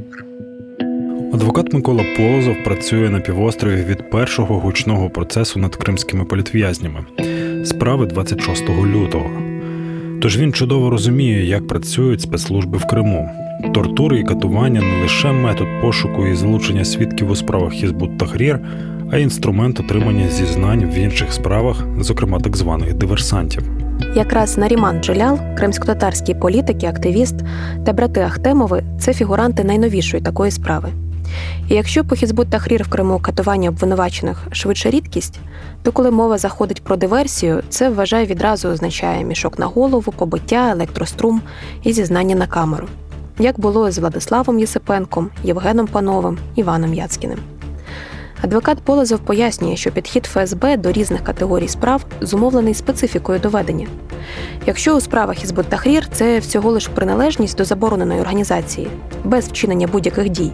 Адвокат 1.34 1.74
Микола 1.74 2.04
Полозов 2.18 2.64
працює 2.64 3.10
на 3.10 3.20
півострові 3.20 3.84
від 3.84 4.10
першого 4.10 4.60
гучного 4.60 5.10
процесу 5.10 5.60
над 5.60 5.76
кримськими 5.76 6.26
політв'язнями 6.26 7.06
справи 7.66 8.06
26 8.06 8.70
лютого. 8.70 9.45
Тож 10.23 10.39
він 10.39 10.53
чудово 10.53 10.91
розуміє, 10.91 11.45
як 11.45 11.67
працюють 11.67 12.21
спецслужби 12.21 12.79
в 12.79 12.87
Криму. 12.87 13.31
Тортури 13.75 14.21
і 14.21 14.25
катування 14.25 14.81
не 14.81 15.03
лише 15.03 15.33
метод 15.33 15.67
пошуку 15.83 16.27
і 16.27 16.35
залучення 16.35 16.85
свідків 16.85 17.31
у 17.31 17.37
справах 17.37 17.73
Хізбут 17.73 18.19
Тахрір, 18.19 18.61
а 19.12 19.19
й 19.19 19.23
інструмент 19.23 19.81
отримання 19.81 20.29
зізнань 20.29 20.85
в 20.85 20.95
інших 20.99 21.33
справах, 21.33 21.87
зокрема 22.01 22.41
так 22.41 22.57
званих 22.57 22.95
диверсантів. 22.95 23.62
Якраз 24.14 24.59
Наріман 24.59 25.03
Джелял, 25.03 25.39
кримськотатарський 25.57 26.35
політик 26.35 26.83
і 26.83 26.87
активіст 26.87 27.37
та 27.87 27.93
брати 27.93 28.21
Ахтемови 28.21 28.83
це 29.01 29.14
фігуранти 29.14 29.64
найновішої 29.64 30.23
такої 30.23 30.51
справи. 30.51 30.89
І 31.68 31.74
якщо 31.74 32.05
по 32.05 32.14
Хізбут 32.14 32.49
Тахрір 32.51 32.82
в 32.82 32.89
Криму 32.89 33.18
катування 33.18 33.68
обвинувачених 33.68 34.47
швидше 34.53 34.91
рідкість, 34.91 35.41
то 35.82 35.93
коли 35.93 36.11
мова 36.11 36.39
заходить 36.39 36.84
про 36.84 36.97
диверсію, 36.97 37.62
це 37.68 37.89
вважає 37.89 38.26
відразу 38.26 38.68
означає 38.68 39.24
мішок 39.24 39.59
на 39.59 39.66
голову, 39.66 40.12
побиття, 40.12 40.70
електрострум 40.70 41.43
і 41.82 41.93
зізнання 41.93 42.37
на 42.37 42.47
камеру, 42.47 42.89
як 43.39 43.61
було 43.61 43.91
з 43.91 43.99
Владиславом 43.99 44.59
Єсипенком, 44.59 45.30
Євгеном 45.45 45.87
Пановим, 45.87 46.39
Іваном 46.55 46.95
Яцькіним. 46.95 47.39
Адвокат 48.43 48.78
Полозов 48.78 49.18
пояснює, 49.18 49.76
що 49.76 49.91
підхід 49.91 50.26
ФСБ 50.26 50.76
до 50.76 50.93
різних 50.93 51.24
категорій 51.24 51.68
справ 51.68 52.05
зумовлений 52.20 52.74
специфікою 52.74 53.39
доведення. 53.39 53.87
Якщо 54.66 54.97
у 54.97 55.01
справах 55.01 55.45
із 55.45 55.55
Тахрір 55.68 56.09
це 56.12 56.39
всього 56.39 56.70
лиш 56.70 56.89
приналежність 56.89 57.59
до 57.59 57.64
забороненої 57.64 58.20
організації, 58.20 58.89
без 59.24 59.49
вчинення 59.49 59.87
будь-яких 59.87 60.28
дій, 60.28 60.53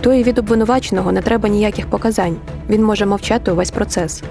то 0.00 0.12
і 0.12 0.22
від 0.22 0.38
обвинуваченого 0.38 1.12
не 1.12 1.22
треба 1.22 1.48
ніяких 1.48 1.86
показань. 1.86 2.36
Він 2.68 2.84
може 2.84 3.06
мовчати 3.06 3.52
увесь 3.52 3.70
процес. 3.70 4.22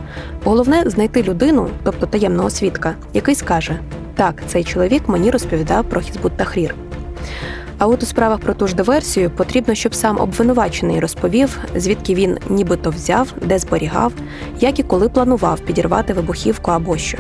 Головне 0.44 0.84
знайти 0.86 1.24
людину, 1.24 1.68
тобто 1.84 2.06
таємного 2.06 2.50
свідка, 2.50 2.96
який 3.14 3.36
скаже: 3.36 3.80
так, 4.16 4.44
цей 4.48 4.64
чоловік 4.64 5.10
мені 5.10 5.32
розповідав 5.32 5.86
про 5.86 6.02
Хізбут 6.02 6.38
Тахрір. 6.38 6.76
А 7.82 7.88
от 7.88 8.04
у 8.04 8.06
справах 8.06 8.40
про 8.40 8.54
ту 8.54 8.68
ж 8.68 8.76
диверсію 8.76 9.30
потрібно, 9.30 9.76
щоб 9.76 9.96
сам 9.96 10.20
обвинувачений 10.20 11.00
розповів, 11.00 11.60
звідки 11.76 12.16
він 12.16 12.38
нібито 12.50 12.90
взяв, 12.90 13.34
де 13.42 13.60
зберігав, 13.60 14.14
як 14.60 14.80
і 14.80 14.84
коли 14.84 15.10
планував 15.10 15.60
підірвати 15.60 16.14
вибухівку 16.14 16.72
або 16.72 16.98
що. 16.98 17.18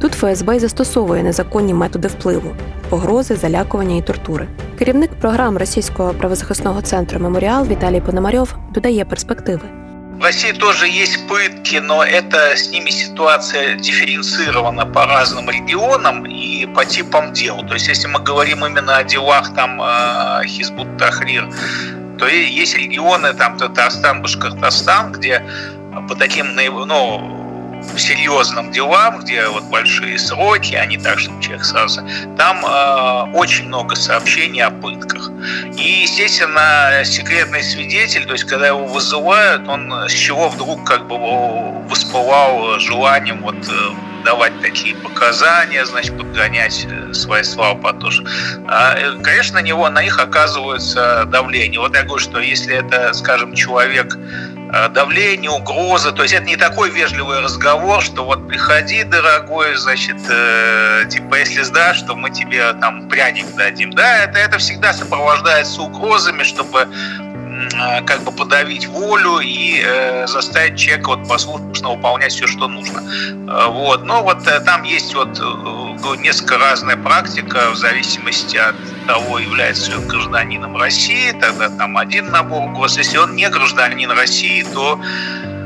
Тут 0.00 0.12
ФСБ 0.12 0.56
й 0.56 0.60
застосовує 0.60 1.22
незаконні 1.22 1.74
методи 1.74 2.08
впливу, 2.08 2.50
погрози, 2.88 3.36
залякування 3.36 3.96
і 3.96 4.02
тортури. 4.02 4.48
Керівник 4.78 5.10
програм 5.20 5.56
російського 5.56 6.14
правозахисного 6.14 6.82
центру 6.82 7.20
Меморіал 7.20 7.66
Віталій 7.66 8.00
Пономарьов 8.00 8.54
додає 8.74 9.04
перспективи. 9.04 9.87
В 10.18 10.22
России 10.24 10.50
тоже 10.50 10.88
есть 10.88 11.28
пытки, 11.28 11.76
но 11.76 12.02
это 12.02 12.56
с 12.56 12.70
ними 12.70 12.90
ситуация 12.90 13.76
дифференцирована 13.76 14.84
по 14.84 15.06
разным 15.06 15.48
регионам 15.48 16.26
и 16.26 16.66
по 16.66 16.84
типам 16.84 17.32
дел. 17.32 17.62
То 17.62 17.74
есть, 17.74 17.86
если 17.86 18.08
мы 18.08 18.18
говорим 18.18 18.66
именно 18.66 18.96
о 18.96 19.04
делах 19.04 19.54
там 19.54 19.80
Хизбут 20.44 20.98
Тахрир, 20.98 21.48
то 22.18 22.26
есть 22.26 22.74
регионы 22.74 23.32
там 23.32 23.56
Татарстан, 23.58 24.20
Башкортостан, 24.20 25.12
где 25.12 25.40
по 26.08 26.16
таким 26.16 26.56
ну, 26.56 27.37
серьезным 27.96 28.70
делам, 28.72 29.20
где 29.20 29.46
вот 29.48 29.64
большие 29.64 30.18
сроки, 30.18 30.74
а 30.74 30.86
не 30.86 30.98
так, 30.98 31.18
чтобы 31.18 31.42
человек 31.42 31.64
сразу... 31.64 32.02
Там 32.36 32.64
э, 32.64 33.36
очень 33.36 33.66
много 33.66 33.96
сообщений 33.96 34.62
о 34.62 34.70
пытках. 34.70 35.30
И, 35.76 36.02
естественно, 36.02 37.02
секретный 37.04 37.62
свидетель, 37.62 38.24
то 38.26 38.32
есть, 38.32 38.44
когда 38.44 38.68
его 38.68 38.84
вызывают, 38.86 39.68
он 39.68 39.92
с 40.08 40.12
чего 40.12 40.48
вдруг 40.48 40.84
как 40.86 41.06
бы 41.06 41.16
воспылал 41.88 42.78
желанием 42.78 43.42
вот 43.42 43.56
э, 43.68 44.17
давать 44.24 44.60
такие 44.60 44.94
показания, 44.94 45.84
значит, 45.84 46.16
подгонять 46.16 46.86
э, 46.88 47.12
свои 47.12 47.42
слова 47.42 47.74
под 47.74 47.98
а, 48.68 48.94
э, 48.96 49.22
конечно, 49.22 49.60
на 49.60 49.62
него, 49.62 49.88
на 49.88 50.02
них 50.02 50.18
оказывается 50.18 51.24
давление. 51.26 51.80
Вот 51.80 51.94
я 51.94 52.02
говорю, 52.02 52.20
что 52.20 52.38
если 52.38 52.76
это, 52.76 53.12
скажем, 53.12 53.54
человек 53.54 54.16
Э, 54.70 54.88
давление, 54.90 55.50
угрозы. 55.50 56.12
То 56.12 56.22
есть 56.22 56.34
это 56.34 56.44
не 56.44 56.56
такой 56.56 56.90
вежливый 56.90 57.40
разговор, 57.40 58.02
что 58.02 58.24
вот 58.24 58.46
приходи, 58.48 59.02
дорогой, 59.02 59.74
значит, 59.76 60.16
э, 60.28 61.04
типа 61.08 61.36
если 61.36 61.62
сдашь, 61.62 62.02
то 62.02 62.14
мы 62.14 62.28
тебе 62.28 62.74
там 62.74 63.08
пряник 63.08 63.46
дадим. 63.56 63.92
Да, 63.92 64.24
это, 64.24 64.38
это 64.38 64.58
всегда 64.58 64.92
сопровождается 64.92 65.80
угрозами, 65.80 66.42
чтобы 66.42 66.86
как 68.06 68.22
бы 68.22 68.32
подавить 68.32 68.86
волю 68.86 69.40
и 69.40 69.82
заставить 70.26 70.78
человека 70.78 71.08
вот 71.08 71.28
послушно 71.28 71.90
выполнять 71.94 72.32
все, 72.32 72.46
что 72.46 72.68
нужно. 72.68 73.02
Вот. 73.70 74.04
Но 74.04 74.22
вот 74.22 74.44
там 74.64 74.82
есть 74.82 75.14
вот 75.14 75.38
несколько 76.20 76.58
разная 76.58 76.96
практика 76.96 77.70
в 77.70 77.76
зависимости 77.76 78.56
от 78.56 78.76
того, 79.06 79.38
является 79.38 79.92
он 79.92 80.06
гражданином 80.06 80.76
России, 80.76 81.32
тогда 81.32 81.68
там 81.68 81.96
один 81.96 82.30
набор 82.30 82.70
гос. 82.72 82.98
Если 82.98 83.18
он 83.18 83.36
не 83.36 83.48
гражданин 83.48 84.10
России, 84.10 84.62
то 84.62 85.00
Э, 85.48 85.57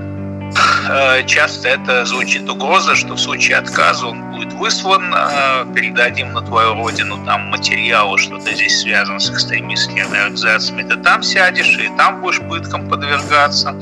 часто 1.26 1.68
это 1.68 2.04
звучит 2.04 2.48
угроза, 2.48 2.94
что 2.94 3.14
в 3.14 3.20
случае 3.20 3.58
отказа 3.58 4.06
он 4.06 4.32
будет 4.32 4.52
выслан, 4.54 5.14
э, 5.14 5.66
передадим 5.74 6.32
на 6.32 6.42
твою 6.42 6.74
родину 6.74 7.24
там 7.24 7.50
материалы, 7.50 8.18
что 8.18 8.38
ты 8.38 8.54
здесь 8.54 8.80
связан 8.80 9.20
с 9.20 9.30
экстремистскими 9.30 10.02
организациями, 10.02 10.82
ты 10.82 10.96
там 10.96 11.22
сядешь 11.22 11.78
и 11.78 11.88
там 11.96 12.20
будешь 12.20 12.40
пыткам 12.40 12.88
подвергаться. 12.88 13.74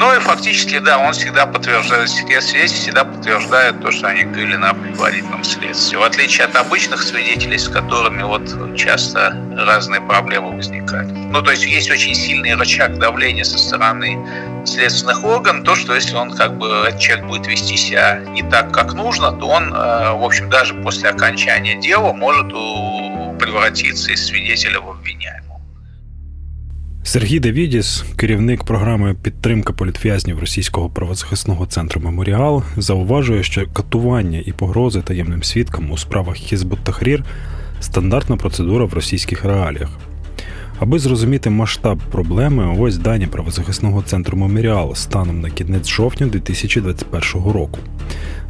Ну 0.00 0.16
и 0.16 0.18
фактически, 0.18 0.78
да, 0.78 0.96
он 0.96 1.12
всегда 1.12 1.44
подтверждает, 1.44 2.08
связи 2.08 2.74
всегда 2.74 3.04
подтверждает 3.04 3.82
то, 3.82 3.90
что 3.90 4.06
они 4.06 4.22
говорили 4.22 4.56
на 4.56 4.72
предварительном 4.72 5.44
следствии. 5.44 5.98
В 5.98 6.02
отличие 6.02 6.46
от 6.46 6.56
обычных 6.56 7.02
свидетелей, 7.02 7.58
с 7.58 7.68
которыми 7.68 8.22
вот 8.22 8.74
часто 8.78 9.36
разные 9.58 10.00
проблемы 10.00 10.56
возникают. 10.56 11.12
Ну, 11.12 11.42
то 11.42 11.50
есть 11.50 11.66
есть 11.66 11.90
очень 11.90 12.14
сильный 12.14 12.54
рычаг 12.54 12.98
давления 12.98 13.44
со 13.44 13.58
стороны 13.58 14.18
следственных 14.64 15.22
органов, 15.22 15.66
то, 15.66 15.76
что 15.76 15.94
если 15.94 16.16
он 16.16 16.34
как 16.34 16.56
бы, 16.56 16.86
этот 16.88 16.98
человек 16.98 17.26
будет 17.26 17.46
вести 17.46 17.76
себя 17.76 18.20
не 18.30 18.42
так, 18.42 18.72
как 18.72 18.94
нужно, 18.94 19.32
то 19.32 19.48
он, 19.48 19.74
э, 19.74 20.12
в 20.12 20.24
общем, 20.24 20.48
даже 20.48 20.72
после 20.76 21.10
окончания 21.10 21.74
дела 21.74 22.14
может 22.14 22.48
превратиться 23.38 24.12
из 24.12 24.24
свидетеля 24.24 24.80
в 24.80 24.88
обвиняемого. 24.88 25.49
Сергій 27.02 27.40
Давідіс, 27.40 28.04
керівник 28.16 28.64
програми 28.64 29.16
підтримка 29.22 29.72
політв'язнів 29.72 30.38
російського 30.38 30.90
правозахисного 30.90 31.66
центру 31.66 32.00
Меморіал, 32.00 32.62
зауважує, 32.76 33.42
що 33.42 33.66
катування 33.72 34.42
і 34.46 34.52
погрози 34.52 35.00
таємним 35.00 35.42
свідкам 35.42 35.90
у 35.90 35.98
справах 35.98 36.36
Хізбут 36.36 36.78
Тахрір 36.84 37.24
стандартна 37.80 38.36
процедура 38.36 38.84
в 38.84 38.94
російських 38.94 39.44
реаліях. 39.44 39.88
Аби 40.78 40.98
зрозуміти 40.98 41.50
масштаб 41.50 41.98
проблеми, 41.98 42.76
ось 42.78 42.96
дані 42.96 43.26
правозахисного 43.26 44.02
центру 44.02 44.38
Меморіал 44.38 44.94
станом 44.94 45.40
на 45.40 45.50
кінець 45.50 45.88
жовтня 45.88 46.26
2021 46.26 47.52
року. 47.52 47.78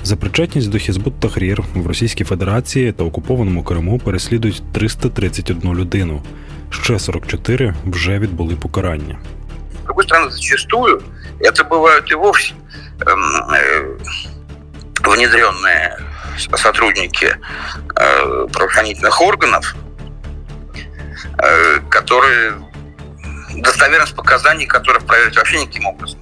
За 0.05 0.17
причетність 0.17 0.71
до 0.71 0.79
Хізбут 0.79 1.21
Тахрір 1.21 1.63
в 1.75 1.87
Російській 1.87 2.25
Федерації 2.25 2.93
та 2.93 3.05
окупованому 3.05 3.63
Криму 3.63 3.99
переслідують 3.99 4.63
331 4.73 5.75
людину. 5.75 6.23
Ще 6.71 6.99
44 6.99 7.75
вже 7.87 8.19
відбули 8.19 8.57
покарання. 8.57 9.19
С 9.83 9.85
другой 9.85 10.05
стороны, 10.05 10.31
зачастую 10.31 11.03
это 11.41 11.65
бывают 11.65 12.13
и 12.13 12.15
вовсе 12.15 12.55
э, 13.01 13.99
внедренные 15.01 15.99
сотрудники 16.57 17.27
э, 17.97 18.47
правоохранительных 18.53 19.21
органов, 19.21 19.75
э, 21.39 21.81
которые 21.89 22.53
достоверность 23.57 24.15
показаний, 24.15 24.67
которых 24.67 25.07
проверить 25.07 25.37
вообще 25.37 25.59
никаким 25.59 25.87
образом 25.87 26.21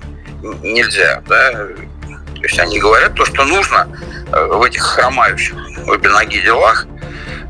нельзя. 0.62 1.22
Да? 1.28 1.52
То 1.52 2.42
есть 2.42 2.58
они 2.58 2.78
говорят 2.80 3.14
то, 3.14 3.24
что 3.26 3.44
нужно 3.44 3.86
в 4.30 4.62
этих 4.62 4.82
хромающих 4.82 5.56
обе 5.88 6.08
ноги 6.08 6.40
делах– 6.40 6.86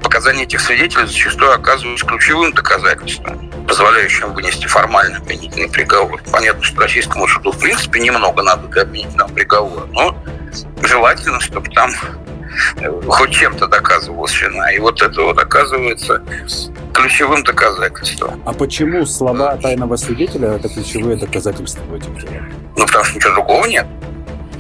Показания 0.03 0.45
этих 0.45 0.61
свидетелей 0.61 1.07
зачастую 1.07 1.53
оказываются 1.53 2.07
ключевым 2.07 2.53
доказательством, 2.53 3.51
позволяющим 3.67 4.33
вынести 4.33 4.67
формально 4.67 5.19
обвинительный 5.19 5.69
приговор. 5.69 6.21
Понятно, 6.33 6.63
что 6.63 6.81
российскому 6.81 7.27
суду 7.29 7.53
в 7.53 7.59
принципе 7.59 8.01
немного 8.01 8.43
надо 8.43 8.67
для 8.69 8.83
обвинительного 8.83 9.29
приговора, 9.29 9.87
но 9.93 10.17
желательно, 10.83 11.41
чтобы 11.41 11.71
там 11.71 11.91
э, 12.77 13.01
хоть 13.07 13.33
чем-то 13.33 13.67
доказывалась 13.67 14.41
вина. 14.41 14.73
И 14.73 14.79
вот 14.79 15.03
это 15.03 15.21
вот 15.23 15.39
оказывается 15.39 16.23
ключевым 16.95 17.45
доказательством. 17.45 18.43
А 18.47 18.53
почему 18.53 19.05
слова 19.07 19.57
тайного 19.57 19.97
свидетеля– 19.97 20.55
это 20.57 20.69
ключевые 20.69 21.17
доказательства 21.17 21.83
в 21.83 21.95
этих 21.95 22.15
делах? 22.15 22.45
Ну, 22.77 22.87
потому 22.87 23.05
что 23.05 23.17
ничего 23.17 23.35
другого 23.35 23.67
нет. 23.67 23.87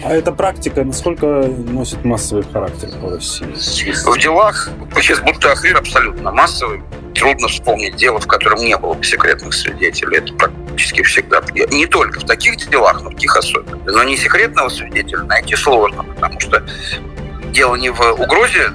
А 0.05 0.15
эта 0.15 0.33
практика 0.33 0.85
насколько 0.85 1.27
носит 1.27 2.05
массовый 2.05 2.45
характер 2.45 2.91
по 3.01 3.11
России? 3.11 3.47
В 3.47 4.19
делах 4.19 4.71
сейчас 4.97 5.21
будто 5.21 5.53
Ахрир 5.53 5.77
абсолютно 5.77 6.31
массовый. 6.31 6.83
Трудно 7.15 7.49
вспомнить 7.49 7.97
дело, 7.97 8.21
в 8.21 8.27
котором 8.27 8.61
не 8.61 8.77
было 8.77 8.95
бы 8.95 9.03
секретных 9.03 9.53
свидетелей. 9.53 10.19
Это 10.19 10.33
практически 10.35 11.03
всегда. 11.03 11.43
Не 11.71 11.87
только 11.87 12.21
в 12.21 12.25
таких 12.25 12.57
делах, 12.71 13.03
но 13.03 13.11
в 13.11 13.15
таких 13.15 13.37
особенно. 13.37 13.77
Но 13.85 14.05
не 14.05 14.17
секретного 14.17 14.69
свидетеля 14.69 15.25
найти 15.25 15.57
сложно, 15.57 16.05
потому 16.05 16.39
что 16.39 16.63
дело 17.51 17.75
не 17.75 17.91
в 17.91 18.01
угрозе 18.01 18.71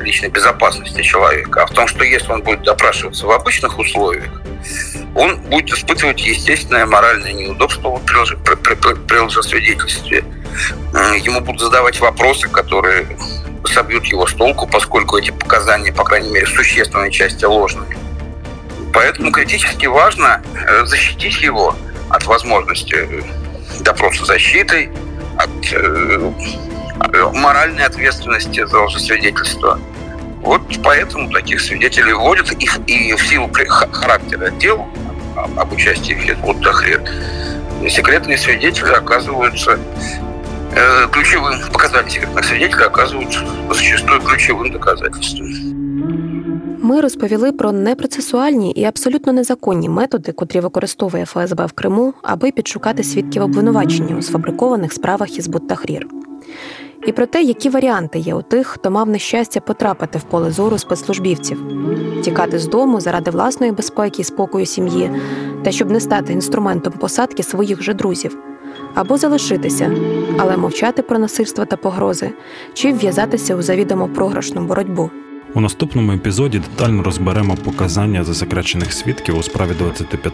личной 0.00 0.28
безопасности 0.28 1.02
человека, 1.02 1.62
а 1.62 1.66
в 1.66 1.70
том, 1.70 1.86
что 1.86 2.04
если 2.04 2.30
он 2.30 2.42
будет 2.42 2.62
допрашиваться 2.62 3.26
в 3.26 3.30
обычных 3.30 3.78
условиях, 3.78 4.42
он 5.14 5.40
будет 5.42 5.70
испытывать 5.70 6.20
естественное 6.20 6.86
моральное 6.86 7.32
неудобство 7.32 7.98
при, 7.98 8.54
при, 8.56 8.74
при, 8.74 8.94
при 8.94 9.18
лжесвидетельстве. 9.18 10.24
Ему 11.22 11.40
будут 11.40 11.60
задавать 11.60 12.00
вопросы, 12.00 12.48
которые 12.48 13.06
собьют 13.64 14.06
его 14.06 14.26
с 14.26 14.34
толку, 14.34 14.66
поскольку 14.66 15.18
эти 15.18 15.30
показания, 15.30 15.92
по 15.92 16.04
крайней 16.04 16.30
мере, 16.30 16.46
в 16.46 16.50
существенной 16.50 17.10
части 17.10 17.44
ложные. 17.44 17.96
Поэтому 18.92 19.30
критически 19.30 19.86
важно 19.86 20.42
э, 20.54 20.86
защитить 20.86 21.42
его 21.42 21.76
от 22.08 22.24
возможности 22.24 23.24
допроса 23.80 24.24
защитой, 24.24 24.90
от 25.36 25.50
э, 25.72 26.32
моральной 27.33 27.85
ответственности 27.85 28.65
за 28.65 28.79
лжесвидетельство. 28.81 29.79
Вот 30.41 30.61
поэтому 30.83 31.31
таких 31.31 31.61
свидетелей 31.61 32.13
вводят 32.13 32.51
и, 32.51 32.67
и 32.87 33.13
в 33.13 33.27
силу 33.27 33.49
характера 33.91 34.49
дел 34.51 34.85
об 35.35 35.73
участии 35.73 36.13
в 36.13 36.19
Хизбут 36.19 36.61
Тахрир 36.63 37.01
секретные 37.89 38.37
свидетели 38.37 38.91
оказываются 38.91 39.79
э, 40.75 41.07
ключевым, 41.11 41.59
показания 41.71 42.09
секретных 42.09 42.45
свидетелей 42.45 42.85
оказываются 42.85 43.39
зачастую 43.69 44.21
ключевим 44.21 44.71
доказательством. 44.71 45.47
Ми 46.83 47.01
розповіли 47.01 47.51
про 47.51 47.71
непроцесуальні 47.71 48.71
і 48.71 48.83
абсолютно 48.83 49.33
незаконні 49.33 49.89
методи, 49.89 50.31
котрі 50.31 50.59
використовує 50.59 51.25
ФСБ 51.25 51.65
в 51.65 51.71
Криму, 51.71 52.13
аби 52.21 52.51
підшукати 52.51 53.03
свідків 53.03 53.43
обвинувачення 53.43 54.15
у 54.15 54.21
сфабрикованих 54.21 54.93
справах 54.93 55.37
із 55.37 55.47
Буттахрір 55.47 56.07
І 57.06 57.12
про 57.12 57.26
те, 57.26 57.42
які 57.42 57.68
варіанти 57.68 58.18
є 58.18 58.34
у 58.34 58.42
тих, 58.42 58.66
хто 58.66 58.90
мав 58.90 59.08
нещастя 59.08 59.60
потрапити 59.60 60.18
в 60.18 60.22
поле 60.22 60.50
зору 60.50 60.78
спецслужбівців, 60.78 61.62
тікати 62.22 62.58
з 62.58 62.68
дому 62.68 63.00
заради 63.00 63.30
власної 63.30 63.72
безпеки 63.72 64.22
і 64.22 64.24
спокою 64.24 64.66
сім'ї, 64.66 65.10
та 65.64 65.70
щоб 65.70 65.90
не 65.90 66.00
стати 66.00 66.32
інструментом 66.32 66.92
посадки 66.92 67.42
своїх 67.42 67.82
же 67.82 67.94
друзів, 67.94 68.38
або 68.94 69.16
залишитися, 69.16 69.92
але 70.38 70.56
мовчати 70.56 71.02
про 71.02 71.18
насильство 71.18 71.64
та 71.64 71.76
погрози, 71.76 72.32
чи 72.74 72.92
вв'язатися 72.92 73.56
у 73.56 73.62
завідомо 73.62 74.08
програшну 74.08 74.66
боротьбу. 74.66 75.10
У 75.56 75.60
наступному 75.60 76.12
епізоді 76.12 76.58
детально 76.58 77.02
розберемо 77.02 77.56
показання 77.56 78.24
засекречених 78.24 78.92
свідків 78.92 79.38
у 79.38 79.42
справі 79.42 79.70
25 79.78 80.32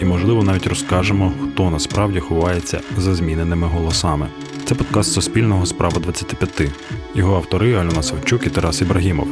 і, 0.00 0.04
можливо, 0.04 0.42
навіть 0.42 0.66
розкажемо, 0.66 1.32
хто 1.44 1.70
насправді 1.70 2.20
ховається 2.20 2.80
за 2.98 3.14
зміненими 3.14 3.66
голосами. 3.66 4.28
Це 4.64 4.74
подкаст 4.74 5.12
Суспільного 5.12 5.66
справа 5.66 5.98
25. 5.98 6.70
Його 7.14 7.36
автори 7.36 7.74
Альона 7.74 8.02
Савчук 8.02 8.46
і 8.46 8.50
Тарас 8.50 8.80
Ібрагімов. 8.80 9.28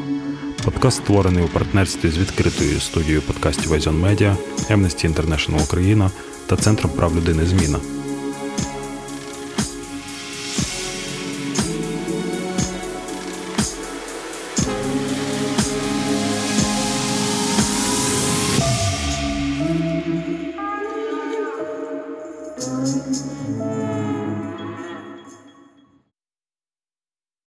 Подкаст 0.65 0.97
створений 0.97 1.45
у 1.45 1.49
партнерстві 1.49 2.09
з 2.09 2.19
відкритою 2.19 2.81
студією 2.81 3.23
подкастів 3.23 3.93
Медіа, 3.93 4.37
Amnesty 4.71 5.15
International 5.15 5.65
Україна 5.65 6.11
та 6.47 6.57
Центром 6.57 6.93
прав 6.97 7.17
людини 7.17 7.47
Зміна. 7.47 7.79